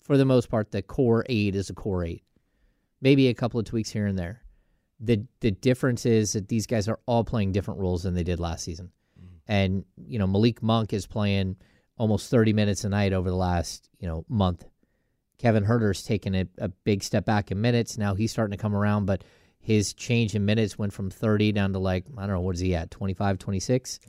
For 0.00 0.16
the 0.16 0.24
most 0.24 0.48
part, 0.48 0.70
the 0.70 0.82
core 0.82 1.24
eight 1.28 1.54
is 1.54 1.70
a 1.70 1.74
core 1.74 2.04
eight. 2.04 2.22
Maybe 3.00 3.28
a 3.28 3.34
couple 3.34 3.60
of 3.60 3.66
tweaks 3.66 3.90
here 3.90 4.06
and 4.06 4.18
there. 4.18 4.42
The 5.00 5.24
the 5.40 5.50
difference 5.50 6.04
is 6.04 6.32
that 6.32 6.48
these 6.48 6.66
guys 6.66 6.88
are 6.88 6.98
all 7.06 7.24
playing 7.24 7.52
different 7.52 7.80
roles 7.80 8.02
than 8.02 8.14
they 8.14 8.22
did 8.22 8.40
last 8.40 8.64
season. 8.64 8.90
Mm-hmm. 9.18 9.36
And, 9.48 9.84
you 10.06 10.18
know, 10.18 10.26
Malik 10.26 10.62
Monk 10.62 10.92
is 10.92 11.06
playing 11.06 11.56
almost 11.96 12.30
30 12.30 12.52
minutes 12.52 12.84
a 12.84 12.88
night 12.88 13.12
over 13.12 13.28
the 13.28 13.36
last, 13.36 13.88
you 13.98 14.08
know, 14.08 14.24
month. 14.28 14.64
Kevin 15.38 15.64
Huerter's 15.64 16.02
taken 16.02 16.34
a, 16.34 16.46
a 16.58 16.68
big 16.68 17.02
step 17.02 17.24
back 17.24 17.50
in 17.50 17.60
minutes. 17.60 17.96
Now 17.96 18.14
he's 18.14 18.30
starting 18.30 18.56
to 18.56 18.60
come 18.60 18.74
around, 18.74 19.06
but 19.06 19.24
his 19.58 19.92
change 19.92 20.34
in 20.34 20.44
minutes 20.44 20.78
went 20.78 20.92
from 20.92 21.10
30 21.10 21.52
down 21.52 21.72
to 21.72 21.78
like, 21.78 22.06
I 22.16 22.22
don't 22.22 22.34
know, 22.34 22.40
what 22.40 22.54
is 22.54 22.60
he 22.60 22.74
at, 22.74 22.90
25, 22.90 23.38
26? 23.38 24.00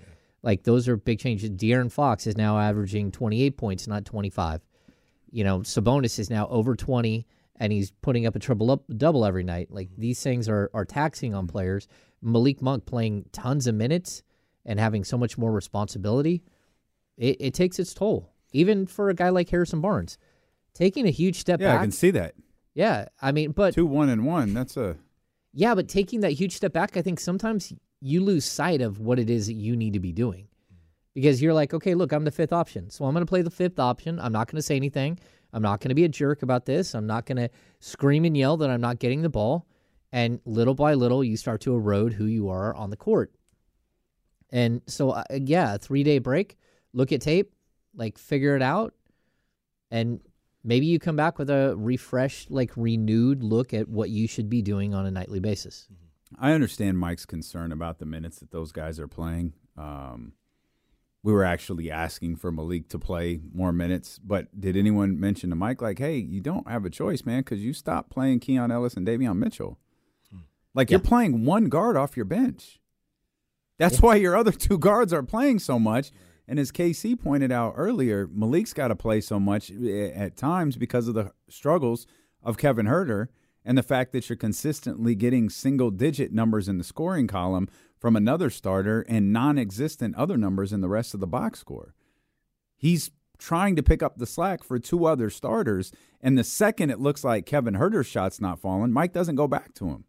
Like 0.44 0.64
those 0.64 0.88
are 0.88 0.98
big 0.98 1.20
changes. 1.20 1.50
De'Aaron 1.52 1.92
Fox 1.92 2.26
is 2.28 2.38
now 2.38 2.58
averaging 2.58 3.12
28 3.12 3.58
points, 3.58 3.88
not 3.88 4.06
25. 4.06 4.62
You 5.30 5.44
know, 5.44 5.60
Sabonis 5.60 6.20
is 6.20 6.30
now 6.30 6.48
over 6.50 6.76
20 6.76 7.26
and 7.58 7.72
he's 7.72 7.92
putting 8.02 8.26
up 8.26 8.36
a 8.36 8.40
triple 8.40 8.72
up 8.72 8.84
double 8.98 9.24
every 9.24 9.44
night. 9.44 9.70
Like 9.72 9.90
these 9.98 10.22
things 10.22 10.50
are 10.50 10.70
are 10.74 10.86
taxing 10.86 11.34
on 11.36 11.48
players. 11.48 11.88
Malik 12.22 12.62
Monk 12.62 12.86
playing 12.86 13.26
tons 13.32 13.68
of 13.68 13.76
minutes 13.76 14.24
and 14.66 14.80
having 14.80 15.04
so 15.04 15.18
much 15.18 15.38
more 15.38 15.52
responsibility, 15.52 16.44
it, 17.18 17.38
it 17.40 17.54
takes 17.54 17.80
its 17.80 17.94
toll. 17.94 18.32
Even 18.52 18.86
for 18.86 19.10
a 19.10 19.14
guy 19.14 19.30
like 19.30 19.50
Harrison 19.50 19.80
Barnes, 19.82 20.18
taking 20.74 21.08
a 21.08 21.12
huge 21.12 21.40
step 21.40 21.62
Yeah, 21.62 21.70
back. 21.70 21.80
I 21.80 21.84
can 21.84 21.92
see 21.92 22.12
that. 22.12 22.36
Yeah, 22.74 23.06
I 23.22 23.32
mean, 23.32 23.52
but 23.52 23.74
Two, 23.74 23.86
one, 23.86 24.10
and 24.10 24.26
one. 24.26 24.54
That's 24.54 24.78
a 24.78 24.98
yeah, 25.54 25.76
but 25.76 25.88
taking 25.88 26.22
that 26.22 26.32
huge 26.32 26.56
step 26.56 26.74
back, 26.74 26.96
I 26.98 27.02
think 27.02 27.20
sometimes 27.20 27.74
you 28.02 28.22
lose 28.24 28.46
sight 28.46 28.82
of 28.82 29.00
what 29.00 29.20
it 29.20 29.30
is 29.30 29.48
that 29.48 29.54
you 29.54 29.76
need 29.76 29.94
to 29.94 30.00
be 30.00 30.12
doing. 30.12 30.48
Because 31.14 31.42
you're 31.42 31.54
like, 31.54 31.74
okay, 31.74 31.94
look, 31.94 32.12
I'm 32.12 32.24
the 32.24 32.32
fifth 32.32 32.54
option. 32.54 32.90
So 32.90 33.06
I'm 33.06 33.14
going 33.14 33.26
to 33.26 33.30
play 33.30 33.42
the 33.42 33.52
fifth 33.52 33.80
option. 33.80 34.20
I'm 34.20 34.32
not 34.32 34.48
going 34.48 34.56
to 34.58 34.62
say 34.62 34.76
anything. 34.76 35.20
I'm 35.54 35.62
not 35.62 35.82
going 35.82 35.90
to 35.90 35.96
be 35.96 36.06
a 36.06 36.10
jerk 36.10 36.42
about 36.42 36.66
this. 36.66 36.96
I'm 36.96 37.06
not 37.06 37.26
going 37.26 37.38
to 37.38 37.50
scream 37.80 38.26
and 38.26 38.36
yell 38.36 38.58
that 38.58 38.70
I'm 38.70 38.82
not 38.82 39.00
getting 39.00 39.22
the 39.22 39.30
ball. 39.30 39.68
And 40.14 40.40
little 40.46 40.74
by 40.74 40.94
little, 40.94 41.24
you 41.24 41.38
start 41.38 41.62
to 41.62 41.76
erode 41.76 42.14
who 42.14 42.26
you 42.26 42.50
are 42.50 42.74
on 42.76 42.90
the 42.90 42.98
court. 42.98 43.32
And 44.52 44.82
so, 44.88 45.12
uh, 45.12 45.24
yeah, 45.32 45.78
three 45.78 46.04
day 46.04 46.20
break, 46.20 46.58
look 46.94 47.12
at 47.12 47.22
tape, 47.22 47.54
like 47.96 48.18
figure 48.18 48.56
it 48.56 48.62
out. 48.62 48.94
And 49.90 50.22
maybe 50.64 50.86
you 50.86 51.00
come 51.00 51.16
back 51.16 51.38
with 51.40 51.50
a 51.50 51.76
refreshed, 51.78 52.52
like 52.52 52.72
renewed 52.76 53.44
look 53.44 53.74
at 53.74 53.88
what 53.88 54.10
you 54.10 54.28
should 54.28 54.50
be 54.50 54.62
doing 54.62 54.94
on 54.94 55.06
a 55.06 55.12
nightly 55.12 55.40
basis. 55.40 55.88
I 56.39 56.52
understand 56.54 56.98
Mike's 56.98 57.26
concern 57.26 57.72
about 57.72 58.00
the 58.00 58.06
minutes 58.06 58.39
that 58.39 58.52
those 58.52 58.72
guys 58.72 59.00
are 59.00 59.08
playing. 59.08 59.54
Um, 59.78 60.34
we 61.24 61.32
were 61.34 61.44
actually 61.44 61.91
asking 61.91 62.38
for 62.38 62.52
Malik 62.52 62.89
to 62.89 63.00
play 63.00 63.39
more 63.54 63.72
minutes, 63.72 64.20
but 64.20 64.60
did 64.60 64.76
anyone 64.76 65.20
mention 65.20 65.52
to 65.52 65.56
Mike 65.56 65.82
like, 65.82 66.00
"Hey, 66.00 66.17
you 66.17 66.41
don't 66.41 66.67
have 66.67 66.86
a 66.86 66.89
choice, 66.89 67.26
man, 67.26 67.41
because 67.41 67.63
you 67.63 67.74
stopped 67.74 68.10
playing 68.10 68.39
Keon 68.39 68.72
Ellis 68.72 68.96
and 68.96 69.06
Davion 69.06 69.38
Mitchell. 69.38 69.78
Like 70.74 70.89
you're 70.89 71.00
playing 71.00 71.46
one 71.46 71.65
guard 71.65 71.96
off 71.98 72.15
your 72.15 72.26
bench. 72.26 72.80
That's 73.78 74.02
why 74.02 74.15
your 74.15 74.36
other 74.36 74.52
two 74.52 74.78
guards 74.78 75.13
are 75.13 75.24
playing 75.24 75.60
so 75.60 75.78
much." 75.78 76.12
And 76.48 76.60
as 76.60 76.72
KC 76.72 77.17
pointed 77.17 77.52
out 77.52 77.76
earlier, 77.78 78.28
Malik's 78.28 78.74
got 78.74 78.89
to 78.89 78.96
play 78.96 79.22
so 79.22 79.39
much 79.39 79.72
eh, 79.72 80.12
at 80.13 80.36
times 80.36 80.76
because 80.76 81.08
of 81.08 81.13
the 81.13 81.32
struggles 81.48 82.08
of 82.44 82.58
Kevin 82.58 82.88
Huerter 82.88 83.28
and 83.63 83.78
the 83.78 83.84
fact 83.84 84.12
that 84.13 84.28
you're 84.30 84.36
consistently 84.38 85.15
getting 85.15 85.50
single 85.50 85.91
digit 85.91 86.32
numbers 86.32 86.67
in 86.67 86.78
the 86.78 86.84
scoring 86.84 87.28
column 87.28 87.67
from 87.97 88.15
another 88.15 88.50
starter 88.50 89.02
and 89.08 89.32
non 89.32 89.58
existent 89.60 90.15
other 90.15 90.38
numbers 90.38 90.74
in 90.74 90.82
the 90.82 90.89
rest 90.89 91.13
of 91.13 91.19
the 91.19 91.28
box 91.28 91.60
score. 91.60 91.93
He's 92.76 93.12
trying 93.38 93.76
to 93.76 93.84
pick 93.84 94.01
up 94.03 94.18
the 94.18 94.26
slack 94.26 94.64
for 94.64 94.78
two 94.80 95.05
other 95.05 95.30
starters. 95.30 95.91
And 96.22 96.38
the 96.38 96.43
second 96.43 96.89
it 96.91 96.99
looks 96.99 97.24
like 97.24 97.45
Kevin 97.45 97.76
Huerter's 97.76 98.05
shot's 98.07 98.39
not 98.41 98.59
falling, 98.59 98.91
Mike 98.91 99.14
doesn't 99.14 99.36
go 99.36 99.47
back 99.47 99.74
to 99.76 99.88
him. 99.89 100.03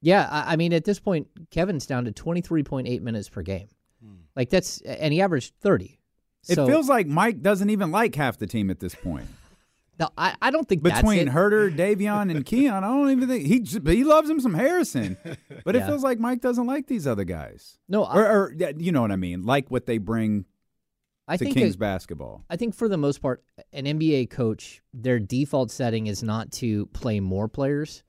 Yeah, 0.00 0.28
I, 0.30 0.52
I 0.52 0.56
mean, 0.56 0.72
at 0.72 0.84
this 0.84 0.98
point, 1.00 1.28
Kevin's 1.50 1.86
down 1.86 2.04
to 2.06 2.12
23.8 2.12 3.00
minutes 3.02 3.28
per 3.28 3.42
game. 3.42 3.68
Hmm. 4.04 4.14
Like 4.34 4.50
that's, 4.50 4.80
and 4.82 5.12
he 5.12 5.20
averaged 5.20 5.54
30. 5.60 6.00
It 6.48 6.56
So- 6.56 6.66
feels 6.66 6.88
like 6.88 7.06
Mike 7.06 7.40
doesn't 7.42 7.70
even 7.70 7.90
like 7.92 8.14
half 8.16 8.38
the 8.38 8.46
team 8.48 8.70
at 8.70 8.80
this 8.80 8.94
point. 8.96 9.26
No, 10.00 10.08
I, 10.16 10.34
I 10.40 10.50
don't 10.50 10.66
think 10.68 10.82
Between. 10.82 11.28
Huerter, 11.28 11.74
Davion, 11.74 12.30
and 12.34 12.44
Keon, 12.44 12.82
I 12.82 12.88
don't 12.88 13.10
even 13.10 13.28
think 13.28 13.46
he 13.46 13.90
he 13.92 14.04
loves 14.04 14.28
him 14.28 14.40
some 14.40 14.54
Harrison, 14.54 15.16
but 15.64 15.76
it 15.76 15.84
feels 15.86 16.02
like 16.02 16.18
Mike 16.18 16.40
doesn't 16.40 16.66
like 16.66 16.86
these 16.86 17.06
other 17.06 17.24
guys. 17.24 17.78
No, 17.88 18.04
I, 18.04 18.16
Or, 18.16 18.26
or 18.26 18.54
you 18.78 18.90
know 18.90 19.02
what 19.02 19.12
I 19.12 19.16
mean, 19.16 19.44
like 19.44 19.70
what 19.70 19.86
they 19.86 19.98
bring 19.98 20.46
I 21.28 21.36
to 21.36 21.44
think 21.44 21.56
Kings 21.56 21.74
it- 21.74 21.78
basketball. 21.78 22.44
I 22.50 22.56
think 22.56 22.74
for 22.74 22.88
the 22.88 22.96
most 22.96 23.20
part, 23.20 23.44
an 23.72 23.84
NBA 23.84 24.30
coach, 24.30 24.82
their 24.94 25.20
default 25.20 25.70
setting 25.70 26.06
is 26.06 26.22
not 26.22 26.50
to 26.52 26.86
play 26.86 27.20
more 27.20 27.46
players. 27.46 28.02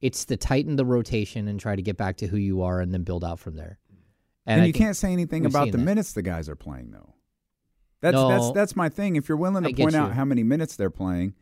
It's 0.00 0.24
to 0.26 0.36
tighten 0.36 0.76
the 0.76 0.84
rotation 0.84 1.48
and 1.48 1.60
try 1.60 1.76
to 1.76 1.82
get 1.82 1.96
back 1.96 2.16
to 2.18 2.26
who 2.26 2.36
you 2.38 2.62
are 2.62 2.80
and 2.80 2.92
then 2.92 3.02
build 3.02 3.24
out 3.24 3.38
from 3.38 3.56
there. 3.56 3.78
And, 4.46 4.60
I 4.62 4.66
you 4.66 4.72
think 4.72 4.84
can't 4.84 4.96
say 4.96 5.12
anything 5.12 5.44
about 5.46 5.66
the 5.72 5.78
that. 5.78 5.84
minutes 5.84 6.12
the 6.12 6.22
guys 6.22 6.48
are 6.48 6.54
playing, 6.56 6.90
though. 6.92 7.14
That's 8.06 8.28
that's 8.28 8.46
No. 8.46 8.52
that's 8.52 8.76
my 8.76 8.88
thing. 8.88 9.16
If 9.16 9.28
you're 9.28 9.36
willing 9.36 9.64
to 9.64 9.70
I 9.70 9.72
point 9.72 9.96
out 9.96 10.12
how 10.12 10.24
many 10.24 10.44
minutes 10.44 10.76
they're 10.76 10.90
playing, 10.90 11.34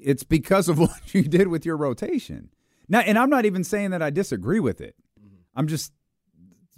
it's 0.00 0.22
because 0.22 0.68
of 0.68 0.78
what 0.78 1.12
you 1.12 1.22
did 1.22 1.48
with 1.48 1.66
your 1.66 1.76
rotation. 1.76 2.50
Now, 2.88 3.00
and 3.00 3.18
I'm 3.18 3.30
not 3.30 3.44
even 3.44 3.64
saying 3.64 3.90
that 3.90 4.00
I 4.00 4.10
disagree 4.10 4.60
with 4.60 4.80
it. 4.80 4.94
Mm-hmm. 5.20 5.36
I'm 5.56 5.66
just 5.66 5.92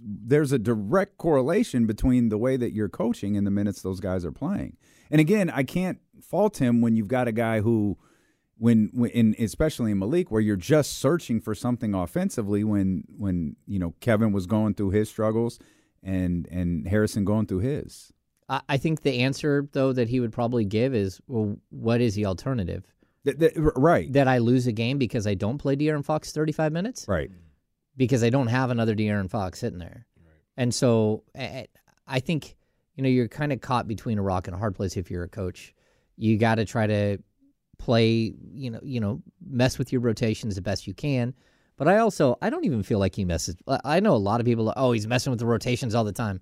there's 0.00 0.52
a 0.52 0.58
direct 0.58 1.18
correlation 1.18 1.86
between 1.86 2.30
the 2.30 2.38
way 2.38 2.56
that 2.56 2.72
you're 2.72 2.88
coaching 2.88 3.36
and 3.36 3.46
the 3.46 3.50
minutes 3.50 3.82
those 3.82 4.00
guys 4.00 4.24
are 4.24 4.32
playing. 4.32 4.76
And 5.10 5.20
again, 5.20 5.50
I 5.50 5.64
can't 5.64 5.98
fault 6.22 6.58
him 6.58 6.80
when 6.80 6.96
you've 6.96 7.08
got 7.08 7.28
a 7.28 7.32
guy 7.32 7.60
who 7.60 7.98
when, 8.56 8.90
when 8.94 9.10
in, 9.10 9.34
especially 9.38 9.90
in 9.90 9.98
Malik 9.98 10.30
where 10.30 10.40
you're 10.40 10.56
just 10.56 10.94
searching 10.98 11.40
for 11.40 11.54
something 11.54 11.94
offensively 11.94 12.64
when 12.64 13.04
when 13.18 13.56
you 13.66 13.78
know 13.78 13.94
Kevin 14.00 14.32
was 14.32 14.46
going 14.46 14.74
through 14.74 14.90
his 14.90 15.10
struggles 15.10 15.58
and 16.02 16.46
and 16.50 16.86
Harrison 16.86 17.24
going 17.24 17.46
through 17.46 17.60
his. 17.60 18.12
I, 18.48 18.60
I 18.68 18.76
think 18.76 19.02
the 19.02 19.20
answer 19.20 19.68
though 19.72 19.92
that 19.92 20.08
he 20.08 20.20
would 20.20 20.32
probably 20.32 20.64
give 20.64 20.94
is, 20.94 21.20
well, 21.26 21.56
what 21.70 22.00
is 22.00 22.14
the 22.14 22.26
alternative? 22.26 22.84
Th- 23.24 23.38
th- 23.38 23.52
right. 23.56 24.10
That 24.12 24.28
I 24.28 24.38
lose 24.38 24.66
a 24.66 24.72
game 24.72 24.96
because 24.98 25.26
I 25.26 25.34
don't 25.34 25.58
play 25.58 25.76
De'Aaron 25.76 26.04
Fox 26.04 26.32
35 26.32 26.72
minutes? 26.72 27.06
right. 27.08 27.30
because 27.96 28.22
I 28.22 28.30
don't 28.30 28.46
have 28.46 28.70
another 28.70 28.94
De'Aaron 28.94 29.28
Fox 29.28 29.58
sitting 29.58 29.78
there. 29.80 30.06
And 30.56 30.72
so 30.74 31.24
eh, 31.34 31.64
I 32.06 32.20
think, 32.20 32.56
you 32.94 33.02
know, 33.02 33.08
you're 33.08 33.28
kind 33.28 33.52
of 33.52 33.60
caught 33.60 33.86
between 33.86 34.18
a 34.18 34.22
rock 34.22 34.46
and 34.46 34.54
a 34.54 34.58
hard 34.58 34.74
place 34.74 34.96
if 34.96 35.10
you're 35.10 35.24
a 35.24 35.28
coach. 35.28 35.74
You 36.16 36.38
got 36.38 36.56
to 36.56 36.64
try 36.64 36.86
to 36.86 37.18
play, 37.78 38.34
you 38.52 38.70
know, 38.70 38.80
you 38.82 39.00
know, 39.00 39.22
mess 39.46 39.78
with 39.78 39.92
your 39.92 40.00
rotations 40.00 40.54
the 40.54 40.62
best 40.62 40.86
you 40.86 40.94
can. 40.94 41.34
But 41.78 41.88
I 41.88 41.98
also, 41.98 42.36
I 42.42 42.50
don't 42.50 42.64
even 42.66 42.82
feel 42.82 42.98
like 42.98 43.14
he 43.14 43.24
messes. 43.24 43.56
I- 43.84 44.00
know 44.00 44.14
a 44.14 44.18
lot 44.18 44.40
of 44.40 44.44
people, 44.46 44.70
oh, 44.76 44.92
he's 44.92 45.06
messing 45.06 45.30
with 45.30 45.38
the 45.40 45.46
rotations 45.46 45.94
all 45.94 46.04
the 46.04 46.12
time. 46.12 46.40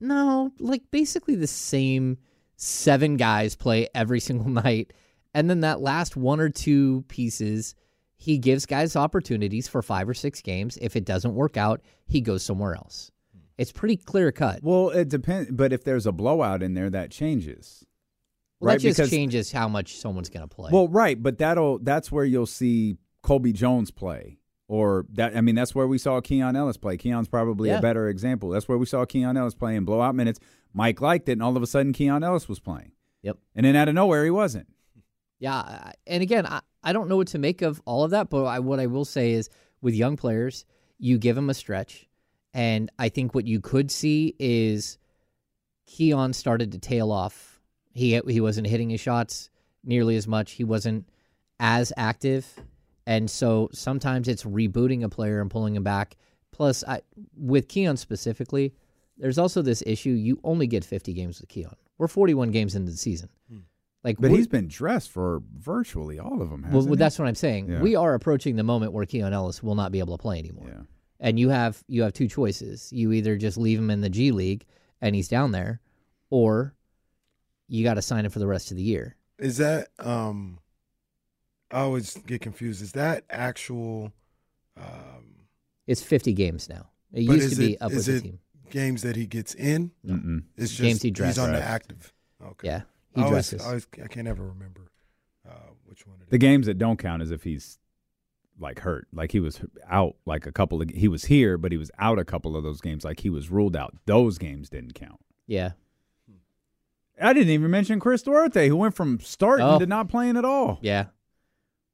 No, 0.00 0.52
like 0.58 0.82
basically 0.90 1.34
the 1.36 1.46
same 1.46 2.18
seven 2.56 3.16
guys 3.16 3.56
play 3.56 3.88
every 3.94 4.20
single 4.28 4.48
night. 4.50 4.92
And 5.32 5.48
then 5.48 5.60
that 5.60 5.80
last 5.80 6.16
one 6.16 6.40
or 6.40 6.48
two 6.48 7.04
pieces, 7.08 7.74
he 8.16 8.38
gives 8.38 8.66
guys 8.66 8.96
opportunities 8.96 9.68
for 9.68 9.80
five 9.80 10.08
or 10.08 10.14
six 10.14 10.42
games. 10.42 10.76
If 10.80 10.96
it 10.96 11.04
doesn't 11.04 11.34
work 11.34 11.56
out, 11.56 11.80
he 12.06 12.20
goes 12.20 12.42
somewhere 12.42 12.74
else. 12.74 13.10
It's 13.58 13.72
pretty 13.72 13.96
clear 13.96 14.30
cut. 14.32 14.60
Well, 14.62 14.90
it 14.90 15.08
depends. 15.08 15.50
But 15.50 15.72
if 15.72 15.84
there's 15.84 16.06
a 16.06 16.12
blowout 16.12 16.62
in 16.62 16.74
there, 16.74 16.90
that 16.90 17.10
changes. 17.10 17.84
Well, 18.60 18.68
right, 18.68 18.74
that 18.74 18.82
just 18.82 18.98
because- 18.98 19.10
changes 19.10 19.52
how 19.52 19.68
much 19.68 19.96
someone's 19.98 20.28
going 20.30 20.48
to 20.48 20.52
play. 20.52 20.70
Well, 20.72 20.88
right, 20.88 21.20
but 21.20 21.38
that'll 21.38 21.78
that's 21.78 22.10
where 22.10 22.24
you'll 22.24 22.46
see 22.46 22.96
Colby 23.22 23.52
Jones 23.52 23.90
play. 23.90 24.37
Or 24.68 25.06
that 25.14 25.34
I 25.36 25.40
mean 25.40 25.54
that's 25.54 25.74
where 25.74 25.86
we 25.86 25.96
saw 25.98 26.20
Keon 26.20 26.54
Ellis 26.54 26.76
play. 26.76 26.96
Keon's 26.98 27.26
probably 27.28 27.70
Yeah. 27.70 27.78
a 27.78 27.82
better 27.82 28.08
example. 28.08 28.50
That's 28.50 28.68
where 28.68 28.76
we 28.78 28.84
saw 28.86 29.04
Keon 29.06 29.36
Ellis 29.36 29.54
play 29.54 29.74
in 29.74 29.84
blowout 29.84 30.14
minutes. 30.14 30.38
Mike 30.74 31.00
liked 31.00 31.28
it, 31.28 31.32
and 31.32 31.42
all 31.42 31.56
of 31.56 31.62
a 31.62 31.66
sudden 31.66 31.92
Keon 31.94 32.22
Ellis 32.22 32.48
was 32.48 32.60
playing. 32.60 32.92
Yep. 33.22 33.38
And 33.56 33.64
then 33.64 33.74
out 33.74 33.88
of 33.88 33.94
nowhere 33.94 34.24
he 34.24 34.30
wasn't. 34.30 34.68
Yeah, 35.40 35.92
and 36.06 36.22
again, 36.22 36.44
I, 36.46 36.60
I 36.82 36.92
don't 36.92 37.08
know 37.08 37.16
what 37.16 37.28
to 37.28 37.38
make 37.38 37.62
of 37.62 37.80
all 37.86 38.04
of 38.04 38.10
that, 38.10 38.28
but 38.28 38.44
I, 38.44 38.58
what 38.58 38.78
I 38.80 38.86
will 38.86 39.04
say 39.06 39.32
is 39.32 39.48
with 39.80 39.94
young 39.94 40.16
players, 40.16 40.64
you 40.98 41.16
give 41.16 41.36
them 41.36 41.48
a 41.48 41.54
stretch, 41.54 42.06
and 42.52 42.90
I 42.98 43.08
think 43.08 43.34
what 43.34 43.46
you 43.46 43.60
could 43.60 43.90
see 43.90 44.34
is 44.38 44.98
Keon 45.86 46.32
started 46.32 46.72
to 46.72 46.78
tail 46.78 47.10
off. 47.12 47.60
He 47.94 48.20
he 48.28 48.40
wasn't 48.40 48.66
hitting 48.66 48.90
his 48.90 49.00
shots 49.00 49.48
nearly 49.84 50.16
as 50.16 50.26
much. 50.28 50.52
He 50.52 50.64
wasn't 50.64 51.08
as 51.58 51.92
active, 51.96 52.46
and 53.08 53.30
so 53.30 53.68
sometimes 53.72 54.28
it's 54.28 54.44
rebooting 54.44 55.02
a 55.02 55.08
player 55.08 55.40
and 55.40 55.50
pulling 55.50 55.74
him 55.74 55.82
back. 55.82 56.16
Plus, 56.52 56.84
I, 56.86 57.00
with 57.36 57.66
Keon 57.68 57.96
specifically, 57.96 58.74
there's 59.16 59.38
also 59.38 59.62
this 59.62 59.82
issue: 59.86 60.10
you 60.10 60.38
only 60.44 60.66
get 60.66 60.84
50 60.84 61.12
games 61.14 61.40
with 61.40 61.48
Keon. 61.48 61.74
We're 61.96 62.06
41 62.08 62.50
games 62.50 62.74
into 62.76 62.90
the 62.92 62.98
season. 62.98 63.30
Like, 64.04 64.16
But 64.20 64.30
he's 64.30 64.46
been 64.46 64.68
dressed 64.68 65.10
for 65.10 65.42
virtually 65.58 66.20
all 66.20 66.40
of 66.40 66.50
them. 66.50 66.62
well, 66.62 66.70
Hasn't 66.72 66.84
well, 66.90 66.96
he? 66.96 66.96
that's 66.98 67.18
what 67.18 67.26
I'm 67.26 67.34
saying. 67.34 67.68
Yeah. 67.68 67.80
We 67.80 67.96
are 67.96 68.14
approaching 68.14 68.54
the 68.54 68.62
moment 68.62 68.92
where 68.92 69.04
Keon 69.04 69.32
Ellis 69.32 69.60
will 69.62 69.74
not 69.74 69.90
be 69.90 69.98
able 69.98 70.16
to 70.16 70.22
play 70.22 70.38
anymore. 70.38 70.66
yeah. 70.68 70.82
And 71.20 71.38
you 71.40 71.48
have 71.48 71.82
you 71.88 72.02
have 72.02 72.12
two 72.12 72.28
choices. 72.28 72.92
You 72.92 73.10
either 73.12 73.36
just 73.36 73.56
leave 73.58 73.78
him 73.78 73.90
in 73.90 74.00
the 74.00 74.08
G 74.10 74.30
League 74.30 74.64
and 75.00 75.16
he's 75.16 75.26
down 75.28 75.50
there, 75.50 75.80
or 76.30 76.74
you 77.68 77.82
got 77.82 77.94
to 77.94 78.02
sign 78.02 78.24
him 78.24 78.30
for 78.30 78.38
the 78.38 78.46
rest 78.46 78.70
of 78.70 78.76
the 78.76 78.82
year. 78.84 79.16
Is 79.38 79.56
that 79.56 79.88
um 79.98 80.58
I 81.70 81.80
always 81.80 82.16
get 82.26 82.40
confused. 82.40 82.82
Is 82.82 82.92
that 82.92 83.24
actual 83.30 84.12
um 84.76 85.44
It's 85.86 86.02
50 86.02 86.32
games 86.32 86.68
now. 86.68 86.88
It 87.12 87.22
used 87.22 87.44
is 87.44 87.50
to 87.52 87.56
be 87.58 87.72
it- 87.74 87.82
up 87.82 87.90
with 87.90 87.98
is 88.00 88.06
the 88.06 88.20
team. 88.20 88.38
games 88.70 89.02
that 89.02 89.16
he 89.16 89.26
gets 89.26 89.54
in? 89.54 89.92
Mm-mm. 90.06 90.44
It's 90.56 90.70
just 90.72 90.80
Games 91.02 91.02
he 91.02 91.24
he's 91.26 91.38
on 91.38 91.52
the 91.52 91.62
active. 91.62 92.12
Okay. 92.42 92.68
Yeah, 92.68 92.82
he 93.14 93.20
I 93.22 93.24
always, 93.24 93.32
dresses. 93.50 93.62
I, 93.62 93.66
always, 93.68 93.86
I 94.02 94.06
can't 94.06 94.28
ever 94.28 94.44
remember 94.46 94.90
uh, 95.48 95.52
which 95.86 96.06
one 96.06 96.16
it 96.20 96.24
is. 96.24 96.28
The 96.30 96.38
games 96.38 96.66
that 96.66 96.78
don't 96.78 96.98
count 96.98 97.22
is 97.22 97.30
if 97.30 97.42
he's 97.44 97.78
like 98.60 98.80
hurt, 98.80 99.06
like 99.12 99.32
he 99.32 99.40
was 99.40 99.60
out, 99.88 100.16
like 100.26 100.46
a 100.46 100.52
couple 100.52 100.80
of 100.82 100.90
he 100.90 101.08
was 101.08 101.24
here, 101.26 101.56
but 101.58 101.72
he 101.72 101.78
was 101.78 101.90
out 101.98 102.18
a 102.18 102.24
couple 102.24 102.56
of 102.56 102.62
those 102.64 102.80
games, 102.80 103.04
like 103.04 103.20
he 103.20 103.30
was 103.30 103.50
ruled 103.50 103.76
out. 103.76 103.94
Those 104.06 104.36
games 104.38 104.68
didn't 104.68 104.94
count. 104.94 105.20
yeah, 105.46 105.72
I 107.20 107.32
didn't 107.32 107.50
even 107.50 107.70
mention 107.70 107.98
Chris 108.00 108.22
Duarte, 108.22 108.68
who 108.68 108.76
went 108.76 108.94
from 108.94 109.18
starting 109.20 109.66
Oh. 109.66 109.78
to 109.78 109.86
not 109.86 110.08
playing 110.08 110.36
at 110.36 110.44
all. 110.44 110.78
yeah. 110.82 111.06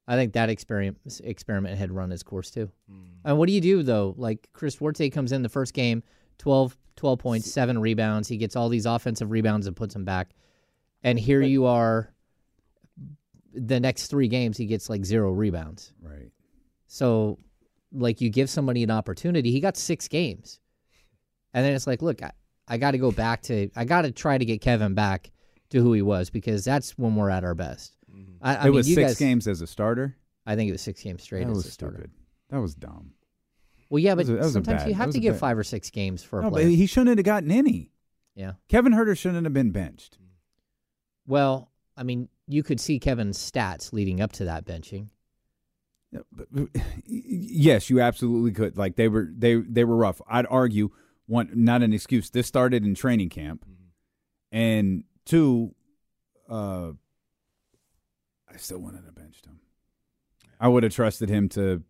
I 0.07 0.15
think 0.15 0.33
that 0.33 0.49
experiment 0.49 0.97
experiment 1.23 1.77
had 1.77 1.91
run 1.91 2.11
its 2.11 2.23
course 2.23 2.51
too. 2.51 2.69
Hmm. 2.89 3.03
And 3.23 3.37
what 3.37 3.47
do 3.47 3.53
you 3.53 3.61
do 3.61 3.83
though? 3.83 4.13
Like 4.17 4.47
Chris 4.53 4.75
Duarte 4.75 5.09
comes 5.09 5.31
in 5.31 5.41
the 5.41 5.49
first 5.49 5.73
game, 5.73 6.03
12, 6.37 6.77
12 6.95 7.19
points, 7.19 7.51
seven 7.51 7.79
rebounds. 7.79 8.27
He 8.27 8.37
gets 8.37 8.55
all 8.55 8.69
these 8.69 8.85
offensive 8.85 9.31
rebounds 9.31 9.67
and 9.67 9.75
puts 9.75 9.95
him 9.95 10.05
back. 10.05 10.29
And 11.03 11.19
here 11.19 11.41
you 11.41 11.65
are. 11.65 12.11
The 13.53 13.79
next 13.79 14.07
three 14.07 14.27
games, 14.27 14.57
he 14.57 14.65
gets 14.65 14.89
like 14.89 15.05
zero 15.05 15.31
rebounds. 15.31 15.93
Right. 16.01 16.29
So, 16.87 17.39
like, 17.93 18.19
you 18.19 18.29
give 18.29 18.49
somebody 18.49 18.83
an 18.83 18.91
opportunity. 18.91 19.51
He 19.51 19.61
got 19.61 19.77
six 19.77 20.09
games, 20.09 20.59
and 21.53 21.65
then 21.65 21.73
it's 21.73 21.87
like, 21.87 22.01
look, 22.01 22.21
I, 22.21 22.31
I 22.67 22.77
got 22.77 22.91
to 22.91 22.97
go 22.97 23.11
back 23.11 23.43
to. 23.43 23.69
I 23.75 23.85
got 23.85 24.01
to 24.01 24.11
try 24.11 24.37
to 24.37 24.43
get 24.43 24.59
Kevin 24.59 24.93
back 24.93 25.31
to 25.69 25.81
who 25.81 25.93
he 25.93 26.01
was 26.01 26.29
because 26.29 26.65
that's 26.65 26.97
when 26.97 27.15
we're 27.15 27.29
at 27.29 27.43
our 27.43 27.55
best. 27.55 27.95
Mm-hmm. 28.15 28.31
I, 28.41 28.55
I 28.55 28.61
it 28.61 28.63
mean, 28.65 28.73
was 28.73 28.89
you 28.89 28.95
six 28.95 29.11
guys, 29.11 29.19
games 29.19 29.47
as 29.47 29.61
a 29.61 29.67
starter. 29.67 30.15
I 30.45 30.55
think 30.55 30.69
it 30.69 30.71
was 30.71 30.81
six 30.81 31.01
games 31.01 31.23
straight 31.23 31.43
that 31.45 31.51
as 31.51 31.57
was 31.57 31.65
a 31.65 31.71
starter. 31.71 31.95
stupid. 31.97 32.11
That 32.49 32.59
was 32.59 32.75
dumb. 32.75 33.11
Well, 33.89 33.99
yeah, 33.99 34.15
but 34.15 34.27
a- 34.29 34.33
was 34.33 34.53
sometimes 34.53 34.83
bad- 34.83 34.89
you 34.89 34.95
have 34.95 35.11
to 35.11 35.17
a 35.17 35.21
give 35.21 35.33
bad- 35.35 35.39
five 35.39 35.57
or 35.57 35.63
six 35.63 35.89
games 35.89 36.23
for 36.23 36.39
a 36.39 36.43
No, 36.43 36.49
but 36.49 36.55
player. 36.61 36.67
he 36.69 36.85
shouldn't 36.85 37.17
have 37.17 37.25
gotten 37.25 37.51
any. 37.51 37.91
yeah. 38.35 38.53
Kevin 38.69 38.93
Huerter 38.93 39.17
shouldn't 39.17 39.43
have 39.45 39.53
been 39.53 39.71
benched. 39.71 40.17
Well, 41.27 41.71
I 41.97 42.03
mean, 42.03 42.29
you 42.47 42.61
could 42.63 42.79
see 42.79 42.99
Kevin's 42.99 43.37
stats 43.37 43.91
leading 43.93 44.21
up 44.21 44.31
to 44.33 44.45
that 44.45 44.65
benching. 44.65 45.07
Yeah, 46.11 46.19
but- 46.31 46.47
uh, 46.55 46.65
but- 46.73 46.81
Yes, 47.07 47.89
you 47.89 47.99
absolutely 48.01 48.51
could. 48.51 48.77
Like 48.77 48.95
they 48.95 49.07
were, 49.07 49.29
they 49.35 49.55
they 49.55 49.83
were 49.83 49.95
rough. 49.95 50.21
I'd 50.27 50.45
argue 50.49 50.89
one, 51.27 51.49
not 51.55 51.81
an 51.81 51.93
excuse. 51.93 52.29
This 52.29 52.45
started 52.47 52.85
in 52.85 52.93
training 52.95 53.29
camp, 53.29 53.65
mm-hmm. 53.65 54.55
and 54.55 55.03
two, 55.25 55.73
uh, 56.49 56.91
I 58.55 58.57
still 58.57 58.77
wanted 58.79 59.05
to 59.05 59.11
bench 59.11 59.41
him. 59.45 59.59
I 60.61 60.69
would 60.69 60.83
have 60.83 60.93
trusted 60.93 61.27
him 61.27 61.49
to 61.49 61.83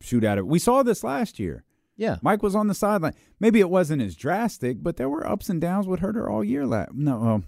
shoot 0.00 0.24
out 0.24 0.36
of. 0.38 0.46
We 0.46 0.58
saw 0.58 0.82
this 0.82 1.04
last 1.04 1.38
year. 1.38 1.62
Yeah. 1.96 2.16
Mike 2.22 2.42
was 2.42 2.56
on 2.56 2.66
the 2.66 2.74
sideline. 2.74 3.14
Maybe 3.38 3.60
it 3.60 3.70
wasn't 3.70 4.02
as 4.02 4.16
drastic, 4.16 4.82
but 4.82 4.96
there 4.96 5.08
were 5.08 5.26
ups 5.26 5.48
and 5.48 5.60
downs 5.60 5.86
with 5.86 6.00
Huerter 6.00 6.28
all 6.28 6.42
year. 6.42 6.66
Last 6.66 6.92
no, 6.92 7.22
um, 7.22 7.44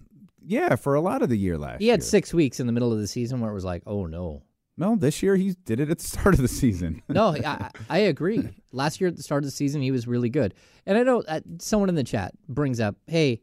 yeah, 0.47 0.77
for 0.77 0.95
a 0.95 1.01
lot 1.01 1.23
of 1.23 1.29
the 1.29 1.37
year 1.37 1.59
last. 1.59 1.81
He 1.81 1.89
had 1.89 2.01
year. 2.01 2.07
six 2.07 2.33
weeks 2.33 2.61
in 2.61 2.67
the 2.69 2.73
middle 2.73 2.93
of 2.93 3.01
the 3.01 3.07
season 3.09 3.41
where 3.41 3.51
it 3.51 3.55
was 3.55 3.65
like, 3.65 3.83
oh 3.87 4.07
no. 4.07 4.43
No, 4.77 4.97
this 4.97 5.23
year 5.23 5.37
he 5.37 5.55
did 5.65 5.79
it 5.81 5.91
at 5.91 5.99
the 5.99 6.05
start 6.07 6.37
of 6.37 6.43
the 6.43 6.49
season. 6.49 7.03
No, 7.09 7.35
I, 7.35 7.41
I 7.45 7.71
I 7.89 7.99
agree. 7.99 8.49
Last 8.73 9.01
year 9.01 9.09
at 9.09 9.17
the 9.17 9.23
start 9.23 9.43
of 9.43 9.47
the 9.47 9.53
season, 9.57 9.83
he 9.83 9.91
was 9.91 10.07
really 10.07 10.31
good. 10.31 10.55
And 10.87 10.97
I 10.97 11.03
know 11.03 11.23
uh, 11.27 11.41
someone 11.59 11.89
in 11.89 11.97
the 11.97 12.05
chat 12.05 12.35
brings 12.49 12.79
up, 12.79 12.95
hey, 13.09 13.41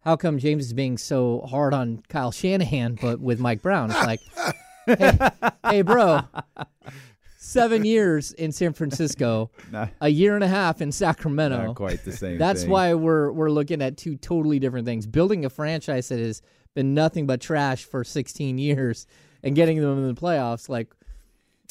how 0.00 0.14
come 0.16 0.38
James 0.38 0.66
is 0.66 0.72
being 0.72 0.96
so 0.98 1.40
hard 1.48 1.74
on 1.74 2.02
Kyle 2.08 2.30
Shanahan, 2.30 2.96
but 3.00 3.20
with 3.20 3.40
Mike 3.40 3.60
Brown? 3.60 3.90
It's 3.90 4.06
like, 4.06 4.20
hey, 4.96 5.18
hey, 5.64 5.82
bro, 5.82 6.20
seven 7.38 7.84
years 7.84 8.32
in 8.32 8.52
San 8.52 8.72
Francisco, 8.72 9.50
Not- 9.70 9.90
a 10.00 10.08
year 10.08 10.34
and 10.34 10.44
a 10.44 10.48
half 10.48 10.80
in 10.80 10.92
Sacramento. 10.92 11.66
Not 11.66 11.76
quite 11.76 12.04
the 12.04 12.12
same. 12.12 12.38
That's 12.38 12.62
thing. 12.62 12.70
why 12.70 12.94
we're 12.94 13.30
we're 13.32 13.50
looking 13.50 13.82
at 13.82 13.96
two 13.96 14.16
totally 14.16 14.58
different 14.58 14.86
things. 14.86 15.06
Building 15.06 15.44
a 15.44 15.50
franchise 15.50 16.08
that 16.08 16.18
has 16.18 16.42
been 16.74 16.94
nothing 16.94 17.26
but 17.26 17.40
trash 17.40 17.84
for 17.84 18.04
16 18.04 18.58
years 18.58 19.06
and 19.42 19.54
getting 19.56 19.80
them 19.80 19.98
in 19.98 20.14
the 20.14 20.20
playoffs. 20.20 20.68
Like, 20.68 20.92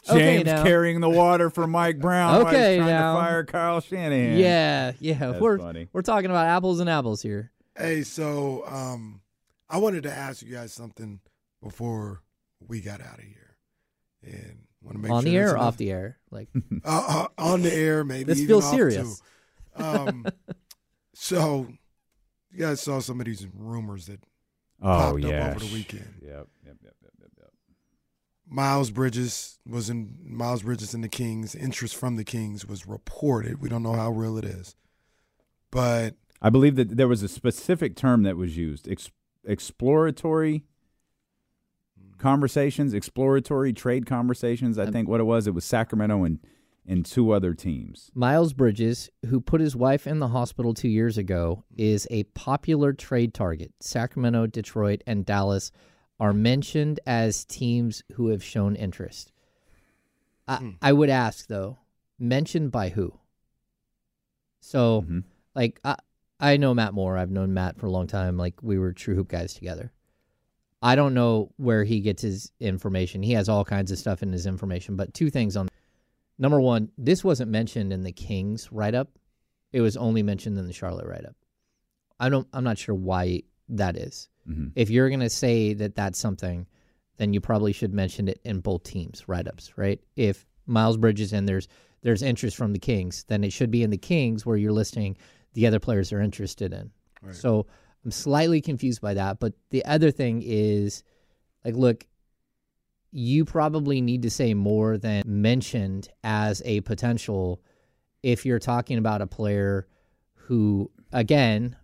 James 0.05 0.41
okay, 0.41 0.43
now. 0.55 0.63
carrying 0.63 1.01
the 1.01 1.09
water 1.09 1.49
for 1.49 1.67
Mike 1.67 1.99
Brown. 1.99 2.31
while 2.43 2.45
he's 2.45 2.55
Okay, 2.55 2.77
trying 2.77 2.87
now. 2.89 3.15
to 3.15 3.21
fire 3.21 3.45
Kyle 3.45 3.81
Shanahan. 3.81 4.37
yeah, 4.37 4.91
yeah, 4.99 5.13
That's 5.19 5.39
we're 5.41 5.57
funny. 5.57 5.87
we're 5.93 6.01
talking 6.01 6.29
about 6.29 6.47
apples 6.47 6.79
and 6.79 6.89
apples 6.89 7.21
here. 7.21 7.51
Hey, 7.77 8.01
so 8.03 8.63
um, 8.67 9.21
I 9.69 9.77
wanted 9.77 10.03
to 10.03 10.11
ask 10.11 10.41
you 10.41 10.51
guys 10.53 10.73
something 10.73 11.19
before 11.61 12.21
we 12.65 12.81
got 12.81 13.01
out 13.01 13.19
of 13.19 13.25
here, 13.25 13.57
and 14.23 14.59
want 14.81 14.95
to 14.97 15.01
make 15.01 15.11
On 15.11 15.23
sure 15.23 15.31
the 15.31 15.37
air 15.37 15.53
or 15.53 15.57
off 15.57 15.77
the 15.77 15.91
air? 15.91 16.17
Like, 16.31 16.49
Uh, 16.85 17.27
uh, 17.37 17.41
on 17.41 17.61
the 17.61 17.73
air, 17.73 18.03
maybe. 18.03 18.23
This 18.25 18.45
feels 18.45 18.69
serious. 18.69 19.21
Um, 19.75 20.25
so 21.13 21.67
you 22.51 22.59
guys 22.59 22.81
saw 22.81 22.99
some 22.99 23.19
of 23.19 23.25
these 23.25 23.47
rumors 23.53 24.07
that 24.07 24.19
Oh 24.81 24.87
popped 25.11 25.21
yeah. 25.23 25.45
up 25.47 25.55
over 25.55 25.65
the 25.65 25.73
weekend. 25.73 26.13
Yep. 26.21 26.31
Yep. 26.31 26.47
Yep. 26.65 26.77
Yep. 26.83 26.93
Yep. 27.19 27.31
yep. 27.39 27.51
Miles 28.47 28.91
Bridges 28.91 29.59
was 29.67 29.89
in 29.89 30.17
Miles 30.23 30.61
Bridges 30.63 30.93
and 30.93 31.03
the 31.03 31.09
Kings. 31.09 31.55
Interest 31.55 31.95
from 31.95 32.15
the 32.15 32.23
Kings 32.23 32.65
was 32.65 32.87
reported. 32.87 33.59
We 33.61 33.69
don't 33.69 33.83
know 33.83 33.93
how 33.93 34.11
real 34.11 34.37
it 34.37 34.45
is, 34.45 34.75
but 35.71 36.15
I 36.41 36.49
believe 36.51 36.75
that 36.75 36.95
there 36.95 37.07
was 37.07 37.23
a 37.23 37.27
specific 37.27 37.95
term 37.95 38.21
that 38.23 38.37
was 38.37 38.55
used: 38.55 38.87
Ex- 38.87 39.09
exploratory 39.43 40.63
conversations, 42.17 42.93
exploratory 42.93 43.73
trade 43.73 44.05
conversations. 44.05 44.77
I 44.77 44.89
think 44.91 45.07
what 45.07 45.19
it 45.19 45.25
was. 45.25 45.47
It 45.47 45.53
was 45.53 45.65
Sacramento 45.65 46.23
and 46.23 46.39
and 46.89 47.05
two 47.05 47.31
other 47.31 47.53
teams. 47.53 48.09
Miles 48.15 48.53
Bridges, 48.53 49.09
who 49.25 49.41
put 49.41 49.59
his 49.59 49.75
wife 49.75 50.07
in 50.07 50.19
the 50.19 50.29
hospital 50.29 50.73
two 50.73 50.87
years 50.87 51.17
ago, 51.17 51.65
is 51.75 52.07
a 52.09 52.23
popular 52.23 52.93
trade 52.93 53.33
target. 53.33 53.73
Sacramento, 53.81 54.47
Detroit, 54.47 55.01
and 55.05 55.25
Dallas 55.25 55.69
are 56.17 56.31
mentioned 56.33 57.01
as 57.05 57.43
teams 57.43 58.03
who 58.13 58.29
have 58.29 58.41
shown 58.41 58.75
interest. 58.77 59.33
I, 60.47 60.75
I 60.81 60.93
would 60.93 61.09
ask 61.09 61.47
though, 61.47 61.79
mentioned 62.17 62.71
by 62.71 62.87
who? 62.89 63.19
So, 64.61 65.01
Mhm. 65.01 65.23
like, 65.55 65.79
I 65.83 65.95
I 66.39 66.55
know 66.57 66.73
Matt 66.73 66.93
Moore. 66.93 67.17
I've 67.17 67.31
known 67.31 67.53
Matt 67.53 67.77
for 67.77 67.87
a 67.87 67.91
long 67.91 68.05
time. 68.07 68.37
Like, 68.37 68.61
we 68.61 68.77
were 68.77 68.93
True 68.93 69.15
Hoop 69.15 69.27
guys 69.27 69.55
together. 69.55 69.91
I 70.87 70.95
don't 70.95 71.13
know 71.13 71.51
where 71.57 71.83
he 71.83 71.99
gets 71.99 72.21
his 72.21 72.49
information. 72.61 73.21
He 73.21 73.33
has 73.33 73.49
all 73.49 73.65
kinds 73.65 73.91
of 73.91 73.97
stuff 73.99 74.23
in 74.23 74.31
his 74.31 74.45
information. 74.45 74.95
But 74.95 75.13
two 75.13 75.29
things 75.29 75.57
on 75.57 75.67
number 76.39 76.61
one, 76.61 76.89
this 76.97 77.25
wasn't 77.25 77.51
mentioned 77.51 77.91
in 77.91 78.03
the 78.03 78.13
Kings 78.13 78.71
write 78.71 78.95
up. 78.95 79.09
It 79.73 79.81
was 79.81 79.97
only 79.97 80.23
mentioned 80.23 80.57
in 80.57 80.65
the 80.65 80.71
Charlotte 80.71 81.05
write 81.05 81.25
up. 81.25 81.35
I 82.21 82.29
don't. 82.29 82.47
I'm 82.53 82.63
not 82.63 82.77
sure 82.77 82.95
why 82.95 83.43
that 83.69 83.97
is. 83.97 84.29
Mhm. 84.49 84.71
If 84.75 84.89
you're 84.89 85.09
gonna 85.09 85.29
say 85.29 85.73
that 85.73 85.95
that's 85.95 86.17
something, 86.17 86.65
then 87.17 87.33
you 87.33 87.41
probably 87.41 87.73
should 87.73 87.93
mention 87.93 88.29
it 88.29 88.39
in 88.45 88.61
both 88.61 88.83
teams 88.83 89.27
write 89.27 89.47
ups, 89.47 89.77
right? 89.77 89.99
If 90.15 90.45
Miles 90.67 90.95
Bridges 90.95 91.33
and 91.33 91.49
there's 91.49 91.67
there's 92.01 92.21
interest 92.21 92.55
from 92.55 92.71
the 92.71 92.79
Kings, 92.79 93.25
then 93.27 93.43
it 93.43 93.51
should 93.51 93.71
be 93.71 93.83
in 93.83 93.89
the 93.89 93.97
Kings 93.97 94.45
where 94.45 94.55
you're 94.55 94.71
listing 94.71 95.17
the 95.53 95.67
other 95.67 95.79
players 95.79 96.09
they're 96.11 96.21
interested 96.21 96.71
in. 96.71 96.91
Right. 97.21 97.35
So 97.35 97.65
I'm 98.03 98.11
slightly 98.11 98.61
confused 98.61 99.01
by 99.01 99.13
that. 99.15 99.39
But 99.39 99.53
the 99.69 99.83
other 99.85 100.11
thing 100.11 100.41
is, 100.45 101.03
like, 101.65 101.75
look, 101.75 102.05
you 103.11 103.45
probably 103.45 104.01
need 104.01 104.21
to 104.23 104.29
say 104.29 104.53
more 104.53 104.97
than 104.97 105.23
mentioned 105.25 106.09
as 106.23 106.61
a 106.65 106.81
potential 106.81 107.61
if 108.23 108.45
you're 108.45 108.59
talking 108.59 108.97
about 108.97 109.21
a 109.21 109.27
player 109.27 109.87
who, 110.33 110.91
again, 111.11 111.75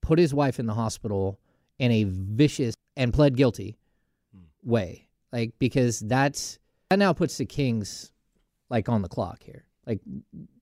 put 0.00 0.18
his 0.18 0.34
wife 0.34 0.58
in 0.58 0.66
the 0.66 0.74
hospital 0.74 1.38
in 1.78 1.90
a 1.90 2.04
vicious 2.04 2.74
and 2.96 3.12
pled 3.12 3.36
guilty 3.36 3.78
hmm. 4.34 4.70
way. 4.70 5.08
Like, 5.32 5.52
because 5.58 6.00
that's 6.00 6.58
that 6.90 6.98
now 6.98 7.12
puts 7.12 7.38
the 7.38 7.46
Kings 7.46 8.12
like 8.68 8.88
on 8.88 9.02
the 9.02 9.08
clock 9.08 9.42
here. 9.42 9.64
Like, 9.86 10.00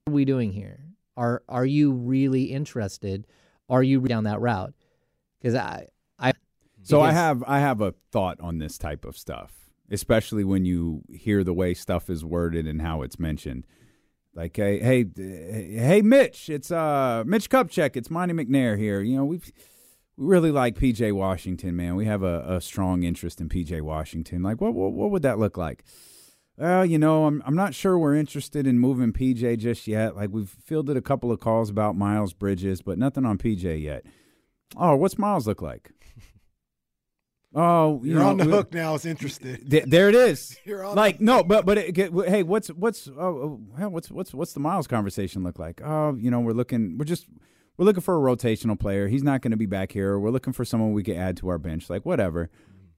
what 0.05 0.13
are 0.13 0.15
we 0.15 0.25
doing 0.25 0.53
here? 0.53 0.81
Are 1.17 1.43
are 1.49 1.67
you 1.67 1.93
really 1.93 2.45
interested? 2.45 3.27
Are 3.69 3.83
you 3.83 4.01
down 4.01 4.25
that 4.25 4.41
route? 4.41 4.75
Because 5.41 5.55
I, 5.55 5.87
I, 6.19 6.33
So 6.83 7.01
I 7.01 7.13
have 7.13 7.45
I 7.47 7.61
have 7.61 7.81
a 7.81 7.95
thought 8.13 8.41
on 8.41 8.59
this 8.59 8.79
type 8.79 9.05
of 9.05 9.17
stuff, 9.17 9.71
especially 9.91 10.45
when 10.45 10.65
you 10.65 11.03
hear 11.13 11.45
the 11.45 11.55
way 11.55 11.75
stuff 11.75 12.11
is 12.11 12.25
worded 12.25 12.67
and 12.67 12.83
how 12.83 13.03
it's 13.03 13.19
mentioned. 13.19 13.67
Like, 14.35 14.57
hey, 14.57 14.79
hey, 14.79 15.05
hey, 15.17 16.03
Mitch, 16.03 16.49
it's 16.49 16.71
uh 16.71 17.25
Mitch 17.27 17.51
Kupchak, 17.51 17.97
it's 17.97 18.11
Monte 18.11 18.35
McNair 18.35 18.79
here. 18.79 19.01
You 19.01 19.17
know, 19.17 19.25
we 19.25 19.41
we 20.17 20.27
really 20.27 20.51
like 20.51 20.77
PJ 20.77 21.13
Washington, 21.13 21.77
man. 21.77 21.95
We 21.97 22.07
have 22.07 22.23
a, 22.23 22.45
a 22.57 22.61
strong 22.61 23.03
interest 23.05 23.41
in 23.41 23.49
PJ 23.49 23.81
Washington. 23.83 24.43
Like, 24.43 24.61
what, 24.61 24.75
what 24.75 24.93
what 24.93 25.11
would 25.11 25.23
that 25.23 25.39
look 25.39 25.57
like? 25.57 25.85
Well, 26.57 26.85
you 26.85 26.99
know, 26.99 27.27
I'm 27.27 27.43
I'm 27.47 27.55
not 27.55 27.75
sure 27.75 27.99
we're 27.99 28.17
interested 28.17 28.67
in 28.67 28.79
moving 28.79 29.13
PJ 29.13 29.59
just 29.59 29.87
yet. 29.87 30.17
Like, 30.17 30.31
we've 30.31 30.51
fielded 30.65 30.97
a 30.97 31.03
couple 31.03 31.31
of 31.31 31.39
calls 31.41 31.71
about 31.71 31.97
Miles 31.97 32.33
Bridges, 32.33 32.83
but 32.83 32.99
nothing 32.99 33.25
on 33.25 33.39
PJ 33.39 33.81
yet. 33.83 34.05
Oh, 34.77 34.97
what's 34.97 35.19
Miles 35.19 35.47
look 35.47 35.63
like? 35.63 35.91
Oh, 37.55 38.01
you 38.05 38.11
you're 38.11 38.21
know, 38.21 38.29
on 38.29 38.37
the 38.37 38.45
hook 38.45 38.75
now. 38.75 38.95
It's 38.95 39.07
interested. 39.07 39.71
Th- 39.71 39.85
there 39.87 40.11
it 40.11 40.15
is. 40.15 40.57
You're 40.65 40.85
on 40.85 40.95
like 40.95 41.19
no, 41.19 41.43
but 41.43 41.65
but 41.65 41.79
it, 41.79 41.93
get, 41.95 42.13
hey, 42.27 42.43
what's 42.43 42.69
what's 42.69 43.09
oh, 43.09 43.19
oh, 43.19 43.61
hell, 43.79 43.89
what's 43.89 44.11
what's 44.11 44.35
what's 44.35 44.53
the 44.53 44.61
Miles 44.61 44.87
conversation 44.87 45.43
look 45.43 45.59
like? 45.59 45.81
Oh, 45.83 46.15
you 46.21 46.31
know, 46.31 46.41
we're 46.41 46.53
looking, 46.53 46.99
we're 46.99 47.07
just 47.07 47.27
we're 47.79 47.87
looking 47.87 48.03
for 48.03 48.17
a 48.17 48.37
rotational 48.37 48.79
player. 48.79 49.09
He's 49.09 49.23
not 49.23 49.41
going 49.41 49.53
to 49.53 49.57
be 49.57 49.67
back 49.67 49.93
here. 49.93 50.19
We're 50.19 50.31
looking 50.31 50.53
for 50.53 50.65
someone 50.65 50.93
we 50.93 51.03
could 51.03 51.17
add 51.17 51.39
to 51.39 51.49
our 51.49 51.59
bench. 51.59 51.89
Like 51.89 52.05
whatever. 52.05 52.51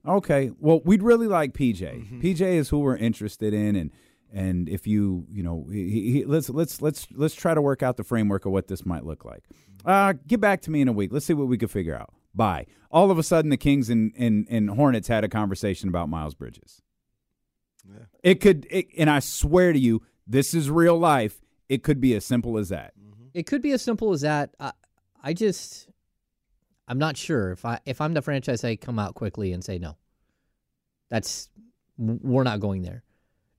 Mm-hmm. 0.05 0.11
Okay, 0.11 0.51
well, 0.59 0.81
we'd 0.85 1.03
really 1.03 1.29
like 1.29 1.53
PJ. 1.53 1.83
Mm-hmm. 1.83 2.21
PJ 2.21 2.41
is 2.41 2.71
who 2.71 2.81
we're 2.81 2.97
interested 2.97 3.55
in, 3.55 3.77
and 3.77 3.93
and 4.33 4.69
if 4.69 4.87
you 4.87 5.27
you 5.31 5.45
know, 5.45 5.69
he, 5.71 6.13
he, 6.13 6.25
let's 6.25 6.51
let's 6.51 6.83
let's 6.83 7.07
let's 7.13 7.35
try 7.35 7.55
to 7.55 7.63
work 7.63 7.85
out 7.85 7.97
the 7.97 8.05
framework 8.05 8.47
of 8.47 8.53
what 8.53 8.67
this 8.67 8.85
might 8.85 9.05
look 9.05 9.25
like. 9.25 9.45
Uh, 9.85 10.15
get 10.27 10.41
back 10.41 10.61
to 10.63 10.71
me 10.71 10.81
in 10.81 10.89
a 10.89 10.93
week. 10.93 11.13
Let's 11.13 11.27
see 11.27 11.35
what 11.35 11.49
we 11.49 11.59
can 11.59 11.69
figure 11.69 11.97
out. 11.97 12.13
Bye. 12.35 12.67
All 12.91 13.11
of 13.11 13.19
a 13.19 13.23
sudden, 13.23 13.51
the 13.51 13.57
Kings 13.57 13.89
and 13.91 14.13
and, 14.17 14.47
and 14.51 14.71
Hornets 14.71 15.09
had 15.09 15.25
a 15.25 15.29
conversation 15.29 15.89
about 15.89 16.09
Miles 16.09 16.35
Bridges. 16.35 16.83
Yeah. 17.89 18.05
It 18.23 18.41
could, 18.41 18.67
it, 18.71 18.89
and 18.99 19.09
I 19.09 19.21
swear 19.21 19.73
to 19.73 19.79
you, 19.79 20.03
this 20.27 20.55
is 20.55 20.71
real 20.71 20.99
life. 20.99 21.41
It 21.69 21.83
could 21.83 22.01
be 22.01 22.15
as 22.15 22.25
simple 22.25 22.59
as 22.59 22.69
that. 22.69 22.93
It 23.33 23.47
could 23.47 23.63
be 23.63 23.73
as 23.73 23.81
simple 23.81 24.13
as 24.13 24.21
that. 24.21 24.55
I, 24.61 24.73
I 25.23 25.33
just, 25.33 25.89
I'm 26.89 26.99
not 26.99 27.17
sure 27.17 27.53
if 27.53 27.65
I 27.65 27.79
if 27.87 28.01
I'm 28.01 28.15
the 28.15 28.23
franchise, 28.23 28.65
I 28.65 28.77
come 28.77 28.99
out 28.99 29.15
quickly 29.15 29.53
and 29.53 29.65
say 29.65 29.79
no. 29.79 29.97
That's 31.09 31.49
we're 31.97 32.43
not 32.43 32.61
going 32.61 32.83
there, 32.83 33.05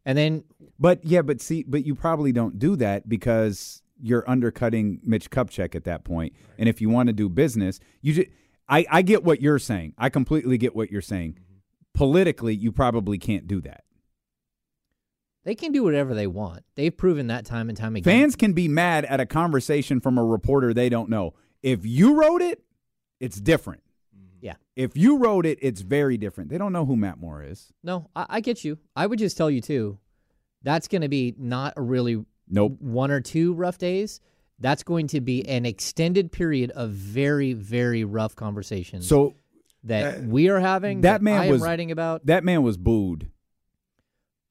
and 0.05 0.17
then 0.17 0.43
But 0.79 1.05
yeah, 1.05 1.21
but 1.21 1.39
see, 1.41 1.63
but 1.63 1.85
you 1.85 1.95
probably 1.95 2.31
don't 2.31 2.57
do 2.57 2.75
that 2.77 3.07
because 3.07 3.81
you're 4.01 4.29
undercutting 4.29 4.99
Mitch 5.03 5.29
Kupchak 5.29 5.75
at 5.75 5.83
that 5.85 6.03
point. 6.03 6.33
And 6.57 6.67
if 6.67 6.81
you 6.81 6.89
want 6.89 7.07
to 7.07 7.13
do 7.13 7.29
business, 7.29 7.79
you 8.01 8.13
just, 8.13 8.27
I, 8.67 8.85
I 8.89 9.01
get 9.01 9.23
what 9.23 9.41
you're 9.41 9.59
saying. 9.59 9.93
I 9.97 10.09
completely 10.09 10.57
get 10.57 10.75
what 10.75 10.91
you're 10.91 11.01
saying. 11.01 11.37
Politically, 11.93 12.55
you 12.55 12.71
probably 12.71 13.17
can't 13.17 13.47
do 13.47 13.61
that. 13.61 13.83
they 15.43 15.55
can 15.55 15.71
do 15.71 15.83
whatever 15.83 16.13
they 16.13 16.27
want. 16.27 16.63
They've 16.75 16.95
proven 16.95 17.27
that 17.27 17.45
time 17.45 17.67
and 17.69 17.77
time 17.77 17.95
again. 17.95 18.03
Fans 18.03 18.35
can 18.35 18.53
be 18.53 18.67
mad 18.67 19.05
at 19.05 19.19
a 19.19 19.25
conversation 19.25 19.99
from 19.99 20.17
a 20.17 20.23
reporter 20.23 20.73
they 20.73 20.89
don't 20.89 21.09
know. 21.09 21.33
If 21.63 21.85
you 21.85 22.15
wrote 22.19 22.41
it, 22.41 22.63
it's 23.19 23.39
different. 23.39 23.81
Mm-hmm. 24.15 24.37
yeah, 24.45 24.55
If 24.75 24.95
you 24.95 25.17
wrote 25.17 25.45
it, 25.45 25.59
it's 25.61 25.81
very 25.81 26.17
different. 26.17 26.49
They 26.49 26.57
don't 26.57 26.73
know 26.73 26.85
who 26.85 26.95
Matt 26.95 27.19
Moore 27.19 27.43
is. 27.43 27.71
no, 27.83 28.09
I, 28.15 28.25
I 28.29 28.39
get 28.39 28.63
you. 28.63 28.77
I 28.95 29.05
would 29.07 29.19
just 29.19 29.35
tell 29.37 29.49
you 29.51 29.61
too. 29.61 29.99
That's 30.63 30.87
going 30.87 31.01
to 31.01 31.09
be 31.09 31.33
not 31.37 31.73
a 31.75 31.81
really 31.81 32.23
Nope. 32.51 32.77
one 32.79 33.09
or 33.11 33.21
two 33.21 33.53
rough 33.53 33.77
days. 33.77 34.19
That's 34.59 34.83
going 34.83 35.07
to 35.07 35.21
be 35.21 35.47
an 35.47 35.65
extended 35.65 36.31
period 36.31 36.69
of 36.71 36.91
very, 36.91 37.53
very 37.53 38.03
rough 38.03 38.35
conversations 38.35 39.07
So 39.07 39.33
that 39.85 40.17
Uh, 40.19 40.21
we 40.27 40.49
are 40.49 40.59
having. 40.59 41.01
that 41.01 41.23
man 41.23 41.41
I 41.41 41.45
am 41.45 41.51
was- 41.53 41.61
writing 41.63 41.89
about, 41.89 42.27
that 42.27 42.43
man 42.43 42.61
was 42.61 42.77
booed 42.77 43.31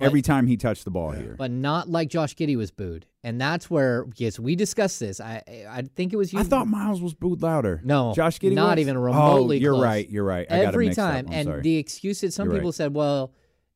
But- 0.01 0.07
every 0.07 0.22
time 0.22 0.48
he 0.48 0.57
touched 0.57 0.84
the 0.84 0.90
ball 0.90 1.12
here. 1.12 1.36
but 1.38 1.53
not 1.53 1.88
like 1.88 2.09
Josh 2.09 2.34
Giddey 2.34 2.57
was 2.57 2.72
booed, 2.72 3.07
and 3.22 3.40
that's 3.40 3.70
where 3.70 4.07
yes, 4.16 4.38
we 4.40 4.57
discussed 4.57 4.98
this. 4.98 5.20
I 5.20 5.42
I 5.68 5.82
think 5.94 6.12
it 6.12 6.16
was 6.16 6.32
you. 6.32 6.40
I 6.40 6.42
thought 6.42 6.66
Miles 6.66 7.01
was 7.03 7.14
booed 7.14 7.42
louder. 7.42 7.80
No, 7.84 8.12
Josh 8.16 8.40
Giddey, 8.40 8.55
not 8.55 8.78
was? 8.78 8.80
even 8.82 8.98
remotely 8.98 9.59
Oh, 9.59 9.61
you're 9.61 9.74
close. 9.74 9.84
right. 9.84 10.09
You're 10.11 10.24
right. 10.24 10.46
I 10.51 10.57
got 10.57 10.62
it 10.62 10.66
every 10.68 10.88
up. 10.88 10.94
time. 10.96 11.26
I'm 11.28 11.32
and 11.34 11.46
sorry. 11.46 11.61
the 11.62 11.76
excuse 11.76 12.22
that 12.22 12.32
some 12.32 12.46
You're 12.48 12.55
people 12.57 12.70
right. 12.70 12.74
said, 12.74 12.94
well, 12.94 13.32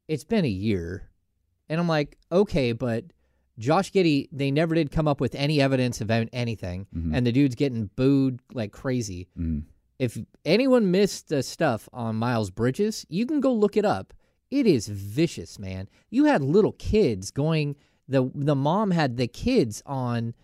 it's 0.09 0.25
been 0.25 0.45
a 0.45 0.49
year. 0.49 1.11
And 1.69 1.79
I'm 1.81 1.89
like, 1.89 2.19
okay, 2.33 2.73
but 2.73 3.05
Josh 3.59 3.93
Giddey, 3.93 4.29
they 4.33 4.51
never 4.51 4.75
did 4.75 4.91
come 4.91 5.07
up 5.07 5.21
with 5.21 5.35
any 5.35 5.61
evidence 5.61 6.01
of 6.01 6.11
an- 6.11 6.29
anything. 6.33 6.87
Mhm. 6.95 7.15
And 7.17 7.27
the 7.27 7.33
dude's 7.33 7.55
getting 7.55 7.91
booed 7.97 8.41
like 8.53 8.73
crazy. 8.73 9.29
Mhm. 9.39 9.65
If 9.99 10.19
anyone 10.45 10.91
missed 10.91 11.29
the 11.29 11.43
stuff 11.43 11.89
on 11.93 12.17
Miles 12.17 12.51
Bridges, 12.51 13.07
you 13.09 13.27
can 13.27 13.41
go 13.41 13.53
look 13.55 13.77
it 13.77 13.85
up. 13.85 14.13
It 14.51 14.67
is 14.67 14.89
vicious, 14.89 15.59
man. 15.59 15.89
You 16.11 16.25
had 16.25 16.43
little 16.43 16.73
kids 16.73 17.31
going. 17.31 17.77
the 18.07 18.31
The 18.35 18.55
mom 18.57 18.91
had 18.91 19.17
the 19.17 19.27
kids 19.29 19.83
on 19.87 20.35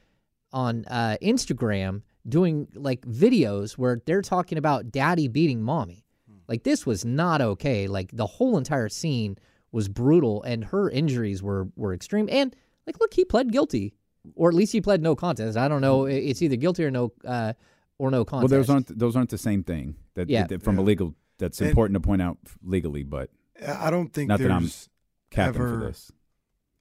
on 0.52 0.84
uh, 0.86 1.16
Instagram 1.22 2.02
doing 2.28 2.66
like 2.74 3.02
videos 3.06 3.72
where 3.72 4.00
they're 4.06 4.22
talking 4.22 4.56
about 4.58 4.90
daddy 4.90 5.28
beating 5.28 5.62
mommy. 5.62 6.04
Like 6.48 6.62
this 6.64 6.84
was 6.86 7.04
not 7.04 7.40
okay. 7.40 7.86
Like 7.86 8.10
the 8.16 8.26
whole 8.26 8.56
entire 8.56 8.88
scene 8.88 9.36
was 9.72 9.88
brutal, 9.88 10.42
and 10.42 10.64
her 10.64 10.88
injuries 10.90 11.42
were 11.42 11.68
were 11.76 11.92
extreme. 11.94 12.28
And 12.32 12.56
like, 12.90 13.00
look, 13.00 13.14
he 13.14 13.24
pled 13.24 13.52
guilty, 13.52 13.94
or 14.34 14.48
at 14.48 14.54
least 14.54 14.72
he 14.72 14.80
pled 14.80 15.02
no 15.02 15.14
contest. 15.16 15.56
I 15.56 15.68
don't 15.68 15.80
know. 15.80 16.04
It's 16.06 16.42
either 16.42 16.56
guilty 16.56 16.84
or 16.84 16.90
no 16.90 17.12
uh, 17.24 17.52
or 17.98 18.10
no 18.10 18.24
contest. 18.24 18.50
Well, 18.50 18.58
those 18.60 18.70
aren't 18.70 18.98
those 18.98 19.16
aren't 19.16 19.30
the 19.30 19.38
same 19.38 19.62
thing. 19.62 19.94
That, 20.14 20.28
Yeah. 20.28 20.46
that- 20.46 20.62
from 20.62 20.78
a 20.78 20.82
legal. 20.82 21.14
That's 21.38 21.60
And- 21.60 21.70
important 21.70 21.94
to 21.94 22.00
point 22.00 22.20
out 22.20 22.36
legally, 22.62 23.02
but 23.02 23.30
I 23.66 23.86
I 23.86 23.90
don't 23.90 24.12
think 24.12 24.28
Not 24.28 24.38
that 24.40 24.48
there's 24.48 24.88
I'm 24.88 24.90
capping 25.30 25.60
ever, 25.62 25.78
for 25.80 25.86
this. 25.86 26.12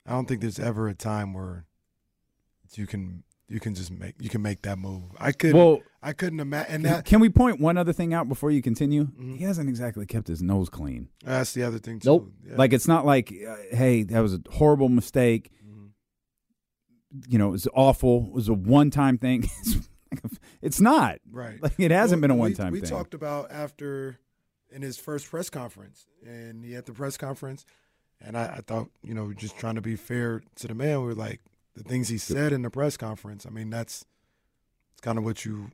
I 0.05 0.11
don't 0.11 0.27
think 0.27 0.41
there's 0.41 0.59
ever 0.59 0.87
a 0.89 0.93
time 0.95 1.33
where 1.33 1.65
you 2.75 2.85
can 2.87 3.23
you 3.47 3.59
can 3.59 3.73
just 3.73 3.89
make 3.91 4.15
you 4.19 4.29
can 4.29 4.41
make 4.41 4.61
that 4.63 4.77
move. 4.77 5.03
I 5.17 5.31
could 5.31 5.53
Well, 5.53 5.79
I 6.03 6.13
couldn't 6.13 6.39
imagine 6.39 6.71
can, 6.73 6.81
that 6.83 7.05
can 7.05 7.19
we 7.19 7.29
point 7.29 7.59
one 7.59 7.77
other 7.77 7.93
thing 7.93 8.13
out 8.13 8.27
before 8.29 8.51
you 8.51 8.61
continue? 8.61 9.05
Mhm. 9.05 9.37
He 9.37 9.43
hasn't 9.43 9.67
exactly 9.69 10.05
kept 10.05 10.27
his 10.27 10.41
nose 10.41 10.69
clean. 10.69 11.09
that's 11.23 11.53
the 11.53 11.63
other 11.63 11.79
thing 11.79 11.99
too. 11.99 12.09
Nope. 12.09 12.31
Yeah. 12.47 12.55
Like 12.57 12.73
it's 12.73 12.87
not 12.87 13.05
like, 13.05 13.31
uh, 13.31 13.55
hey, 13.71 14.03
that 14.03 14.19
was 14.19 14.33
a 14.35 14.41
horrible 14.51 14.89
mistake. 14.89 15.51
You 17.27 17.37
know, 17.39 17.47
it 17.49 17.51
was 17.51 17.67
awful. 17.73 18.25
It 18.27 18.33
was 18.33 18.49
a 18.49 18.53
one-time 18.53 19.17
thing. 19.17 19.49
it's 20.61 20.79
not. 20.79 21.19
right. 21.31 21.61
Like 21.61 21.73
it 21.79 21.91
hasn't 21.91 22.21
Well, 22.21 22.29
been 22.29 22.31
a 22.31 22.39
one-time 22.39 22.73
thing. 22.73 22.81
we, 22.81 22.87
talked 22.87 23.13
about 23.13 23.51
after 23.51 24.19
in 24.71 24.81
his 24.81 24.97
first 24.97 25.29
press 25.29 25.49
conference, 25.49 26.05
and 26.25 26.63
he 26.63 26.73
had 26.73 26.85
the 26.85 26.93
press 26.93 27.17
conference, 27.17 27.65
and 28.21 28.37
I, 28.37 28.55
I 28.57 28.61
thought 28.65 28.89
you 29.03 29.13
know 29.13 29.33
just 29.33 29.57
trying 29.57 29.75
to 29.75 29.81
be 29.81 29.95
fair 29.95 30.41
to 30.55 30.67
the 30.67 30.75
man. 30.75 30.99
We 31.01 31.05
were 31.07 31.15
like 31.15 31.41
the 31.75 31.83
things 31.83 32.09
he 32.09 32.17
said 32.17 32.51
in 32.53 32.61
the 32.61 32.69
press 32.69 32.97
conference. 32.97 33.45
I 33.45 33.49
mean 33.49 33.69
that's 33.69 34.05
it's 34.93 35.01
kind 35.01 35.17
of 35.17 35.23
what 35.23 35.45
you 35.45 35.71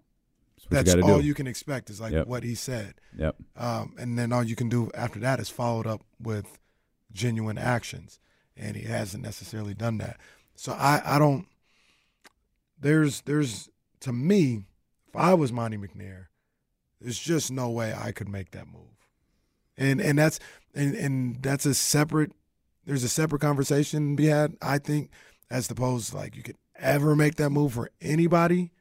That's 0.69 0.69
what 0.69 0.86
that's 0.86 0.95
you 0.95 1.03
all 1.13 1.19
do. 1.19 1.25
you 1.25 1.33
can 1.33 1.47
expect 1.47 1.89
is 1.89 1.99
like 1.99 2.13
Yep. 2.13 2.27
what 2.27 2.43
he 2.43 2.55
said. 2.55 2.93
Yep. 3.17 3.36
Um, 3.57 3.95
and 3.97 4.17
then 4.17 4.31
all 4.31 4.43
you 4.43 4.55
can 4.55 4.69
do 4.69 4.89
after 4.93 5.19
that 5.19 5.39
is 5.39 5.49
followed 5.49 5.88
up 5.88 6.01
with 6.21 6.59
genuine 7.11 7.57
actions, 7.57 8.19
and 8.55 8.75
he 8.77 8.83
hasn't 8.83 9.23
necessarily 9.23 9.73
done 9.73 9.97
that. 9.97 10.17
So 10.56 10.74
I, 10.74 11.01
I 11.06 11.20
don't. 11.20 11.47
There's 12.80 13.22
there's 13.22 13.70
to 14.01 14.14
me, 14.14 14.64
if 15.08 15.16
I 15.16 15.34
was 15.34 15.51
Monte 15.51 15.78
McNair, 15.78 16.28
there's 17.01 17.20
just 17.20 17.51
no 17.51 17.70
way 17.70 17.93
I 17.93 18.12
could 18.12 18.30
make 18.30 18.51
that 18.51 18.68
move, 18.68 19.08
and 19.78 20.01
and 20.01 20.18
that's 20.18 20.39
and 20.74 20.95
and 20.95 21.41
that's 21.41 21.66
a 21.66 21.74
separate. 21.74 22.32
There's 22.86 23.03
a 23.03 23.10
separate 23.10 23.41
conversation 23.41 24.12
to 24.12 24.16
be 24.16 24.28
had. 24.28 24.56
I 24.62 24.78
think, 24.78 25.10
as 25.49 25.70
opposed 25.70 26.14
like 26.14 26.36
you 26.36 26.43
could 26.43 26.58
ever 26.78 27.16
make 27.16 27.36
that 27.36 27.49
move 27.49 27.74
for 27.74 27.89
anybody. 28.01 28.72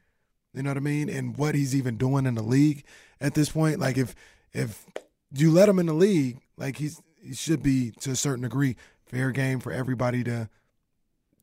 You 0.53 0.63
know 0.63 0.69
what 0.69 0.77
I 0.77 0.81
mean? 0.81 1.09
And 1.09 1.37
what 1.37 1.55
he's 1.55 1.75
even 1.75 1.97
doing 1.97 2.25
in 2.25 2.35
the 2.35 2.43
league 2.43 2.83
at 3.19 3.33
this 3.33 3.49
point. 3.49 3.79
Like 3.79 3.97
if 3.97 4.15
if 4.53 4.85
you 5.33 5.51
let 5.51 5.67
him 5.67 5.79
in 5.79 5.87
the 5.87 5.93
league, 5.93 6.39
like 6.57 6.77
he's 6.77 7.01
he 7.21 7.33
should 7.33 7.61
be 7.61 7.91
to 8.01 8.11
a 8.11 8.15
certain 8.15 8.43
degree 8.43 8.75
fair 9.05 9.31
game 9.31 9.59
for 9.59 9.71
everybody 9.71 10.23
to 10.23 10.49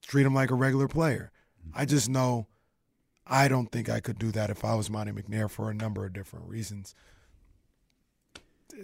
treat 0.03 0.27
him 0.27 0.35
like 0.35 0.51
a 0.51 0.55
regular 0.55 0.89
player. 0.89 1.31
I 1.75 1.85
just 1.85 2.09
know 2.09 2.49
I 3.27 3.49
don't 3.49 3.71
think 3.71 3.89
I 3.89 4.01
could 4.01 4.19
do 4.19 4.31
that 4.33 4.51
if 4.51 4.65
I 4.65 4.75
was 4.75 4.91
Monte 4.91 5.13
McNair 5.13 5.51
for 5.51 5.71
a 5.71 5.75
number 5.75 6.05
of 6.05 6.13
different 6.13 6.49
reasons. 6.49 6.95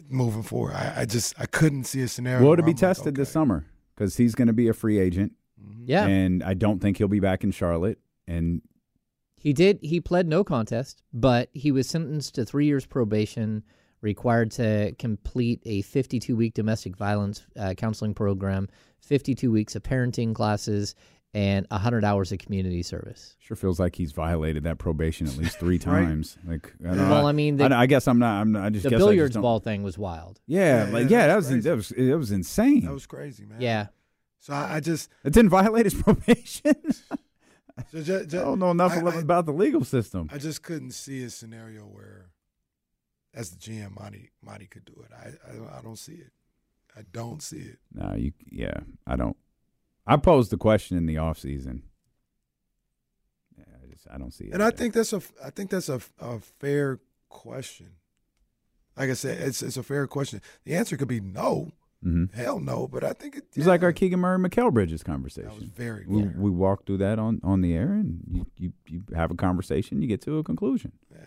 Moving 0.09 0.43
forward, 0.43 0.75
I, 0.75 0.95
I 0.99 1.05
just 1.07 1.35
I 1.41 1.47
couldn't 1.47 1.85
see 1.85 2.03
a 2.03 2.09
scenario. 2.09 2.47
Well, 2.47 2.57
to 2.57 2.63
where 2.63 2.67
be 2.67 2.71
I'm 2.73 2.77
like, 2.77 2.81
tested 2.97 3.15
this 3.15 3.31
summer 3.31 3.67
because 3.95 4.17
he's 4.17 4.35
going 4.35 4.49
to 4.49 4.53
be 4.53 4.69
a 4.69 4.75
free 4.75 4.99
agent, 4.99 5.33
yeah. 5.85 6.07
and 6.07 6.43
I 6.43 6.55
don't 6.55 6.81
think 6.81 6.99
he'll 6.99 7.09
be 7.09 7.21
back 7.21 7.43
in 7.43 7.51
Charlotte. 7.51 7.99
And 8.27 8.61
He 9.37 9.55
did. 9.55 9.79
He 9.83 10.01
pled 10.01 10.29
no 10.29 10.45
contest, 10.45 11.03
but 11.13 11.49
he 11.53 11.73
was 11.73 11.89
sentenced 11.89 12.35
to 12.35 12.45
three 12.45 12.67
years 12.67 12.85
probation, 12.85 13.65
required 14.03 14.51
to 14.53 14.95
complete 14.99 15.63
a 15.65 15.81
52 15.83 16.37
week 16.37 16.53
domestic 16.53 16.95
violence 16.95 17.47
uh, 17.59 17.73
counseling 17.75 18.13
program, 18.13 18.69
52 19.01 19.51
weeks 19.51 19.75
of 19.77 19.83
parenting 19.83 20.35
classes, 20.35 20.95
and 21.35 21.67
100 21.71 22.05
hours 22.05 22.33
of 22.33 22.39
community 22.39 22.83
service. 22.83 23.37
sure 23.39 23.57
feels 23.57 23.79
like 23.79 23.95
he's 23.97 24.13
violated 24.13 24.65
that 24.65 24.79
probation 24.79 25.27
at 25.27 25.37
least 25.37 25.59
three 25.61 25.75
Right. 25.85 25.85
times. 25.85 26.39
Like, 26.47 26.73
I 26.83 26.89
don't 26.89 26.97
know. 26.97 27.11
Well, 27.11 27.27
I 27.27 27.33
mean, 27.33 27.57
the, 27.59 27.67
I, 27.67 27.83
I 27.83 27.87
guess 27.87 28.09
I'm 28.09 28.19
not. 28.19 28.41
I'm 28.41 28.53
not. 28.53 28.65
I 28.65 28.71
just 28.71 28.85
the 28.85 28.91
guess 28.91 28.97
I 28.97 28.99
just 29.01 29.07
billiards 29.09 29.37
ball 29.37 29.61
thing 29.61 29.83
was 29.83 29.99
wild. 29.99 30.41
Yeah, 30.47 30.87
Yeah, 30.87 30.93
like 30.93 31.11
yeah, 31.11 31.19
yeah, 31.21 31.27
that 31.29 31.37
was 31.37 31.49
that 31.65 31.77
was 31.77 31.91
it 31.93 32.15
was 32.15 32.31
insane. 32.33 32.85
That 32.87 32.93
was 32.95 33.07
crazy, 33.07 33.45
man. 33.45 33.61
Yeah. 33.61 33.89
So 34.41 34.55
I, 34.55 34.77
I 34.77 34.81
just, 34.81 35.11
it 35.25 35.33
didn't 35.33 35.51
violate 35.51 35.85
his 35.85 35.95
probation. 36.03 36.75
so 37.93 38.03
ju- 38.03 38.25
ju- 38.27 38.39
I 38.41 38.45
don't 38.45 38.59
know 38.59 38.71
enough 38.71 38.93
I- 38.93 39.01
I- 39.01 39.21
about 39.21 39.47
the 39.47 39.53
legal 39.53 39.85
system. 39.85 40.31
I 40.33 40.39
just 40.39 40.63
couldn't 40.63 40.93
see 40.93 41.23
a 41.25 41.31
scenario 41.31 41.83
where, 41.83 42.31
as 43.35 43.51
the 43.51 43.57
GM, 43.59 43.99
Monte 44.01 44.31
Monte 44.43 44.67
could 44.67 44.85
do 44.85 45.05
it. 45.05 45.13
I 45.13 45.29
I, 45.51 45.79
I 45.79 45.83
don't 45.83 45.99
see 45.99 46.15
it. 46.15 46.33
I 46.97 47.03
don't 47.13 47.43
see 47.43 47.59
it. 47.59 47.79
No, 47.95 48.15
you. 48.15 48.33
Yeah, 48.51 48.81
I 49.07 49.17
don't. 49.17 49.37
I 50.07 50.17
posed 50.17 50.51
the 50.51 50.57
question 50.57 50.97
in 50.97 51.07
the 51.07 51.19
off 51.19 51.39
season. 51.39 51.83
Yeah, 53.57 53.65
I 53.83 53.87
just 53.93 54.07
I 54.11 54.19
don't 54.19 54.33
see 54.33 54.45
it. 54.45 54.55
And 54.55 54.63
I 54.63 54.71
think 54.71 54.95
that's 54.95 55.13
a 55.13 55.21
I 55.45 55.51
think 55.51 55.71
that's 55.71 55.89
a, 55.89 56.01
a 56.19 56.41
fair 56.41 57.01
question. 57.29 57.89
Like 58.97 59.11
I 59.11 59.15
said, 59.15 59.39
it's 59.41 59.63
it's 59.63 59.77
a 59.77 59.83
fair 59.83 60.07
question. 60.07 60.41
The 60.65 60.75
answer 60.75 60.97
could 60.97 61.09
be 61.09 61.21
no, 61.21 61.71
Mhm. 62.05 62.33
hell 62.35 62.59
no. 62.59 62.89
But 62.89 63.05
I 63.05 63.13
think 63.13 63.37
it, 63.37 63.45
It's 63.55 63.67
like 63.67 63.83
our 63.83 63.93
Keegan 63.93 64.19
Murray 64.21 64.39
Mikal 64.39 64.73
Bridges 64.73 65.03
That 65.03 65.09
was 65.09 65.15
conversation. 65.15 65.73
very 65.77 66.05
We, 66.07 66.23
we 66.23 66.51
walk 66.51 66.85
through 66.87 66.99
that 66.99 67.19
on, 67.19 67.41
on 67.45 67.61
the 67.61 67.75
air, 67.75 67.93
and 67.93 68.21
you, 68.29 68.47
you 68.57 68.73
you 68.89 69.03
have 69.15 69.31
a 69.31 69.35
conversation, 69.37 70.03
you 70.03 70.09
get 70.09 70.23
to 70.23 70.39
a 70.39 70.43
conclusion. 70.45 70.93
Yeah, 71.13 71.19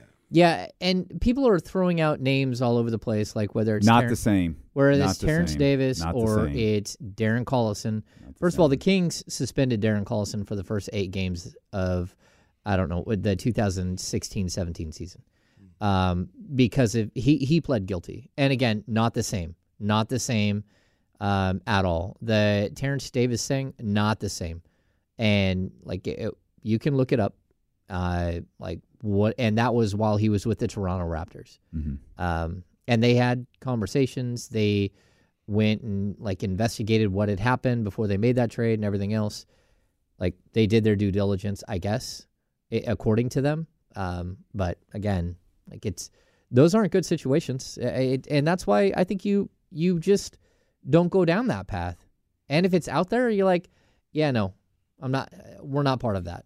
and 0.80 1.20
people 1.20 1.48
are 1.48 1.60
throwing 1.60 2.00
out 2.00 2.22
names 2.22 2.62
all 2.62 2.78
over 2.78 2.90
the 2.90 2.98
place, 3.00 3.36
like 3.36 3.54
whether 3.54 3.76
it's 3.78 3.86
Not 3.86 4.06
Terren- 4.06 4.10
the 4.10 4.16
same. 4.16 4.58
whether 4.74 4.96
Not 4.96 5.10
it's 5.12 5.20
Terence 5.20 5.52
same. 5.52 5.60
Davis 5.60 6.00
Not 6.00 6.16
or 6.16 6.48
it's 6.48 6.96
Darren 6.98 7.44
Collison. 7.44 8.04
First 8.40 8.56
of 8.56 8.62
all, 8.62 8.70
the. 8.70 8.78
Kings 8.78 9.24
suspended 9.28 9.82
Darren 9.82 10.04
Collison 10.06 10.48
for 10.48 10.56
the 10.56 10.64
first 10.64 10.90
eight 10.94 11.12
games 11.12 11.56
of, 11.74 12.16
I 12.66 12.76
don't 12.78 12.90
know, 12.90 13.04
the 13.08 13.36
2016-17 13.36 14.94
season, 14.94 15.22
um, 15.80 16.30
because 16.56 16.96
of, 16.96 17.12
he 17.14 17.38
he 17.38 17.62
pled 17.62 17.86
guilty. 17.86 18.30
And 18.38 18.52
again, 18.54 18.84
not 18.88 19.14
the 19.14 19.24
same, 19.24 19.56
not 19.80 20.10
the 20.10 20.20
same 20.20 20.64
um, 21.20 21.62
at 21.68 21.86
all. 21.86 22.18
The 22.22 22.72
Terence 22.76 23.10
Davis 23.12 23.48
thing, 23.48 23.74
not 23.80 24.20
the 24.20 24.30
same. 24.30 24.62
And 25.18 25.72
like 25.84 26.08
it, 26.08 26.34
you 26.64 26.80
can 26.80 26.96
look 26.98 27.12
it 27.12 27.20
up, 27.20 27.36
uh, 27.90 28.40
like 28.60 28.80
what, 29.02 29.36
and 29.38 29.58
that 29.58 29.74
was 29.74 29.96
while 29.96 30.18
he 30.18 30.30
was 30.30 30.46
with 30.46 30.60
the 30.60 30.68
Toronto 30.68 31.06
Raptors. 31.06 31.60
Mhm. 31.76 31.98
Um, 32.18 32.64
and 32.88 33.02
they 33.04 33.16
had 33.16 33.46
conversations. 33.60 34.50
They 34.50 34.92
went 35.48 35.82
and 35.82 36.16
like 36.20 36.44
investigated 36.44 37.12
what 37.12 37.30
had 37.30 37.40
happened 37.40 37.84
before 37.84 38.08
they 38.08 38.18
made 38.18 38.36
that 38.38 38.52
trade 38.52 38.76
and 38.76 38.86
everything 38.86 39.14
else. 39.14 39.46
Like 40.20 40.36
they 40.54 40.68
did 40.68 40.84
their 40.84 40.96
due 40.96 41.12
diligence, 41.12 41.64
I 41.68 41.78
guess, 41.80 42.26
according 42.72 43.30
to 43.30 43.42
them. 43.42 43.68
Um, 43.96 44.38
but 44.54 44.78
again, 44.94 45.36
like 45.70 45.86
it's 45.86 46.10
those 46.52 46.76
aren't 46.76 46.92
good 46.92 47.06
situations, 47.06 47.78
it, 47.82 48.28
and 48.30 48.46
that's 48.48 48.68
why 48.68 48.92
I 48.96 49.04
think 49.04 49.26
you 49.26 49.50
you 49.72 50.00
just 50.00 50.38
don't 50.90 51.10
go 51.10 51.26
down 51.26 51.48
that 51.48 51.68
path. 51.68 51.98
And 52.50 52.66
if 52.66 52.74
it's 52.74 52.88
out 52.88 53.10
there, 53.10 53.30
you're 53.30 53.46
like, 53.46 53.70
yeah, 54.12 54.32
no, 54.32 54.54
I'm 55.02 55.12
not. 55.12 55.34
We're 55.62 55.84
not 55.84 56.00
part 56.00 56.18
of 56.18 56.26
that. 56.26 56.46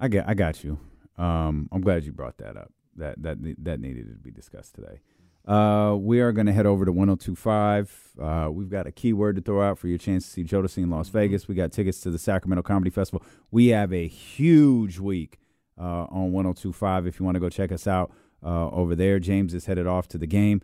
I 0.00 0.08
got 0.08 0.28
I 0.28 0.34
got 0.34 0.64
you. 0.64 0.78
Um, 1.16 1.68
I'm 1.72 1.80
glad 1.80 2.04
you 2.04 2.12
brought 2.12 2.38
that 2.38 2.56
up. 2.56 2.72
That 2.96 3.22
that 3.22 3.38
that 3.64 3.80
needed 3.80 4.08
to 4.08 4.14
be 4.14 4.30
discussed 4.30 4.74
today. 4.74 5.00
Uh, 5.46 5.96
we 5.96 6.20
are 6.20 6.30
going 6.30 6.46
to 6.46 6.52
head 6.52 6.66
over 6.66 6.84
to 6.84 6.92
1025. 6.92 8.10
Uh, 8.20 8.48
we've 8.52 8.68
got 8.68 8.86
a 8.86 8.92
keyword 8.92 9.34
to 9.36 9.40
throw 9.40 9.62
out 9.62 9.78
for 9.78 9.88
your 9.88 9.96
chance 9.96 10.26
to 10.26 10.30
see 10.30 10.44
Jodeci 10.44 10.78
in 10.78 10.90
Las 10.90 11.08
Vegas. 11.08 11.48
We 11.48 11.54
got 11.54 11.72
tickets 11.72 12.00
to 12.00 12.10
the 12.10 12.18
Sacramento 12.18 12.62
Comedy 12.62 12.90
Festival. 12.90 13.24
We 13.50 13.68
have 13.68 13.90
a 13.90 14.06
huge 14.06 14.98
week 14.98 15.38
uh, 15.80 16.04
on 16.10 16.32
1025 16.32 17.06
if 17.06 17.18
you 17.18 17.24
want 17.24 17.36
to 17.36 17.40
go 17.40 17.48
check 17.48 17.72
us 17.72 17.86
out 17.86 18.12
uh, 18.44 18.68
over 18.68 18.94
there. 18.94 19.18
James 19.18 19.54
is 19.54 19.64
headed 19.64 19.86
off 19.86 20.06
to 20.08 20.18
the 20.18 20.26
game. 20.26 20.60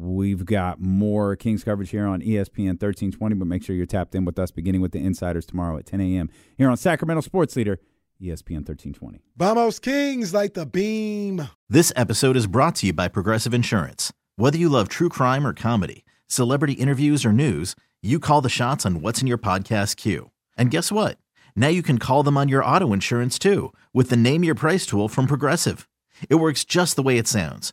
We've 0.00 0.44
got 0.44 0.80
more 0.80 1.34
Kings 1.34 1.64
coverage 1.64 1.90
here 1.90 2.06
on 2.06 2.20
ESPN 2.20 2.80
1320, 2.80 3.34
but 3.34 3.48
make 3.48 3.64
sure 3.64 3.74
you're 3.74 3.84
tapped 3.84 4.14
in 4.14 4.24
with 4.24 4.38
us 4.38 4.52
beginning 4.52 4.80
with 4.80 4.92
the 4.92 5.00
Insiders 5.00 5.44
tomorrow 5.44 5.76
at 5.76 5.86
10 5.86 6.00
a.m. 6.00 6.30
here 6.56 6.70
on 6.70 6.76
Sacramento 6.76 7.20
Sports 7.22 7.56
Leader, 7.56 7.80
ESPN 8.22 8.62
1320. 8.62 9.20
Vamos 9.36 9.80
Kings 9.80 10.32
like 10.32 10.54
the 10.54 10.66
beam. 10.66 11.48
This 11.68 11.92
episode 11.96 12.36
is 12.36 12.46
brought 12.46 12.76
to 12.76 12.86
you 12.86 12.92
by 12.92 13.08
Progressive 13.08 13.52
Insurance. 13.52 14.12
Whether 14.36 14.56
you 14.56 14.68
love 14.68 14.88
true 14.88 15.08
crime 15.08 15.44
or 15.44 15.52
comedy, 15.52 16.04
celebrity 16.28 16.74
interviews 16.74 17.24
or 17.24 17.32
news, 17.32 17.74
you 18.00 18.20
call 18.20 18.40
the 18.40 18.48
shots 18.48 18.86
on 18.86 19.00
what's 19.00 19.20
in 19.20 19.26
your 19.26 19.38
podcast 19.38 19.96
queue. 19.96 20.30
And 20.56 20.70
guess 20.70 20.92
what? 20.92 21.18
Now 21.56 21.68
you 21.68 21.82
can 21.82 21.98
call 21.98 22.22
them 22.22 22.36
on 22.36 22.48
your 22.48 22.64
auto 22.64 22.92
insurance 22.92 23.36
too 23.36 23.72
with 23.92 24.10
the 24.10 24.16
Name 24.16 24.44
Your 24.44 24.54
Price 24.54 24.86
tool 24.86 25.08
from 25.08 25.26
Progressive. 25.26 25.88
It 26.30 26.36
works 26.36 26.64
just 26.64 26.94
the 26.94 27.02
way 27.02 27.18
it 27.18 27.26
sounds. 27.26 27.72